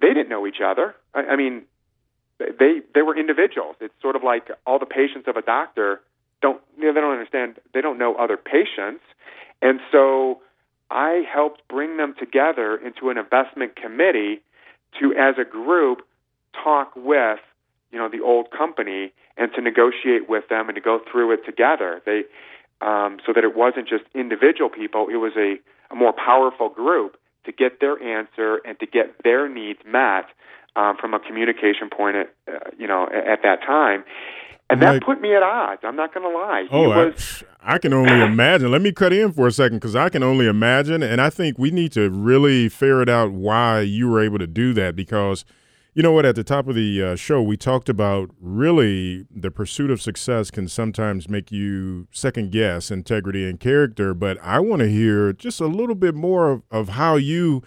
they 0.00 0.08
didn't 0.08 0.30
know 0.30 0.46
each 0.46 0.60
other. 0.64 0.94
I, 1.12 1.20
I 1.32 1.36
mean, 1.36 1.64
they 2.38 2.80
they 2.94 3.02
were 3.02 3.16
individuals. 3.16 3.76
It's 3.80 3.94
sort 4.00 4.16
of 4.16 4.22
like 4.22 4.50
all 4.66 4.78
the 4.78 4.86
patients 4.86 5.28
of 5.28 5.36
a 5.36 5.42
doctor 5.42 6.00
don't 6.40 6.60
you 6.78 6.84
know, 6.84 6.92
they 6.94 7.00
don't 7.00 7.12
understand 7.12 7.56
they 7.74 7.80
don't 7.80 7.98
know 7.98 8.14
other 8.14 8.36
patients, 8.36 9.02
and 9.60 9.80
so 9.90 10.40
I 10.90 11.24
helped 11.30 11.66
bring 11.68 11.96
them 11.96 12.14
together 12.18 12.76
into 12.76 13.10
an 13.10 13.18
investment 13.18 13.76
committee 13.76 14.40
to, 15.00 15.14
as 15.14 15.34
a 15.38 15.44
group, 15.44 16.06
talk 16.54 16.94
with 16.96 17.40
you 17.90 17.98
know 17.98 18.08
the 18.08 18.20
old 18.20 18.50
company 18.50 19.12
and 19.36 19.52
to 19.54 19.60
negotiate 19.60 20.28
with 20.28 20.48
them 20.48 20.68
and 20.68 20.76
to 20.76 20.80
go 20.80 21.00
through 21.10 21.32
it 21.32 21.44
together. 21.44 22.02
They 22.04 22.24
um, 22.80 23.18
so 23.26 23.32
that 23.32 23.42
it 23.42 23.56
wasn't 23.56 23.88
just 23.88 24.04
individual 24.14 24.70
people; 24.70 25.08
it 25.10 25.16
was 25.16 25.32
a, 25.36 25.58
a 25.90 25.94
more 25.94 26.12
powerful 26.12 26.68
group 26.68 27.16
to 27.44 27.52
get 27.52 27.80
their 27.80 28.00
answer 28.02 28.60
and 28.64 28.78
to 28.80 28.86
get 28.86 29.22
their 29.24 29.48
needs 29.48 29.78
met 29.86 30.26
um, 30.76 30.96
from 31.00 31.14
a 31.14 31.18
communication 31.20 31.88
point 31.90 32.16
at 32.16 32.34
uh, 32.52 32.70
you 32.78 32.86
know 32.86 33.04
at, 33.06 33.26
at 33.26 33.42
that 33.42 33.60
time. 33.62 34.04
And 34.70 34.82
that 34.82 34.92
Mike- 34.94 35.02
put 35.04 35.20
me 35.22 35.34
at 35.34 35.42
odds. 35.42 35.80
I'm 35.82 35.96
not 35.96 36.12
going 36.12 36.30
to 36.30 36.38
lie. 36.38 36.64
He 36.70 36.76
Oh, 36.76 36.90
was, 36.90 37.42
I, 37.62 37.76
I 37.76 37.78
can 37.78 37.94
only 37.94 38.20
imagine. 38.32 38.70
Let 38.70 38.82
me 38.82 38.92
cut 38.92 39.14
in 39.14 39.32
for 39.32 39.46
a 39.46 39.50
second 39.50 39.78
because 39.78 39.96
I 39.96 40.10
can 40.10 40.22
only 40.22 40.46
imagine, 40.46 41.02
and 41.02 41.22
I 41.22 41.30
think 41.30 41.58
we 41.58 41.70
need 41.70 41.90
to 41.92 42.10
really 42.10 42.68
ferret 42.68 43.08
out 43.08 43.32
why 43.32 43.80
you 43.80 44.10
were 44.10 44.22
able 44.22 44.38
to 44.38 44.46
do 44.46 44.74
that. 44.74 44.94
Because 44.94 45.46
you 45.98 46.02
know 46.04 46.12
what, 46.12 46.24
at 46.24 46.36
the 46.36 46.44
top 46.44 46.68
of 46.68 46.76
the 46.76 47.02
uh, 47.02 47.16
show, 47.16 47.42
we 47.42 47.56
talked 47.56 47.88
about 47.88 48.30
really 48.40 49.26
the 49.34 49.50
pursuit 49.50 49.90
of 49.90 50.00
success 50.00 50.48
can 50.48 50.68
sometimes 50.68 51.28
make 51.28 51.50
you 51.50 52.06
second 52.12 52.52
guess 52.52 52.92
integrity 52.92 53.48
and 53.48 53.58
character. 53.58 54.14
But 54.14 54.38
I 54.40 54.60
want 54.60 54.78
to 54.78 54.88
hear 54.88 55.32
just 55.32 55.60
a 55.60 55.66
little 55.66 55.96
bit 55.96 56.14
more 56.14 56.52
of, 56.52 56.62
of 56.70 56.90
how 56.90 57.16
you 57.16 57.64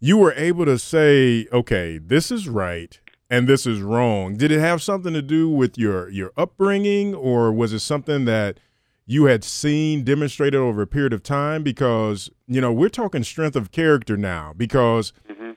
you 0.00 0.16
were 0.16 0.32
able 0.32 0.64
to 0.64 0.80
say, 0.80 1.46
okay, 1.52 1.98
this 1.98 2.32
is 2.32 2.48
right 2.48 2.98
and 3.30 3.48
this 3.48 3.68
is 3.68 3.80
wrong. 3.80 4.36
Did 4.36 4.50
it 4.50 4.58
have 4.58 4.82
something 4.82 5.12
to 5.12 5.22
do 5.22 5.48
with 5.48 5.78
your 5.78 6.08
your 6.08 6.32
upbringing, 6.36 7.14
or 7.14 7.52
was 7.52 7.72
it 7.72 7.78
something 7.78 8.24
that 8.24 8.58
you 9.06 9.26
had 9.26 9.44
seen 9.44 10.02
demonstrated 10.02 10.58
over 10.58 10.82
a 10.82 10.88
period 10.88 11.12
of 11.12 11.22
time? 11.22 11.62
Because 11.62 12.30
you 12.48 12.60
know 12.60 12.72
we're 12.72 12.88
talking 12.88 13.22
strength 13.22 13.54
of 13.54 13.70
character 13.70 14.16
now. 14.16 14.54
Because. 14.56 15.12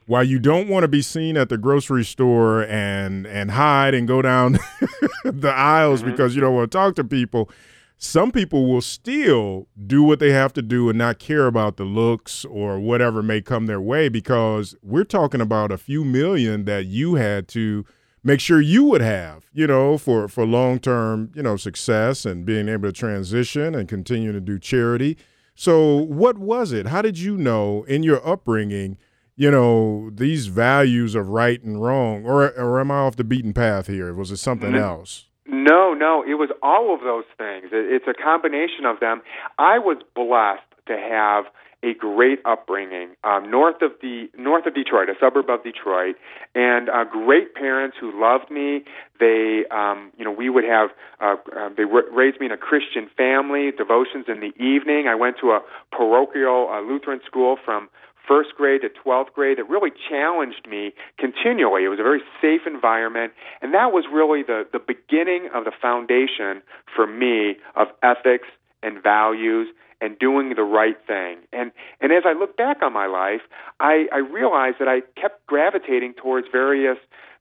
While 0.06 0.24
you 0.24 0.40
don't 0.40 0.68
want 0.68 0.84
to 0.84 0.88
be 0.88 1.02
seen 1.02 1.38
at 1.38 1.50
the 1.50 1.58
grocery 1.58 2.04
store 2.06 2.64
and 2.64 3.26
and 3.28 3.52
hide 3.52 3.94
and 3.94 4.08
go 4.08 4.22
down 4.22 4.54
the 5.24 5.54
aisles 5.56 6.02
Mhm. 6.04 6.06
because 6.12 6.36
you 6.36 6.42
don't 6.42 6.56
want 6.56 6.72
to 6.72 6.78
talk 6.78 6.96
to 6.96 7.04
people, 7.04 7.50
some 7.98 8.32
people 8.32 8.68
will 8.68 8.82
still 8.82 9.68
do 9.88 10.04
what 10.04 10.20
they 10.20 10.32
have 10.32 10.52
to 10.54 10.62
do 10.62 10.90
and 10.90 10.98
not 10.98 11.20
care 11.20 11.48
about 11.48 11.78
the 11.78 11.86
looks 11.86 12.44
or 12.46 12.80
whatever 12.80 13.22
may 13.24 13.40
come 13.42 13.66
their 13.66 13.80
way 13.82 14.10
because 14.10 14.76
we're 14.84 15.04
talking 15.06 15.40
about 15.42 15.72
a 15.72 15.78
few 15.78 16.04
million 16.04 16.66
that 16.66 16.86
you 16.86 17.16
had 17.16 17.48
to 17.50 17.86
make 18.26 18.40
sure 18.40 18.60
you 18.62 18.84
would 18.86 19.02
have, 19.02 19.46
you 19.54 19.68
know, 19.68 19.98
for 19.98 20.28
for 20.28 20.46
long-term, 20.46 21.32
you 21.36 21.44
know, 21.44 21.56
success 21.58 22.26
and 22.26 22.46
being 22.46 22.68
able 22.70 22.88
to 22.90 22.94
transition 22.94 23.74
and 23.76 23.88
continue 23.88 24.32
to 24.32 24.42
do 24.42 24.58
charity. 24.60 25.18
So, 25.56 25.96
what 25.98 26.38
was 26.40 26.72
it? 26.72 26.88
How 26.88 27.02
did 27.02 27.20
you 27.20 27.38
know 27.38 27.84
in 27.84 28.02
your 28.02 28.26
upbringing, 28.28 28.98
you 29.36 29.50
know, 29.50 30.10
these 30.14 30.48
values 30.48 31.16
of 31.16 31.30
right 31.30 31.62
and 31.64 31.82
wrong 31.82 32.26
or 32.26 32.50
or 32.52 32.80
am 32.80 32.92
I 32.92 32.96
off 32.96 33.16
the 33.16 33.24
beaten 33.24 33.54
path 33.54 33.88
here? 33.88 34.14
Was 34.14 34.32
it 34.32 34.38
something 34.38 34.76
else? 34.76 35.26
No, 35.46 35.94
no, 35.94 36.24
it 36.24 36.36
was 36.36 36.50
all 36.62 36.94
of 36.94 37.02
those 37.02 37.26
things. 37.38 37.70
It's 37.72 38.08
a 38.08 38.14
combination 38.14 38.86
of 38.86 39.00
them. 39.00 39.22
I 39.58 39.80
was 39.80 39.98
blessed 40.16 40.68
to 40.88 40.98
have 40.98 41.46
a 41.84 41.94
great 41.94 42.40
upbringing 42.46 43.10
um, 43.26 43.52
north 43.52 43.82
of 43.82 43.92
the 44.02 44.30
north 44.38 44.66
of 44.66 44.74
Detroit, 44.74 45.10
a 45.10 45.16
suburb 45.20 45.50
of 45.50 45.64
Detroit, 45.64 46.16
and 46.56 46.90
uh, 46.90 47.04
great 47.04 47.56
parents 47.56 47.98
who 48.00 48.10
loved 48.20 48.50
me. 48.50 48.86
They, 49.20 49.64
um, 49.70 50.12
you 50.18 50.24
know, 50.24 50.32
we 50.32 50.50
would 50.50 50.64
have 50.64 50.92
uh, 51.20 51.36
uh, 51.56 51.70
they 51.76 51.84
raised 51.84 52.40
me 52.40 52.46
in 52.46 52.52
a 52.54 52.58
Christian 52.58 53.10
family, 53.18 53.72
devotions 53.78 54.26
in 54.30 54.40
the 54.40 54.54
evening. 54.64 55.08
I 55.10 55.16
went 55.16 55.38
to 55.42 55.52
a 55.52 55.60
parochial 55.92 56.70
uh, 56.72 56.82
Lutheran 56.82 57.20
school 57.26 57.58
from 57.64 57.90
first 58.28 58.50
grade 58.56 58.82
to 58.82 58.90
12th 58.90 59.34
grade 59.34 59.58
that 59.58 59.70
really 59.70 59.92
challenged 60.10 60.68
me 60.70 60.94
continually. 61.18 61.84
It 61.84 61.90
was 61.90 62.00
a 62.00 62.04
very 62.04 62.22
safe 62.42 62.62
environment, 62.66 63.34
and 63.62 63.74
that 63.74 63.92
was 63.92 64.06
really 64.12 64.44
the, 64.44 64.66
the 64.72 64.80
beginning 64.80 65.50
of 65.54 65.66
the 65.66 65.72
foundation 65.82 66.62
for 66.96 67.06
me 67.08 67.58
of 67.76 67.88
ethics 68.02 68.48
and 68.82 69.02
values 69.02 69.68
and 70.02 70.20
doing 70.20 70.54
the 70.56 70.64
right 70.64 70.98
thing. 71.08 71.38
And 71.54 71.72
and 72.02 72.12
as 72.12 72.24
I 72.26 72.34
look 72.34 72.58
back 72.58 72.82
on 72.82 72.92
my 72.94 73.08
life, 73.08 73.42
I, 73.80 74.08
I 74.12 74.18
realized 74.18 74.78
that 74.80 74.88
I 74.88 75.02
kept 75.20 75.46
gravitating 75.48 76.16
towards 76.16 76.48
various 76.52 76.98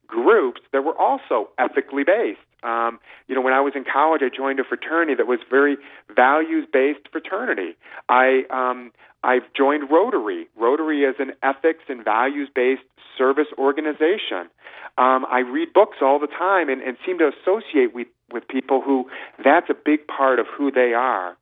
groups 0.06 0.60
that 0.72 0.84
were 0.84 0.96
also 0.96 1.48
ethically 1.58 2.04
based. 2.04 2.38
Um, 2.62 3.00
you 3.26 3.34
know, 3.34 3.40
when 3.40 3.52
I 3.52 3.60
was 3.60 3.72
in 3.74 3.84
college, 3.84 4.22
I 4.22 4.34
joined 4.34 4.60
a 4.60 4.64
fraternity 4.64 5.14
that 5.14 5.26
was 5.26 5.40
very 5.50 5.76
values-based 6.14 7.08
fraternity. 7.10 7.76
I 8.08 8.44
um, 8.50 8.92
I've 9.24 9.52
joined 9.56 9.90
Rotary. 9.90 10.48
Rotary 10.56 11.02
is 11.02 11.16
an 11.18 11.32
ethics 11.42 11.84
and 11.88 12.04
values-based 12.04 12.82
service 13.16 13.46
organization. 13.56 14.50
Um, 14.98 15.24
I 15.30 15.40
read 15.40 15.72
books 15.72 15.98
all 16.02 16.18
the 16.18 16.26
time 16.26 16.68
and, 16.68 16.82
and 16.82 16.96
seem 17.06 17.18
to 17.18 17.30
associate 17.30 17.94
with 17.94 18.08
with 18.32 18.48
people 18.48 18.80
who 18.80 19.10
that's 19.44 19.68
a 19.70 19.74
big 19.74 20.06
part 20.06 20.38
of 20.38 20.46
who 20.46 20.70
they 20.70 20.92
are. 20.94 21.36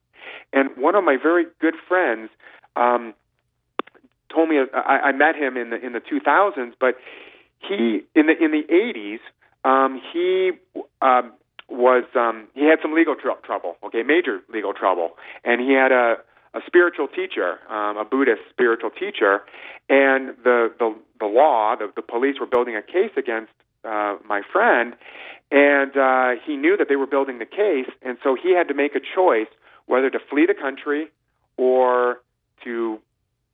And 0.52 0.70
one 0.76 0.94
of 0.94 1.04
my 1.04 1.16
very 1.20 1.46
good 1.60 1.74
friends 1.88 2.30
um, 2.76 3.14
told 4.32 4.48
me 4.48 4.58
I, 4.74 4.98
I 5.04 5.12
met 5.12 5.36
him 5.36 5.56
in 5.56 5.70
the 5.70 5.84
in 5.84 5.92
the 5.92 6.00
2000s, 6.00 6.72
but 6.80 6.96
he 7.58 8.02
in 8.14 8.26
the 8.26 8.42
in 8.42 8.50
the 8.50 8.64
80s 8.70 9.20
um, 9.64 10.00
he 10.12 10.52
um, 11.02 11.32
was 11.68 12.04
um, 12.14 12.48
he 12.54 12.64
had 12.64 12.78
some 12.82 12.94
legal 12.94 13.14
tr- 13.14 13.40
trouble, 13.44 13.76
okay, 13.84 14.02
major 14.02 14.40
legal 14.52 14.72
trouble, 14.72 15.16
and 15.44 15.60
he 15.60 15.72
had 15.72 15.92
a 15.92 16.16
a 16.52 16.60
spiritual 16.66 17.06
teacher, 17.06 17.58
um, 17.70 17.96
a 17.96 18.04
Buddhist 18.04 18.42
spiritual 18.50 18.90
teacher, 18.90 19.42
and 19.88 20.34
the 20.42 20.72
the, 20.78 20.94
the 21.20 21.26
law, 21.26 21.76
the, 21.76 21.92
the 21.94 22.02
police 22.02 22.36
were 22.40 22.46
building 22.46 22.76
a 22.76 22.82
case 22.82 23.12
against 23.16 23.52
uh, 23.84 24.16
my 24.26 24.42
friend, 24.52 24.94
and 25.50 25.96
uh, 25.96 26.40
he 26.44 26.56
knew 26.56 26.76
that 26.76 26.88
they 26.88 26.96
were 26.96 27.06
building 27.06 27.38
the 27.38 27.46
case, 27.46 27.88
and 28.02 28.18
so 28.22 28.36
he 28.40 28.54
had 28.54 28.68
to 28.68 28.74
make 28.74 28.94
a 28.94 29.00
choice 29.00 29.48
whether 29.86 30.10
to 30.10 30.18
flee 30.30 30.46
the 30.46 30.54
country 30.54 31.08
or 31.56 32.20
to 32.64 33.00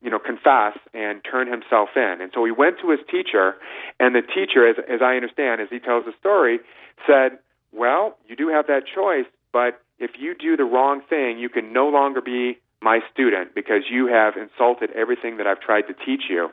you 0.02 0.10
know 0.10 0.18
confess 0.18 0.78
and 0.94 1.22
turn 1.24 1.50
himself 1.50 1.90
in. 1.96 2.18
And 2.20 2.30
so 2.34 2.44
he 2.44 2.52
went 2.52 2.78
to 2.80 2.90
his 2.90 3.00
teacher, 3.10 3.56
and 3.98 4.14
the 4.14 4.22
teacher, 4.22 4.66
as 4.68 4.76
as 4.88 5.00
I 5.02 5.16
understand, 5.16 5.60
as 5.60 5.68
he 5.70 5.78
tells 5.78 6.04
the 6.04 6.12
story, 6.18 6.60
said, 7.06 7.38
"Well, 7.72 8.16
you 8.28 8.36
do 8.36 8.48
have 8.48 8.66
that 8.66 8.84
choice, 8.86 9.26
but 9.52 9.80
if 9.98 10.12
you 10.18 10.34
do 10.34 10.56
the 10.56 10.64
wrong 10.64 11.00
thing, 11.08 11.38
you 11.38 11.48
can 11.48 11.72
no 11.72 11.88
longer 11.88 12.20
be 12.20 12.58
my 12.82 13.00
student 13.12 13.54
because 13.54 13.82
you 13.90 14.06
have 14.06 14.34
insulted 14.36 14.90
everything 14.92 15.38
that 15.38 15.46
I've 15.46 15.60
tried 15.60 15.82
to 15.82 15.94
teach 15.94 16.24
you. 16.28 16.50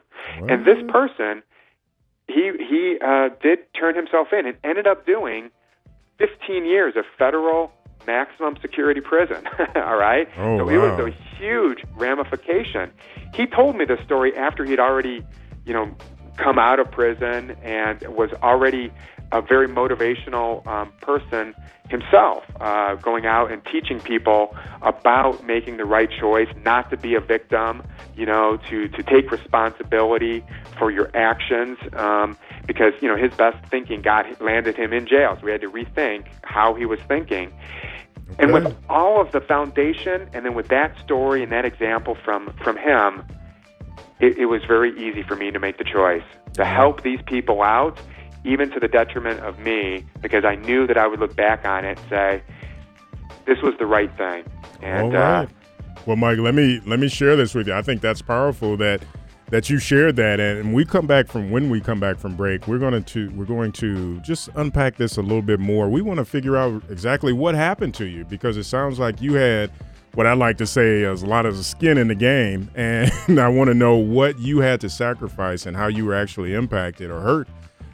And 0.49 0.65
this 0.65 0.79
person, 0.89 1.43
he 2.27 2.51
he 2.57 2.97
uh, 3.05 3.29
did 3.41 3.59
turn 3.79 3.95
himself 3.95 4.29
in 4.31 4.47
and 4.47 4.57
ended 4.63 4.87
up 4.87 5.05
doing 5.05 5.51
15 6.19 6.65
years 6.65 6.93
of 6.95 7.05
federal 7.19 7.71
maximum 8.05 8.57
security 8.61 9.01
prison. 9.01 9.43
all 9.75 9.97
right, 9.97 10.27
oh, 10.37 10.59
so 10.59 10.65
wow. 10.65 10.71
it 10.71 10.77
was 10.77 11.13
a 11.13 11.37
huge 11.37 11.83
ramification. 11.95 12.91
He 13.33 13.47
told 13.47 13.75
me 13.75 13.85
the 13.85 13.97
story 14.03 14.35
after 14.35 14.63
he'd 14.65 14.79
already, 14.79 15.25
you 15.65 15.73
know, 15.73 15.95
come 16.37 16.57
out 16.57 16.79
of 16.79 16.91
prison 16.91 17.51
and 17.61 18.01
was 18.09 18.31
already 18.41 18.91
a 19.33 19.41
very 19.41 19.67
motivational 19.67 20.65
um, 20.67 20.93
person 21.01 21.55
himself, 21.89 22.43
uh, 22.61 22.95
going 22.95 23.25
out 23.25 23.51
and 23.51 23.61
teaching 23.65 23.99
people 23.99 24.55
about 24.83 25.43
making 25.43 25.77
the 25.77 25.85
right 25.85 26.09
choice, 26.21 26.47
not 26.63 26.89
to 26.91 26.97
be 26.97 27.15
a 27.15 27.19
victim, 27.19 27.83
you 28.15 28.25
know, 28.25 28.57
to, 28.69 28.87
to 28.87 29.03
take 29.03 29.31
responsibility 29.31 30.45
for 30.77 30.91
your 30.91 31.09
actions, 31.15 31.77
um, 31.93 32.37
because, 32.67 32.93
you 33.01 33.07
know, 33.07 33.17
his 33.17 33.33
best 33.33 33.57
thinking 33.69 34.01
got 34.01 34.39
landed 34.39 34.77
him 34.77 34.93
in 34.93 35.07
jail. 35.07 35.35
So 35.39 35.45
we 35.45 35.51
had 35.51 35.61
to 35.61 35.69
rethink 35.69 36.27
how 36.43 36.75
he 36.75 36.85
was 36.85 36.99
thinking. 37.07 37.47
Okay. 37.49 38.43
And 38.43 38.53
with 38.53 38.75
all 38.87 39.19
of 39.19 39.31
the 39.31 39.41
foundation, 39.41 40.29
and 40.33 40.45
then 40.45 40.53
with 40.53 40.69
that 40.69 40.97
story 41.03 41.43
and 41.43 41.51
that 41.51 41.65
example 41.65 42.15
from, 42.23 42.53
from 42.63 42.77
him, 42.77 43.23
it, 44.19 44.37
it 44.37 44.45
was 44.45 44.61
very 44.67 44.91
easy 44.95 45.23
for 45.23 45.35
me 45.35 45.51
to 45.51 45.59
make 45.59 45.77
the 45.79 45.83
choice 45.83 46.23
to 46.53 46.65
help 46.65 47.01
these 47.01 47.19
people 47.25 47.63
out 47.63 47.99
even 48.43 48.69
to 48.71 48.79
the 48.79 48.87
detriment 48.87 49.39
of 49.41 49.59
me, 49.59 50.05
because 50.21 50.45
I 50.45 50.55
knew 50.55 50.85
that 50.87 50.97
I 50.97 51.07
would 51.07 51.19
look 51.19 51.35
back 51.35 51.65
on 51.65 51.85
it 51.85 51.97
and 51.97 52.09
say, 52.09 52.43
this 53.45 53.61
was 53.61 53.73
the 53.79 53.85
right 53.85 54.15
thing. 54.17 54.45
And, 54.81 55.07
All 55.07 55.11
right. 55.11 55.45
uh, 55.45 55.47
well, 56.05 56.15
Mike, 56.17 56.39
let 56.39 56.53
me 56.53 56.81
let 56.85 56.99
me 56.99 57.07
share 57.07 57.35
this 57.35 57.55
with 57.55 57.67
you. 57.67 57.73
I 57.73 57.81
think 57.81 58.01
that's 58.01 58.21
powerful 58.21 58.75
that 58.77 59.03
that 59.49 59.69
you 59.69 59.77
shared 59.77 60.15
that, 60.15 60.39
and 60.39 60.73
we 60.73 60.83
come 60.83 61.07
back 61.07 61.27
from 61.27 61.51
when 61.51 61.69
we 61.69 61.79
come 61.79 61.99
back 61.99 62.17
from 62.17 62.35
break, 62.35 62.67
we're 62.67 62.79
going 62.79 63.03
to 63.03 63.29
we're 63.31 63.45
going 63.45 63.71
to 63.73 64.19
just 64.21 64.49
unpack 64.55 64.97
this 64.97 65.17
a 65.17 65.21
little 65.21 65.41
bit 65.41 65.59
more. 65.59 65.89
We 65.89 66.01
want 66.01 66.17
to 66.17 66.25
figure 66.25 66.57
out 66.57 66.83
exactly 66.89 67.31
what 67.31 67.55
happened 67.55 67.93
to 67.95 68.05
you 68.05 68.25
because 68.25 68.57
it 68.57 68.63
sounds 68.63 68.99
like 68.99 69.21
you 69.21 69.33
had 69.33 69.71
what 70.15 70.27
I 70.27 70.33
like 70.33 70.57
to 70.57 70.67
say 70.67 71.01
is 71.01 71.23
a 71.23 71.25
lot 71.25 71.45
of 71.45 71.55
skin 71.65 71.97
in 71.97 72.07
the 72.07 72.15
game, 72.15 72.69
and 72.75 73.39
I 73.39 73.47
want 73.47 73.69
to 73.69 73.73
know 73.73 73.95
what 73.95 74.39
you 74.39 74.59
had 74.59 74.81
to 74.81 74.89
sacrifice 74.89 75.65
and 75.65 75.77
how 75.77 75.87
you 75.87 76.05
were 76.05 76.15
actually 76.15 76.53
impacted 76.53 77.11
or 77.11 77.21
hurt 77.21 77.47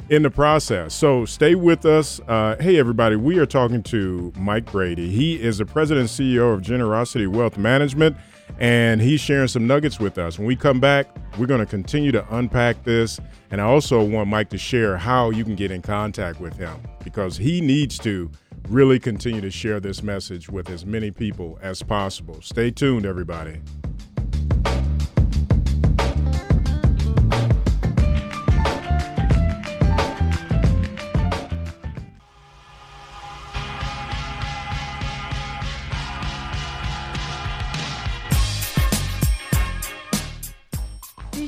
in 0.10 0.24
the 0.24 0.30
process. 0.30 0.94
So 0.94 1.26
stay 1.26 1.56
with 1.56 1.86
us. 1.86 2.20
Uh, 2.28 2.56
hey, 2.60 2.78
everybody, 2.78 3.16
we 3.16 3.38
are 3.38 3.46
talking 3.46 3.84
to 3.84 4.34
Mike 4.38 4.72
Brady. 4.72 5.10
He 5.12 5.42
is 5.42 5.60
the 5.60 5.66
president 5.66 6.10
and 6.10 6.10
CEO 6.10 6.54
of 6.54 6.62
Generosity 6.62 7.28
Wealth 7.28 7.58
Management, 7.58 8.18
and 8.58 9.02
he's 9.02 9.22
sharing 9.22 9.48
some 9.48 9.68
nuggets 9.68 10.00
with 10.00 10.18
us. 10.18 10.40
When 10.40 10.48
we 10.48 10.56
come 10.56 10.80
back, 10.80 11.08
we're 11.38 11.46
going 11.46 11.60
to 11.60 11.66
continue 11.66 12.12
to 12.12 12.26
unpack 12.36 12.84
this. 12.84 13.20
And 13.52 13.62
I 13.62 13.66
also 13.66 14.04
want 14.04 14.30
Mike 14.30 14.50
to 14.50 14.58
share 14.58 14.98
how 14.98 15.30
you 15.30 15.44
can 15.44 15.56
get 15.56 15.72
in 15.72 15.82
contact 15.82 16.40
with 16.40 16.56
him 16.58 16.82
because 17.04 17.38
he 17.38 17.62
needs 17.62 17.98
to 18.00 18.32
really 18.68 19.00
continue 19.00 19.42
to 19.42 19.52
share 19.52 19.80
this 19.80 20.04
message 20.04 20.50
with 20.50 20.70
as 20.70 20.86
many 20.86 21.12
people 21.12 21.58
as 21.62 21.82
possible. 21.82 22.42
Stay 22.42 22.72
tuned, 22.72 23.06
everybody. 23.06 23.62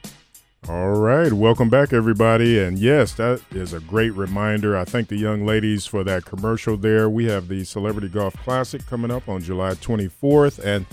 All 0.68 0.94
right, 0.94 1.32
welcome 1.32 1.70
back, 1.70 1.92
everybody. 1.92 2.58
And 2.58 2.76
yes, 2.76 3.12
that 3.14 3.40
is 3.52 3.72
a 3.72 3.78
great 3.78 4.12
reminder. 4.14 4.76
I 4.76 4.84
thank 4.84 5.06
the 5.06 5.16
young 5.16 5.46
ladies 5.46 5.86
for 5.86 6.02
that 6.02 6.24
commercial 6.24 6.76
there. 6.76 7.08
We 7.08 7.26
have 7.26 7.46
the 7.46 7.62
Celebrity 7.62 8.08
Golf 8.08 8.34
Classic 8.42 8.84
coming 8.84 9.12
up 9.12 9.28
on 9.28 9.42
July 9.42 9.74
24th. 9.74 10.58
And 10.58 10.84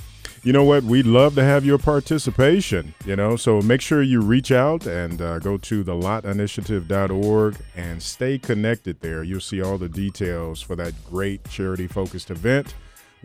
you 0.44 0.54
know 0.54 0.64
what? 0.64 0.84
We'd 0.84 1.08
love 1.08 1.34
to 1.36 1.44
have 1.44 1.66
your 1.66 1.80
participation, 1.80 2.94
you 3.04 3.16
know, 3.16 3.36
so 3.36 3.62
make 3.62 3.82
sure 3.82 4.04
you 4.04 4.22
reach 4.22 4.52
out 4.52 4.86
and 4.86 5.20
uh, 5.20 5.40
go 5.40 5.58
to 5.58 5.84
thelotinitiative.org 5.84 7.56
and 7.76 8.04
stay 8.04 8.38
connected 8.38 9.00
there. 9.00 9.24
You'll 9.24 9.40
see 9.40 9.64
all 9.64 9.80
the 9.80 9.90
details 9.90 10.62
for 10.62 10.76
that 10.76 10.94
great 11.10 11.50
charity 11.50 11.88
focused 11.88 12.30
event. 12.30 12.76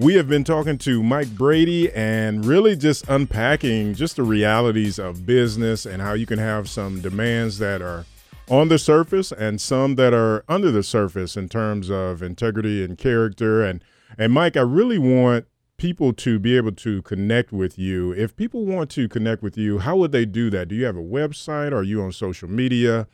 We 0.00 0.14
have 0.14 0.28
been 0.28 0.44
talking 0.44 0.78
to 0.78 1.02
Mike 1.02 1.30
Brady 1.30 1.90
and 1.90 2.44
really 2.44 2.76
just 2.76 3.08
unpacking 3.08 3.94
just 3.94 4.14
the 4.14 4.22
realities 4.22 4.96
of 4.96 5.26
business 5.26 5.84
and 5.84 6.00
how 6.00 6.12
you 6.12 6.24
can 6.24 6.38
have 6.38 6.70
some 6.70 7.00
demands 7.00 7.58
that 7.58 7.82
are 7.82 8.06
on 8.48 8.68
the 8.68 8.78
surface 8.78 9.32
and 9.32 9.60
some 9.60 9.96
that 9.96 10.14
are 10.14 10.44
under 10.48 10.70
the 10.70 10.84
surface 10.84 11.36
in 11.36 11.48
terms 11.48 11.90
of 11.90 12.22
integrity 12.22 12.84
and 12.84 12.96
character 12.96 13.64
and 13.64 13.82
and 14.16 14.32
Mike, 14.32 14.56
I 14.56 14.60
really 14.60 14.98
want 14.98 15.46
people 15.78 16.12
to 16.12 16.38
be 16.38 16.56
able 16.56 16.72
to 16.72 17.02
connect 17.02 17.50
with 17.52 17.76
you. 17.76 18.12
If 18.12 18.36
people 18.36 18.64
want 18.66 18.90
to 18.90 19.08
connect 19.08 19.42
with 19.42 19.58
you, 19.58 19.80
how 19.80 19.96
would 19.96 20.12
they 20.12 20.24
do 20.24 20.48
that? 20.50 20.68
Do 20.68 20.76
you 20.76 20.84
have 20.84 20.96
a 20.96 21.02
website? 21.02 21.72
Are 21.72 21.82
you 21.82 22.02
on 22.02 22.12
social 22.12 22.48
media? 22.48 23.08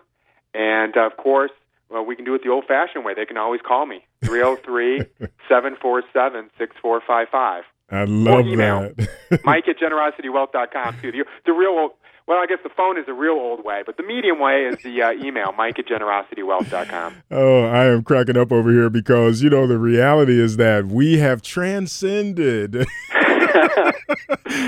And 0.54 0.96
of 0.96 1.16
course, 1.16 1.52
well, 1.90 2.04
we 2.04 2.16
can 2.16 2.24
do 2.24 2.34
it 2.34 2.42
the 2.42 2.50
old 2.50 2.64
fashioned 2.66 3.04
way. 3.04 3.14
They 3.14 3.26
can 3.26 3.36
always 3.36 3.60
call 3.66 3.86
me 3.86 4.04
303 4.24 5.00
747 5.48 6.50
6455. 6.58 7.64
I 7.90 8.04
love 8.04 8.44
that. 8.44 9.08
Mike 9.44 9.68
at 9.68 9.78
generositywealth.com, 9.78 10.98
too. 11.00 11.12
The, 11.12 11.24
the 11.46 11.52
real 11.52 11.70
old, 11.70 11.92
well, 12.26 12.38
I 12.38 12.46
guess 12.46 12.58
the 12.62 12.70
phone 12.70 12.98
is 12.98 13.06
the 13.06 13.12
real 13.12 13.32
old 13.34 13.64
way, 13.64 13.82
but 13.84 13.96
the 13.96 14.02
medium 14.04 14.38
way 14.38 14.62
is 14.62 14.80
the 14.82 15.02
uh, 15.02 15.12
email, 15.12 15.52
Mike 15.52 15.78
at 15.78 15.86
generositywealth.com. 15.86 17.22
Oh, 17.30 17.64
I 17.64 17.86
am 17.86 18.04
cracking 18.04 18.36
up 18.36 18.52
over 18.52 18.70
here 18.70 18.90
because, 18.90 19.42
you 19.42 19.50
know, 19.50 19.66
the 19.66 19.78
reality 19.78 20.40
is 20.40 20.56
that 20.56 20.86
we 20.86 21.18
have 21.18 21.42
transcended 21.42 22.76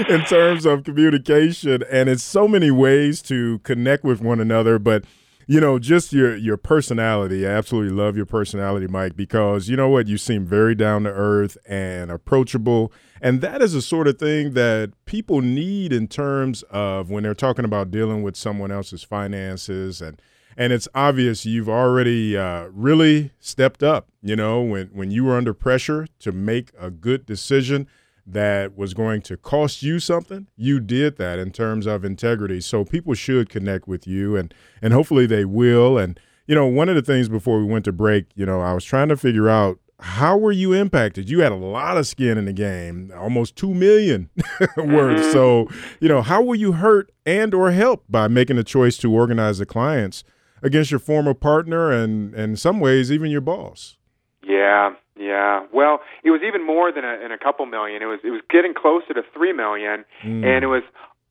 in 0.08 0.24
terms 0.24 0.66
of 0.66 0.82
communication. 0.84 1.84
And 1.90 2.08
it's 2.08 2.24
so 2.24 2.48
many 2.48 2.70
ways 2.70 3.22
to 3.22 3.60
connect 3.60 4.02
with 4.02 4.20
one 4.20 4.40
another. 4.40 4.78
But 4.78 5.04
you 5.46 5.60
know, 5.60 5.78
just 5.78 6.12
your 6.12 6.36
your 6.36 6.56
personality. 6.56 7.46
I 7.46 7.50
absolutely 7.50 7.94
love 7.94 8.16
your 8.16 8.26
personality, 8.26 8.86
Mike, 8.86 9.16
because 9.16 9.68
you 9.68 9.76
know 9.76 9.88
what, 9.88 10.06
you 10.06 10.16
seem 10.16 10.46
very 10.46 10.74
down 10.74 11.04
to 11.04 11.10
earth 11.10 11.58
and 11.66 12.10
approachable, 12.10 12.92
and 13.22 13.40
that 13.40 13.62
is 13.62 13.72
the 13.72 13.80
sort 13.80 14.08
of 14.08 14.18
thing 14.18 14.54
that 14.54 14.92
people 15.06 15.40
need 15.40 15.92
in 15.92 16.08
terms 16.08 16.64
of 16.64 17.08
when 17.08 17.22
they're 17.22 17.34
talking 17.34 17.64
about 17.64 17.92
dealing 17.92 18.22
with 18.24 18.36
someone 18.36 18.72
else's 18.72 19.04
finances 19.04 20.02
and 20.02 20.20
and 20.56 20.72
it's 20.72 20.88
obvious 20.94 21.46
you've 21.46 21.68
already 21.68 22.36
uh, 22.36 22.64
really 22.72 23.30
stepped 23.38 23.82
up. 23.82 24.08
You 24.22 24.36
know, 24.36 24.60
when 24.60 24.88
when 24.88 25.10
you 25.10 25.24
were 25.24 25.36
under 25.36 25.54
pressure 25.54 26.06
to 26.18 26.32
make 26.32 26.72
a 26.78 26.90
good 26.90 27.24
decision 27.24 27.86
that 28.26 28.76
was 28.76 28.92
going 28.92 29.22
to 29.22 29.36
cost 29.36 29.82
you 29.82 29.98
something, 29.98 30.48
you 30.56 30.78
did 30.78 31.16
that 31.16 31.38
in 31.38 31.52
terms 31.52 31.86
of 31.86 32.04
integrity. 32.04 32.60
So 32.60 32.84
people 32.84 33.14
should 33.14 33.48
connect 33.48 33.88
with 33.88 34.06
you 34.06 34.36
and 34.36 34.52
and 34.82 34.92
hopefully 34.92 35.26
they 35.26 35.44
will. 35.44 35.96
And 35.96 36.18
you 36.46 36.54
know, 36.54 36.66
one 36.66 36.88
of 36.88 36.96
the 36.96 37.02
things 37.02 37.28
before 37.28 37.60
we 37.60 37.64
went 37.64 37.84
to 37.84 37.92
break, 37.92 38.26
you 38.34 38.44
know, 38.44 38.60
I 38.60 38.74
was 38.74 38.84
trying 38.84 39.08
to 39.08 39.16
figure 39.16 39.48
out 39.48 39.78
how 40.02 40.36
were 40.36 40.52
you 40.52 40.72
impacted? 40.72 41.30
You 41.30 41.40
had 41.40 41.52
a 41.52 41.56
lot 41.56 41.96
of 41.96 42.06
skin 42.06 42.36
in 42.36 42.44
the 42.44 42.52
game, 42.52 43.12
almost 43.16 43.56
2 43.56 43.72
million 43.72 44.28
worth. 44.76 45.20
Mm-hmm. 45.20 45.32
So, 45.32 45.68
you 46.00 46.08
know, 46.08 46.22
how 46.22 46.42
were 46.42 46.56
you 46.56 46.72
hurt 46.72 47.12
and 47.24 47.54
or 47.54 47.70
helped 47.70 48.10
by 48.10 48.28
making 48.28 48.58
a 48.58 48.64
choice 48.64 48.96
to 48.98 49.12
organize 49.12 49.58
the 49.58 49.66
clients 49.66 50.24
against 50.62 50.90
your 50.90 51.00
former 51.00 51.34
partner 51.34 51.92
and, 51.92 52.34
and 52.34 52.50
in 52.50 52.56
some 52.56 52.80
ways 52.80 53.12
even 53.12 53.30
your 53.30 53.40
boss? 53.40 53.96
Yeah, 54.44 54.94
yeah. 55.16 55.66
Well, 55.72 56.00
it 56.24 56.30
was 56.30 56.40
even 56.46 56.66
more 56.66 56.92
than 56.92 57.04
a, 57.04 57.18
than 57.22 57.30
a 57.30 57.38
couple 57.38 57.66
million. 57.66 58.02
It 58.02 58.06
was 58.06 58.18
it 58.24 58.30
was 58.30 58.40
getting 58.50 58.74
closer 58.74 59.14
to 59.14 59.22
three 59.32 59.52
million, 59.52 60.04
mm. 60.24 60.44
and 60.44 60.64
it 60.64 60.66
was 60.66 60.82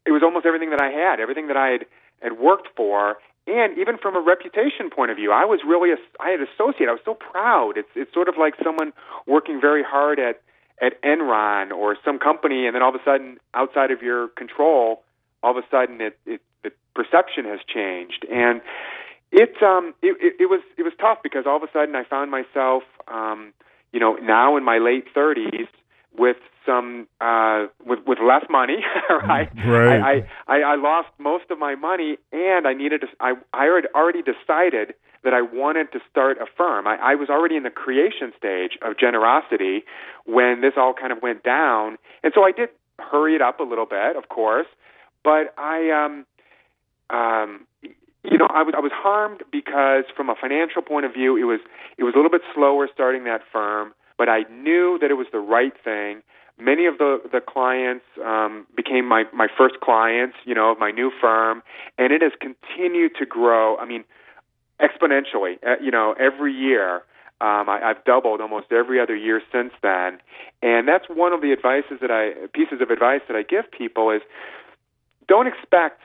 it 0.05 0.11
was 0.11 0.21
almost 0.23 0.45
everything 0.45 0.69
that 0.69 0.81
I 0.81 0.89
had, 0.89 1.19
everything 1.19 1.47
that 1.47 1.57
I 1.57 1.71
had 1.71 1.85
had 2.21 2.39
worked 2.39 2.69
for, 2.77 3.17
and 3.47 3.77
even 3.77 3.97
from 3.97 4.15
a 4.15 4.21
reputation 4.21 4.89
point 4.89 5.11
of 5.11 5.17
view, 5.17 5.31
I 5.31 5.45
was 5.45 5.61
really 5.65 5.91
a, 5.91 5.97
I 6.19 6.29
had 6.29 6.39
associated. 6.41 6.89
I 6.89 6.93
was 6.93 7.05
so 7.05 7.13
proud. 7.13 7.77
It's 7.77 7.89
it's 7.95 8.13
sort 8.13 8.29
of 8.29 8.35
like 8.37 8.53
someone 8.63 8.93
working 9.25 9.59
very 9.59 9.83
hard 9.83 10.19
at 10.19 10.41
at 10.81 11.01
Enron 11.01 11.71
or 11.71 11.97
some 12.03 12.19
company, 12.19 12.65
and 12.65 12.75
then 12.75 12.81
all 12.81 12.89
of 12.89 12.95
a 12.95 13.03
sudden, 13.03 13.37
outside 13.53 13.91
of 13.91 14.01
your 14.01 14.29
control, 14.29 15.03
all 15.43 15.57
of 15.57 15.63
a 15.63 15.67
sudden, 15.69 16.01
it, 16.01 16.17
it 16.25 16.41
the 16.63 16.71
perception 16.93 17.45
has 17.45 17.59
changed, 17.67 18.25
and 18.31 18.61
it 19.31 19.61
um 19.63 19.93
it, 20.01 20.17
it, 20.21 20.33
it 20.41 20.45
was 20.49 20.61
it 20.77 20.83
was 20.83 20.93
tough 20.99 21.19
because 21.23 21.45
all 21.45 21.57
of 21.57 21.63
a 21.63 21.71
sudden 21.73 21.95
I 21.95 22.03
found 22.03 22.31
myself 22.31 22.83
um 23.07 23.53
you 23.91 23.99
know, 23.99 24.15
now 24.15 24.57
in 24.57 24.63
my 24.63 24.77
late 24.77 25.05
30s 25.13 25.67
with 26.17 26.37
some 26.65 27.07
uh 27.19 27.67
with 27.85 27.99
with 28.05 28.19
less 28.19 28.43
money 28.49 28.77
right? 29.09 29.49
Right. 29.65 30.25
I, 30.47 30.55
I 30.55 30.61
i 30.61 30.75
lost 30.75 31.09
most 31.17 31.45
of 31.49 31.59
my 31.59 31.75
money 31.75 32.17
and 32.31 32.67
i 32.67 32.73
needed 32.73 33.01
to 33.01 33.07
i 33.19 33.33
i 33.53 33.65
had 33.65 33.87
already 33.95 34.21
decided 34.21 34.93
that 35.23 35.33
i 35.33 35.41
wanted 35.41 35.91
to 35.93 35.99
start 36.09 36.37
a 36.37 36.45
firm. 36.57 36.87
I 36.87 36.97
i 36.97 37.15
was 37.15 37.29
already 37.29 37.55
in 37.55 37.63
the 37.63 37.69
creation 37.69 38.31
stage 38.37 38.77
of 38.81 38.97
generosity 38.97 39.83
when 40.25 40.61
this 40.61 40.73
all 40.77 40.93
kind 40.93 41.11
of 41.11 41.21
went 41.21 41.43
down. 41.43 41.97
And 42.23 42.33
so 42.35 42.43
i 42.43 42.51
did 42.51 42.69
hurry 42.99 43.35
it 43.35 43.41
up 43.41 43.59
a 43.59 43.63
little 43.63 43.87
bit 43.87 44.15
of 44.15 44.29
course 44.29 44.67
but 45.23 45.53
i 45.57 45.89
um 45.89 46.25
um 47.09 47.67
you 48.23 48.37
know, 48.37 48.47
I 48.47 48.61
was 48.61 48.73
I 48.77 48.79
was 48.81 48.91
harmed 48.93 49.41
because 49.51 50.05
from 50.15 50.29
a 50.29 50.35
financial 50.39 50.81
point 50.81 51.05
of 51.05 51.13
view, 51.13 51.37
it 51.37 51.45
was 51.45 51.59
it 51.97 52.03
was 52.03 52.13
a 52.13 52.17
little 52.17 52.29
bit 52.29 52.41
slower 52.53 52.87
starting 52.93 53.23
that 53.23 53.41
firm, 53.51 53.93
but 54.17 54.29
I 54.29 54.43
knew 54.51 54.99
that 55.01 55.09
it 55.09 55.15
was 55.15 55.27
the 55.31 55.39
right 55.39 55.73
thing. 55.83 56.21
Many 56.61 56.85
of 56.85 56.97
the 56.99 57.19
the 57.31 57.41
clients 57.41 58.05
um, 58.23 58.67
became 58.75 59.05
my 59.07 59.23
my 59.33 59.47
first 59.57 59.79
clients, 59.81 60.35
you 60.45 60.53
know, 60.53 60.71
of 60.71 60.77
my 60.79 60.91
new 60.91 61.11
firm, 61.19 61.63
and 61.97 62.13
it 62.13 62.21
has 62.21 62.33
continued 62.39 63.13
to 63.19 63.25
grow. 63.25 63.77
I 63.77 63.85
mean, 63.85 64.03
exponentially. 64.79 65.57
Uh, 65.65 65.81
you 65.81 65.91
know, 65.91 66.13
every 66.19 66.53
year. 66.53 67.03
Um, 67.41 67.67
I, 67.69 67.81
I've 67.83 68.05
doubled 68.05 68.39
almost 68.39 68.67
every 68.71 68.99
other 68.99 69.15
year 69.15 69.41
since 69.51 69.73
then, 69.81 70.19
and 70.61 70.87
that's 70.87 71.05
one 71.09 71.33
of 71.33 71.41
the 71.41 71.51
advices 71.51 71.97
that 72.01 72.11
I 72.11 72.45
pieces 72.53 72.81
of 72.81 72.91
advice 72.91 73.21
that 73.27 73.35
I 73.35 73.41
give 73.41 73.71
people 73.71 74.11
is 74.11 74.21
don't 75.27 75.47
expect 75.47 76.01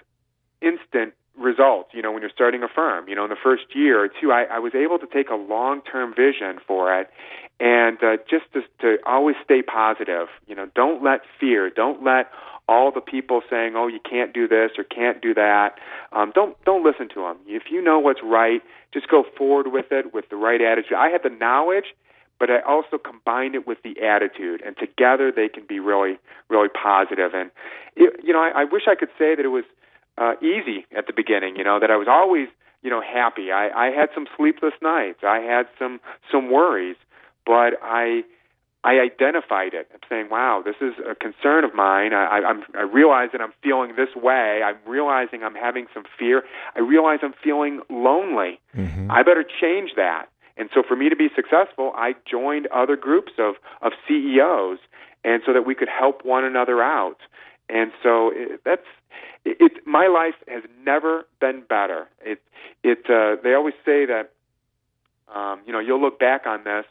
instant 0.62 1.12
results, 1.39 1.91
you 1.93 2.03
know, 2.03 2.12
when 2.12 2.22
you're 2.22 2.30
starting 2.30 2.62
a 2.62 2.68
firm. 2.68 3.09
You 3.09 3.14
know, 3.14 3.24
in 3.24 3.30
the 3.30 3.37
first 3.43 3.64
year 3.74 4.03
or 4.03 4.09
two, 4.09 4.32
I, 4.32 4.45
I 4.45 4.59
was 4.59 4.74
able 4.74 4.99
to 4.99 5.07
take 5.07 5.28
a 5.30 5.34
long 5.34 5.82
term 5.82 6.14
vision 6.14 6.59
for 6.66 6.99
it 6.99 7.11
and 7.59 8.03
uh, 8.03 8.16
just 8.28 8.45
to, 8.53 8.62
to 8.80 8.99
always 9.07 9.37
stay 9.45 9.62
positive. 9.62 10.28
You 10.47 10.55
know, 10.55 10.68
don't 10.74 11.03
let 11.03 11.22
fear, 11.41 11.70
don't 11.70 12.03
let 12.05 12.30
all 12.68 12.91
the 12.91 13.01
people 13.01 13.43
saying, 13.49 13.74
"Oh, 13.76 13.87
you 13.87 14.01
can't 14.01 14.34
do 14.34 14.49
this 14.49 14.72
or 14.76 14.84
can't 14.84 15.22
do 15.22 15.34
that." 15.34 15.78
Um, 16.12 16.32
don't 16.34 16.57
don't 16.64 16.84
listen 16.84 17.09
to 17.11 17.22
them. 17.22 17.39
If 17.47 17.64
you 17.70 17.82
know 17.82 17.99
what's 17.99 18.20
right, 18.22 18.62
just 18.93 19.09
go 19.09 19.24
forward 19.37 19.72
with 19.72 19.87
it 19.91 20.12
with 20.12 20.28
the 20.28 20.37
right 20.37 20.61
attitude. 20.61 20.95
I 20.95 21.09
had 21.09 21.22
the 21.22 21.30
knowledge, 21.30 21.95
but 22.39 22.51
I 22.51 22.61
also 22.61 22.99
combined 22.99 23.55
it 23.55 23.66
with 23.66 23.78
the 23.82 24.03
attitude, 24.03 24.62
and 24.62 24.76
together 24.76 25.32
they 25.34 25.49
can 25.49 25.64
be 25.66 25.80
really 25.80 26.18
really 26.49 26.68
positive. 26.68 27.32
And 27.34 27.51
it, 27.95 28.20
you 28.22 28.32
know, 28.32 28.41
I, 28.43 28.62
I 28.62 28.64
wish 28.64 28.82
I 28.89 28.97
could 28.97 29.11
say 29.18 29.34
that 29.34 29.45
it 29.45 29.49
was 29.49 29.64
uh, 30.18 30.34
easy 30.40 30.86
at 30.96 31.06
the 31.06 31.12
beginning. 31.12 31.56
You 31.56 31.64
know 31.64 31.80
that 31.80 31.90
I 31.90 31.96
was 31.96 32.08
always 32.08 32.48
you 32.82 32.90
know 32.90 33.02
happy. 33.02 33.52
I, 33.52 33.68
I 33.68 33.90
had 33.90 34.08
some 34.14 34.26
sleepless 34.36 34.74
nights. 34.82 35.20
I 35.22 35.38
had 35.40 35.66
some 35.78 36.00
some 36.30 36.50
worries, 36.50 36.96
but 37.44 37.74
I 37.82 38.24
I 38.86 39.00
identified 39.00 39.74
it. 39.74 39.88
I'm 39.92 40.00
saying, 40.08 40.28
wow, 40.30 40.62
this 40.64 40.76
is 40.80 40.94
a 41.04 41.16
concern 41.16 41.64
of 41.64 41.74
mine. 41.74 42.12
I, 42.12 42.38
I'm, 42.46 42.62
I 42.78 42.82
realize 42.82 43.30
that 43.32 43.40
I'm 43.40 43.52
feeling 43.60 43.96
this 43.96 44.14
way. 44.14 44.62
I'm 44.62 44.76
realizing 44.86 45.42
I'm 45.42 45.56
having 45.56 45.86
some 45.92 46.04
fear. 46.16 46.44
I 46.76 46.80
realize 46.80 47.18
I'm 47.22 47.34
feeling 47.42 47.80
lonely. 47.90 48.60
Mm-hmm. 48.76 49.10
I 49.10 49.24
better 49.24 49.42
change 49.42 49.90
that. 49.96 50.26
And 50.56 50.70
so 50.72 50.84
for 50.86 50.94
me 50.94 51.08
to 51.08 51.16
be 51.16 51.28
successful, 51.34 51.92
I 51.96 52.14
joined 52.30 52.68
other 52.68 52.94
groups 52.96 53.32
of, 53.38 53.56
of 53.82 53.90
CEOs 54.06 54.78
and 55.24 55.42
so 55.44 55.52
that 55.52 55.66
we 55.66 55.74
could 55.74 55.88
help 55.88 56.24
one 56.24 56.44
another 56.44 56.80
out. 56.80 57.18
And 57.68 57.90
so 58.04 58.30
it, 58.32 58.60
that's 58.64 58.86
it, 59.44 59.56
it. 59.60 59.86
My 59.86 60.06
life 60.06 60.34
has 60.48 60.62
never 60.84 61.26
been 61.40 61.62
better. 61.68 62.08
It 62.24 62.42
it. 62.82 63.08
Uh, 63.08 63.40
they 63.42 63.54
always 63.54 63.74
say 63.84 64.06
that 64.06 64.32
um, 65.34 65.60
you 65.66 65.72
know 65.72 65.80
you'll 65.80 66.00
look 66.00 66.18
back 66.18 66.46
on 66.46 66.64
this 66.64 66.84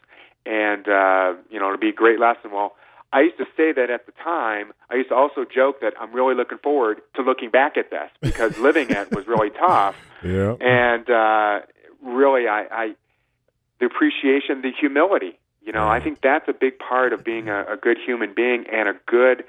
and 0.45 0.87
uh, 0.87 1.33
you 1.49 1.59
know 1.59 1.67
it'll 1.67 1.77
be 1.77 1.89
a 1.89 1.93
great 1.93 2.19
lesson. 2.19 2.51
Well, 2.51 2.75
I 3.11 3.21
used 3.21 3.37
to 3.37 3.45
say 3.57 3.71
that 3.71 3.89
at 3.89 4.05
the 4.05 4.11
time. 4.23 4.73
I 4.89 4.95
used 4.95 5.09
to 5.09 5.15
also 5.15 5.45
joke 5.45 5.81
that 5.81 5.93
I'm 5.99 6.13
really 6.13 6.35
looking 6.35 6.57
forward 6.57 7.01
to 7.15 7.21
looking 7.21 7.49
back 7.49 7.77
at 7.77 7.89
this 7.89 8.09
because 8.21 8.57
living 8.59 8.89
it 8.89 9.11
was 9.11 9.27
really 9.27 9.49
tough. 9.49 9.95
Yeah. 10.23 10.55
And 10.59 11.09
uh, 11.09 11.65
really, 12.03 12.47
I, 12.47 12.65
I 12.71 12.95
the 13.79 13.85
appreciation, 13.85 14.61
the 14.61 14.71
humility. 14.77 15.39
You 15.61 15.71
know, 15.71 15.87
I 15.87 15.99
think 15.99 16.21
that's 16.21 16.47
a 16.47 16.53
big 16.53 16.77
part 16.77 17.11
of 17.11 17.23
being 17.23 17.49
a, 17.49 17.73
a 17.73 17.75
good 17.75 17.97
human 17.97 18.35
being 18.35 18.65
and 18.71 18.87
a 18.87 18.93
good 19.07 19.45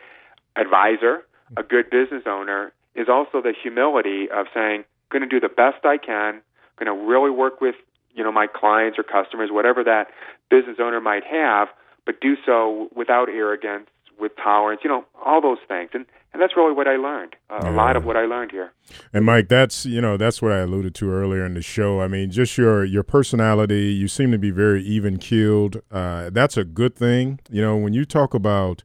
advisor, 0.57 1.27
a 1.57 1.63
good 1.63 1.91
business 1.91 2.25
owner, 2.27 2.73
is 2.95 3.09
also 3.09 3.43
the 3.43 3.53
humility 3.53 4.29
of 4.31 4.47
saying, 4.55 4.85
"Going 5.11 5.23
to 5.23 5.29
do 5.29 5.41
the 5.41 5.49
best 5.49 5.85
I 5.85 5.99
can. 5.99 6.41
Going 6.79 6.87
to 6.87 7.07
really 7.07 7.31
work 7.31 7.61
with 7.61 7.77
you 8.15 8.25
know 8.25 8.33
my 8.33 8.47
clients 8.47 8.99
or 8.99 9.03
customers, 9.03 9.51
whatever 9.53 9.85
that 9.85 10.09
business 10.51 10.77
owner 10.81 11.01
might 11.01 11.25
have, 11.25 11.69
but 12.05 12.21
do 12.21 12.37
so 12.45 12.89
without 12.95 13.29
arrogance, 13.29 13.89
with 14.19 14.33
tolerance. 14.43 14.81
You 14.83 14.91
know, 14.91 15.05
all 15.25 15.41
those 15.41 15.59
things, 15.69 15.91
and 15.93 16.07
and 16.33 16.43
that's 16.43 16.57
really 16.57 16.73
what 16.73 16.87
I 16.87 16.97
learned. 16.97 17.35
Uh. 17.49 17.61
A 17.65 17.71
lot 17.71 17.97
of 17.97 18.05
what 18.05 18.17
I 18.17 18.27
learned 18.27 18.51
here. 18.51 18.73
And 19.13 19.25
Mike, 19.25 19.49
that's 19.49 19.87
you 19.87 20.01
know 20.01 20.17
that's 20.17 20.43
what 20.43 20.53
I 20.53 20.59
alluded 20.59 20.95
to 20.97 21.11
earlier 21.11 21.45
in 21.45 21.55
the 21.55 21.63
show. 21.63 22.01
I 22.01 22.09
mean, 22.09 22.31
just 22.31 22.59
your 22.59 22.85
your 22.85 23.03
personality. 23.03 23.93
You 23.93 24.09
seem 24.09 24.33
to 24.33 24.39
be 24.39 24.51
very 24.51 24.83
even 24.83 25.19
keeled. 25.19 25.81
Uh, 25.91 26.31
that's 26.31 26.57
a 26.57 26.65
good 26.65 26.95
thing. 26.95 27.41
You 27.51 27.63
know, 27.63 27.77
when 27.77 27.93
you 27.93 28.05
talk 28.05 28.35
about 28.35 28.83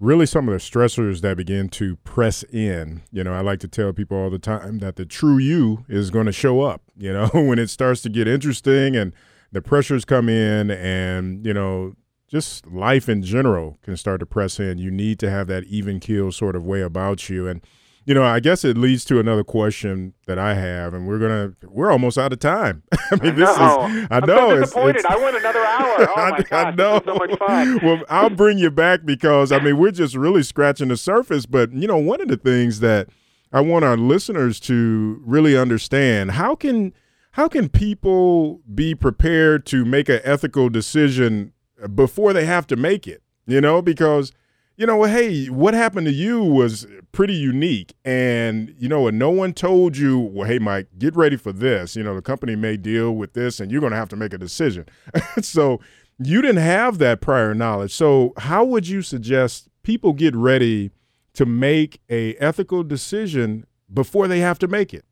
really 0.00 0.26
some 0.26 0.48
of 0.48 0.52
the 0.52 0.58
stressors 0.58 1.20
that 1.22 1.36
begin 1.36 1.68
to 1.68 1.96
press 1.96 2.42
in. 2.44 3.02
You 3.10 3.24
know, 3.24 3.32
I 3.32 3.40
like 3.40 3.60
to 3.60 3.68
tell 3.68 3.92
people 3.92 4.16
all 4.16 4.30
the 4.30 4.38
time 4.38 4.78
that 4.78 4.96
the 4.96 5.04
true 5.04 5.38
you 5.38 5.84
is 5.88 6.10
going 6.10 6.26
to 6.26 6.32
show 6.32 6.60
up. 6.60 6.82
You 6.96 7.12
know, 7.12 7.26
when 7.34 7.58
it 7.58 7.70
starts 7.70 8.02
to 8.02 8.08
get 8.08 8.28
interesting 8.28 8.96
and 8.96 9.12
the 9.52 9.62
pressures 9.62 10.04
come 10.04 10.28
in, 10.28 10.70
and 10.70 11.44
you 11.44 11.54
know. 11.54 11.94
Just 12.30 12.66
life 12.66 13.08
in 13.08 13.22
general 13.22 13.78
can 13.80 13.96
start 13.96 14.20
to 14.20 14.26
press 14.26 14.60
in. 14.60 14.76
You 14.76 14.90
need 14.90 15.18
to 15.20 15.30
have 15.30 15.46
that 15.46 15.64
even 15.64 15.98
keel 15.98 16.30
sort 16.30 16.56
of 16.56 16.62
way 16.62 16.82
about 16.82 17.30
you. 17.30 17.48
And 17.48 17.62
you 18.08 18.14
know, 18.14 18.24
I 18.24 18.40
guess 18.40 18.64
it 18.64 18.78
leads 18.78 19.04
to 19.04 19.20
another 19.20 19.44
question 19.44 20.14
that 20.26 20.38
I 20.38 20.54
have, 20.54 20.94
and 20.94 21.06
we're 21.06 21.18
gonna 21.18 21.52
we're 21.64 21.90
almost 21.92 22.16
out 22.16 22.32
of 22.32 22.38
time. 22.38 22.82
I 23.10 23.16
mean, 23.16 23.34
this 23.34 23.54
know. 23.58 23.86
is 23.86 24.06
I 24.10 24.20
know 24.20 24.50
I'm 24.52 24.54
so 24.56 24.60
disappointed. 24.60 24.96
it's- 25.00 25.14
I 25.14 25.20
want 25.22 25.36
another 25.36 25.58
hour. 25.62 25.96
Oh 26.08 26.14
my 26.16 26.22
I, 26.38 26.40
gosh, 26.42 26.52
I 26.52 26.70
this 26.70 26.78
know. 26.78 27.02
so 27.04 27.14
much 27.16 27.38
fun. 27.38 27.80
well, 27.84 28.02
I'll 28.08 28.30
bring 28.30 28.56
you 28.56 28.70
back 28.70 29.04
because 29.04 29.52
I 29.52 29.58
mean 29.60 29.76
we're 29.76 29.90
just 29.90 30.14
really 30.14 30.42
scratching 30.42 30.88
the 30.88 30.96
surface. 30.96 31.44
But 31.44 31.70
you 31.74 31.86
know, 31.86 31.98
one 31.98 32.22
of 32.22 32.28
the 32.28 32.38
things 32.38 32.80
that 32.80 33.08
I 33.52 33.60
want 33.60 33.84
our 33.84 33.98
listeners 33.98 34.58
to 34.60 35.20
really 35.26 35.54
understand 35.54 36.30
how 36.30 36.54
can 36.54 36.94
how 37.32 37.46
can 37.46 37.68
people 37.68 38.62
be 38.74 38.94
prepared 38.94 39.66
to 39.66 39.84
make 39.84 40.08
an 40.08 40.20
ethical 40.24 40.70
decision 40.70 41.52
before 41.94 42.32
they 42.32 42.46
have 42.46 42.66
to 42.68 42.76
make 42.76 43.06
it? 43.06 43.22
You 43.46 43.60
know, 43.60 43.82
because 43.82 44.32
you 44.78 44.86
know, 44.86 45.02
hey, 45.02 45.46
what 45.46 45.74
happened 45.74 46.06
to 46.06 46.12
you 46.12 46.40
was 46.40 46.86
pretty 47.10 47.34
unique. 47.34 47.94
And, 48.04 48.72
you 48.78 48.88
know, 48.88 49.08
and 49.08 49.18
no 49.18 49.28
one 49.28 49.52
told 49.52 49.96
you, 49.96 50.20
well, 50.20 50.46
hey, 50.46 50.60
Mike, 50.60 50.86
get 50.96 51.16
ready 51.16 51.36
for 51.36 51.52
this. 51.52 51.96
You 51.96 52.04
know, 52.04 52.14
the 52.14 52.22
company 52.22 52.54
may 52.54 52.76
deal 52.76 53.12
with 53.16 53.32
this 53.32 53.58
and 53.58 53.72
you're 53.72 53.80
going 53.80 53.90
to 53.90 53.98
have 53.98 54.08
to 54.10 54.16
make 54.16 54.32
a 54.32 54.38
decision. 54.38 54.86
so 55.42 55.80
you 56.20 56.40
didn't 56.40 56.62
have 56.62 56.98
that 56.98 57.20
prior 57.20 57.54
knowledge. 57.54 57.92
So, 57.92 58.32
how 58.38 58.64
would 58.64 58.86
you 58.86 59.02
suggest 59.02 59.68
people 59.82 60.12
get 60.12 60.36
ready 60.36 60.92
to 61.34 61.44
make 61.44 62.00
a 62.08 62.34
ethical 62.36 62.84
decision 62.84 63.66
before 63.92 64.28
they 64.28 64.38
have 64.38 64.60
to 64.60 64.68
make 64.68 64.94
it? 64.94 65.04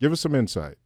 Give 0.00 0.12
us 0.12 0.20
some 0.20 0.36
insight. 0.36 0.78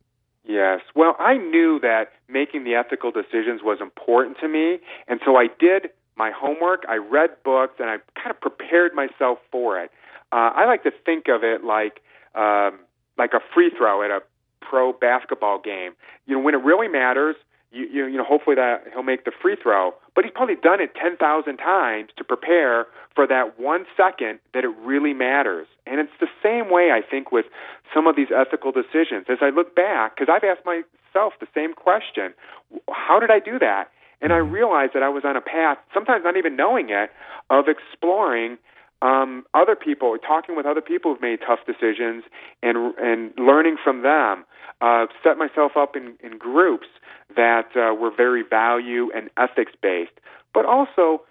Yes. 0.45 0.81
Well, 0.97 1.17
I 1.19 1.37
knew 1.37 1.79
that 1.81 2.13
making 2.31 2.65
the 2.65 2.75
ethical 2.77 3.11
decisions 3.11 3.61
was 3.63 3.79
important 3.83 4.39
to 4.41 4.49
me, 4.49 4.79
and 5.07 5.21
so 5.23 5.37
I 5.37 5.49
did 5.59 5.91
my 6.23 6.31
homework. 6.31 6.85
I 6.89 6.99
read 6.99 7.31
books, 7.45 7.75
and 7.81 7.91
I 7.91 7.97
kind 8.15 8.31
of 8.31 8.41
prepared 8.41 8.95
myself 8.95 9.39
for 9.51 9.81
it. 9.81 9.91
Uh, 10.31 10.51
I 10.55 10.67
like 10.67 10.85
to 10.85 10.93
think 11.05 11.27
of 11.27 11.43
it 11.43 11.65
like 11.65 12.01
um, 12.37 12.79
like 13.19 13.33
a 13.35 13.41
free 13.53 13.71
throw 13.77 14.05
at 14.05 14.11
a 14.13 14.21
pro 14.61 14.93
basketball 14.93 15.59
game. 15.59 15.93
You 16.27 16.37
know, 16.37 16.43
when 16.43 16.55
it 16.55 16.63
really 16.63 16.87
matters, 16.87 17.35
you 17.73 17.89
you, 17.93 18.07
you 18.07 18.19
know, 18.19 18.25
hopefully 18.25 18.55
that 18.55 18.85
he'll 18.93 19.03
make 19.03 19.25
the 19.25 19.33
free 19.43 19.57
throw. 19.61 19.95
But 20.15 20.25
he's 20.25 20.33
probably 20.33 20.55
done 20.55 20.81
it 20.81 20.95
ten 20.95 21.17
thousand 21.17 21.57
times 21.57 22.11
to 22.19 22.23
prepare 22.23 22.87
for 23.17 23.27
that 23.27 23.59
one 23.59 23.85
second 23.97 24.39
that 24.55 24.63
it 24.63 24.73
really 24.79 25.13
matters. 25.13 25.67
And 25.89 25.99
it's 25.99 26.17
the 26.21 26.31
same 26.41 26.71
way 26.71 26.93
I 26.93 27.03
think 27.03 27.33
with 27.33 27.47
some 27.93 28.07
of 28.07 28.15
these 28.15 28.29
ethical 28.31 28.71
decisions. 28.71 29.27
As 29.29 29.39
I 29.43 29.51
look 29.51 29.75
back, 29.75 30.15
because 30.15 30.33
I've 30.33 30.45
asked 30.45 30.65
myself 30.65 31.33
the 31.41 31.51
same 31.53 31.75
question: 31.75 32.33
How 32.89 33.19
did 33.19 33.33
I 33.33 33.41
do 33.41 33.59
that? 33.59 33.91
And 34.23 34.33
I 34.33 34.37
realized 34.37 34.93
that 34.95 35.03
I 35.03 35.09
was 35.09 35.25
on 35.27 35.37
a 35.37 35.41
path, 35.41 35.79
sometimes 35.93 36.23
not 36.25 36.37
even 36.37 36.55
knowing 36.57 36.91
it, 36.91 37.11
of 37.51 37.67
exploring 37.67 38.57
um, 39.03 39.45
other 39.53 39.75
people, 39.75 40.17
talking 40.25 40.57
with 40.57 40.65
other 40.65 40.81
people 40.81 41.13
who've 41.13 41.21
made 41.21 41.41
tough 41.45 41.59
decisions, 41.67 42.23
and 42.63 42.95
and 42.99 43.33
learning 43.37 43.77
from 43.83 44.03
them. 44.03 44.45
Uh, 44.81 45.07
set 45.23 45.39
myself 45.39 45.73
up 45.77 45.95
in, 45.97 46.15
in 46.23 46.39
groups 46.39 46.87
that 47.37 47.69
uh, 47.77 47.95
were 47.95 48.11
very 48.17 48.43
value 48.49 49.11
and 49.15 49.29
ethics 49.37 49.73
based, 49.83 50.13
but 50.55 50.65
also. 50.65 51.23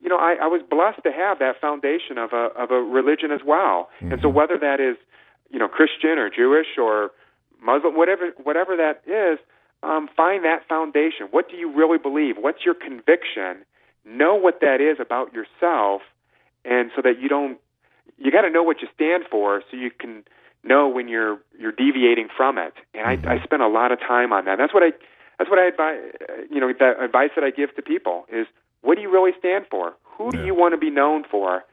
You 0.00 0.08
know, 0.08 0.16
I, 0.16 0.34
I 0.42 0.46
was 0.48 0.62
blessed 0.68 1.04
to 1.04 1.12
have 1.12 1.38
that 1.38 1.60
foundation 1.60 2.18
of 2.18 2.32
a 2.32 2.50
of 2.58 2.72
a 2.72 2.82
religion 2.82 3.30
as 3.30 3.38
well, 3.46 3.88
and 4.00 4.20
so 4.20 4.28
whether 4.28 4.58
that 4.58 4.80
is, 4.80 4.96
you 5.48 5.60
know, 5.60 5.68
Christian 5.68 6.18
or 6.18 6.28
Jewish 6.28 6.76
or 6.76 7.12
Muslim, 7.62 7.96
whatever 7.96 8.32
whatever 8.42 8.76
that 8.76 9.02
is, 9.06 9.38
um, 9.82 10.08
find 10.16 10.44
that 10.44 10.66
foundation. 10.68 11.26
What 11.30 11.48
do 11.50 11.56
you 11.56 11.72
really 11.72 11.98
believe? 11.98 12.36
What's 12.38 12.64
your 12.64 12.74
conviction? 12.74 13.64
Know 14.04 14.34
what 14.34 14.60
that 14.60 14.80
is 14.80 14.98
about 15.00 15.32
yourself, 15.32 16.02
and 16.64 16.90
so 16.94 17.02
that 17.02 17.20
you 17.20 17.28
don't. 17.28 17.58
You 18.18 18.30
got 18.30 18.42
to 18.42 18.50
know 18.50 18.62
what 18.62 18.82
you 18.82 18.88
stand 18.94 19.24
for, 19.30 19.62
so 19.70 19.76
you 19.76 19.90
can 19.90 20.24
know 20.64 20.88
when 20.88 21.08
you're 21.08 21.38
you're 21.58 21.72
deviating 21.72 22.28
from 22.36 22.58
it. 22.58 22.74
And 22.94 23.06
I, 23.06 23.34
I 23.34 23.42
spent 23.42 23.62
a 23.62 23.68
lot 23.68 23.92
of 23.92 24.00
time 24.00 24.32
on 24.32 24.44
that. 24.46 24.58
That's 24.58 24.74
what 24.74 24.82
I. 24.82 24.92
That's 25.38 25.50
what 25.50 25.58
I 25.58 25.66
advise. 25.66 25.98
You 26.50 26.60
know, 26.60 26.72
the 26.72 26.94
advice 27.02 27.30
that 27.36 27.44
I 27.44 27.50
give 27.50 27.74
to 27.76 27.82
people 27.82 28.26
is, 28.32 28.46
what 28.82 28.96
do 28.96 29.02
you 29.02 29.10
really 29.10 29.32
stand 29.38 29.66
for? 29.70 29.94
Who 30.18 30.30
do 30.30 30.44
you 30.44 30.54
want 30.54 30.72
to 30.74 30.78
be 30.78 30.90
known 30.90 31.24
for? 31.28 31.64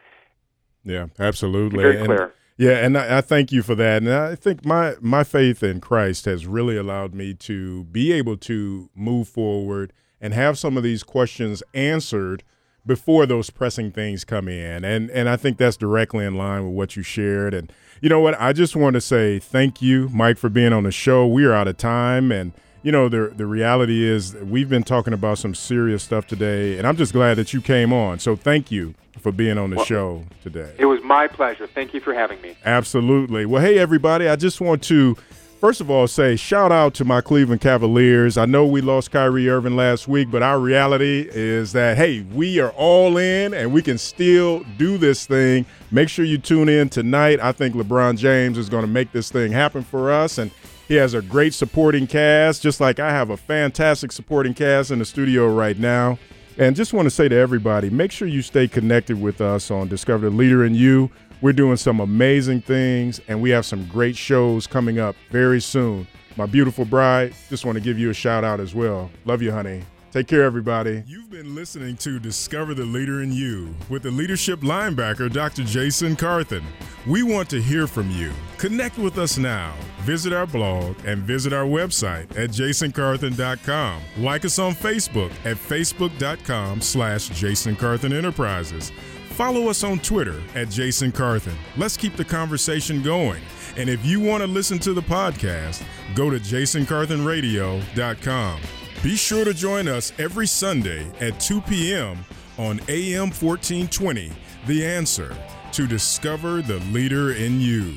Yeah, 0.83 1.07
absolutely. 1.19 1.81
Very 1.81 1.97
And- 1.97 2.05
clear. 2.05 2.33
Yeah, 2.59 2.85
and 2.85 2.97
I, 2.97 3.19
I 3.19 3.21
thank 3.21 3.53
you 3.53 3.63
for 3.63 3.73
that. 3.75 4.03
And 4.03 4.11
I 4.11 4.35
think 4.35 4.65
my 4.65 4.95
my 4.99 5.23
faith 5.23 5.63
in 5.63 5.79
Christ 5.79 6.25
has 6.25 6.45
really 6.45 6.75
allowed 6.75 7.13
me 7.13 7.33
to 7.35 7.85
be 7.85 8.11
able 8.11 8.35
to 8.35 8.89
move 8.93 9.29
forward 9.29 9.93
and 10.19 10.33
have 10.33 10.59
some 10.59 10.75
of 10.75 10.83
these 10.83 11.01
questions 11.01 11.63
answered 11.73 12.43
before 12.85 13.25
those 13.25 13.49
pressing 13.49 13.91
things 13.93 14.25
come 14.25 14.49
in. 14.49 14.83
And 14.83 15.09
and 15.11 15.29
I 15.29 15.37
think 15.37 15.57
that's 15.57 15.77
directly 15.77 16.25
in 16.25 16.35
line 16.35 16.65
with 16.65 16.73
what 16.73 16.97
you 16.97 17.01
shared. 17.01 17.53
And 17.53 17.71
you 18.01 18.09
know 18.09 18.19
what? 18.19 18.35
I 18.37 18.51
just 18.51 18.75
want 18.75 18.95
to 18.95 19.01
say 19.01 19.39
thank 19.39 19.81
you, 19.81 20.09
Mike, 20.09 20.37
for 20.37 20.49
being 20.49 20.73
on 20.73 20.83
the 20.83 20.91
show. 20.91 21.25
We 21.25 21.45
are 21.45 21.53
out 21.53 21.69
of 21.69 21.77
time 21.77 22.29
and 22.29 22.51
you 22.83 22.91
know 22.91 23.09
the 23.09 23.33
the 23.35 23.45
reality 23.45 24.03
is 24.05 24.35
we've 24.35 24.69
been 24.69 24.83
talking 24.83 25.13
about 25.13 25.37
some 25.37 25.53
serious 25.53 26.03
stuff 26.03 26.27
today 26.27 26.77
and 26.77 26.87
I'm 26.87 26.95
just 26.95 27.13
glad 27.13 27.35
that 27.35 27.53
you 27.53 27.61
came 27.61 27.91
on. 27.93 28.19
So 28.19 28.35
thank 28.35 28.71
you 28.71 28.93
for 29.19 29.31
being 29.31 29.57
on 29.57 29.69
the 29.69 29.77
Well- 29.77 29.85
show 29.85 30.23
today. 30.43 30.71
It 30.77 30.85
was 30.85 31.01
my 31.03 31.27
pleasure. 31.27 31.67
Thank 31.67 31.93
you 31.93 31.99
for 31.99 32.13
having 32.13 32.41
me. 32.41 32.55
Absolutely. 32.65 33.45
Well, 33.45 33.61
hey, 33.61 33.77
everybody, 33.77 34.29
I 34.29 34.37
just 34.37 34.61
want 34.61 34.81
to, 34.83 35.17
first 35.59 35.81
of 35.81 35.91
all, 35.91 36.07
say 36.07 36.37
shout 36.37 36.71
out 36.71 36.93
to 36.93 37.03
my 37.03 37.19
Cleveland 37.19 37.59
Cavaliers. 37.59 38.37
I 38.37 38.45
know 38.45 38.65
we 38.65 38.79
lost 38.79 39.11
Kyrie 39.11 39.49
Irving 39.49 39.75
last 39.75 40.07
week, 40.07 40.31
but 40.31 40.41
our 40.41 40.57
reality 40.57 41.27
is 41.33 41.73
that, 41.73 41.97
hey, 41.97 42.21
we 42.33 42.61
are 42.61 42.69
all 42.77 43.17
in 43.17 43.53
and 43.53 43.73
we 43.73 43.81
can 43.81 43.97
still 43.97 44.63
do 44.77 44.97
this 44.97 45.25
thing. 45.25 45.65
Make 45.91 46.07
sure 46.07 46.23
you 46.23 46.37
tune 46.37 46.69
in 46.69 46.87
tonight. 46.87 47.41
I 47.41 47.51
think 47.51 47.75
LeBron 47.75 48.17
James 48.17 48.57
is 48.57 48.69
going 48.69 48.85
to 48.85 48.91
make 48.91 49.11
this 49.11 49.29
thing 49.29 49.51
happen 49.51 49.83
for 49.83 50.11
us. 50.13 50.37
And 50.37 50.49
he 50.89 50.95
has 50.95 51.13
a 51.13 51.21
great 51.21 51.53
supporting 51.53 52.07
cast, 52.07 52.63
just 52.63 52.81
like 52.81 52.99
I 52.99 53.11
have 53.11 53.29
a 53.29 53.37
fantastic 53.37 54.11
supporting 54.11 54.55
cast 54.55 54.89
in 54.89 54.97
the 54.97 55.05
studio 55.05 55.47
right 55.47 55.77
now. 55.77 56.17
And 56.57 56.75
just 56.75 56.93
want 56.93 57.05
to 57.05 57.11
say 57.11 57.29
to 57.29 57.35
everybody, 57.35 57.91
make 57.91 58.11
sure 58.11 58.27
you 58.27 58.41
stay 58.41 58.67
connected 58.67 59.21
with 59.21 59.39
us 59.39 59.69
on 59.69 59.87
Discover 59.87 60.31
the 60.31 60.35
Leader 60.35 60.65
in 60.65 60.73
You. 60.73 61.11
We're 61.41 61.53
doing 61.53 61.77
some 61.77 61.99
amazing 61.99 62.61
things, 62.61 63.21
and 63.27 63.39
we 63.39 63.51
have 63.51 63.67
some 63.67 63.85
great 63.85 64.17
shows 64.17 64.65
coming 64.65 64.97
up 64.97 65.15
very 65.29 65.61
soon. 65.61 66.07
My 66.37 66.47
beautiful 66.47 66.85
bride, 66.85 67.35
just 67.49 67.65
want 67.65 67.77
to 67.77 67.83
give 67.83 67.99
you 67.99 68.09
a 68.09 68.13
shout 68.13 68.43
out 68.43 68.59
as 68.59 68.73
well. 68.73 69.11
Love 69.25 69.43
you, 69.43 69.51
honey. 69.51 69.83
Take 70.11 70.27
care, 70.27 70.43
everybody. 70.43 71.03
You've 71.05 71.29
been 71.29 71.53
listening 71.53 71.95
to 71.97 72.19
Discover 72.19 72.73
the 72.73 72.83
Leader 72.83 73.21
in 73.21 73.31
You 73.31 73.75
with 73.89 74.01
the 74.01 74.09
leadership 74.09 74.61
linebacker, 74.61 75.31
Dr. 75.31 75.63
Jason 75.63 76.15
Carthen. 76.15 76.63
We 77.05 77.21
want 77.21 77.47
to 77.51 77.61
hear 77.61 77.85
from 77.85 78.09
you. 78.09 78.31
Connect 78.57 78.97
with 78.97 79.19
us 79.19 79.37
now. 79.37 79.75
Visit 80.01 80.33
our 80.33 80.47
blog 80.47 80.95
and 81.05 81.21
visit 81.21 81.53
our 81.53 81.65
website 81.65 82.23
at 82.35 82.49
jasoncarthen.com. 82.49 84.01
Like 84.17 84.45
us 84.45 84.57
on 84.57 84.73
Facebook 84.73 85.29
at 85.45 85.57
facebook.com 85.57 86.81
slash 86.81 87.29
Jason 87.29 87.75
Carthen 87.75 88.11
Enterprises. 88.11 88.91
Follow 89.29 89.69
us 89.69 89.83
on 89.83 89.99
Twitter 89.99 90.41
at 90.55 90.71
Jason 90.71 91.11
Carthen. 91.11 91.55
Let's 91.77 91.97
keep 91.97 92.15
the 92.15 92.25
conversation 92.25 93.03
going. 93.03 93.43
And 93.77 93.87
if 93.87 94.03
you 94.03 94.19
want 94.19 94.41
to 94.41 94.47
listen 94.47 94.79
to 94.79 94.93
the 94.93 95.03
podcast, 95.03 95.83
go 96.15 96.31
to 96.31 96.39
jasoncarthenradio.com. 96.39 98.59
Be 99.01 99.15
sure 99.15 99.45
to 99.45 99.53
join 99.53 99.87
us 99.87 100.11
every 100.19 100.45
Sunday 100.45 101.09
at 101.21 101.39
2 101.39 101.61
p.m. 101.61 102.17
on 102.57 102.81
AM 102.89 103.29
1420, 103.29 104.29
The 104.67 104.85
Answer, 104.85 105.33
to 105.71 105.87
discover 105.87 106.61
the 106.61 106.79
leader 106.91 107.31
in 107.31 107.61
you. 107.61 107.95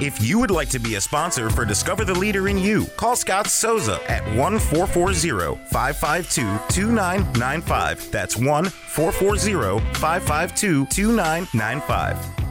If 0.00 0.22
you 0.22 0.38
would 0.38 0.50
like 0.50 0.68
to 0.70 0.78
be 0.78 0.96
a 0.96 1.00
sponsor 1.00 1.48
for 1.48 1.64
Discover 1.64 2.04
the 2.04 2.14
Leader 2.14 2.48
in 2.48 2.58
You, 2.58 2.84
call 2.98 3.16
Scott 3.16 3.46
Souza 3.46 3.98
at 4.10 4.22
1 4.36 4.58
440 4.58 5.58
552 5.70 6.42
2995. 6.68 8.10
That's 8.12 8.36
1 8.36 8.66
440 8.66 9.80
552 9.94 10.86
2995. 10.86 12.47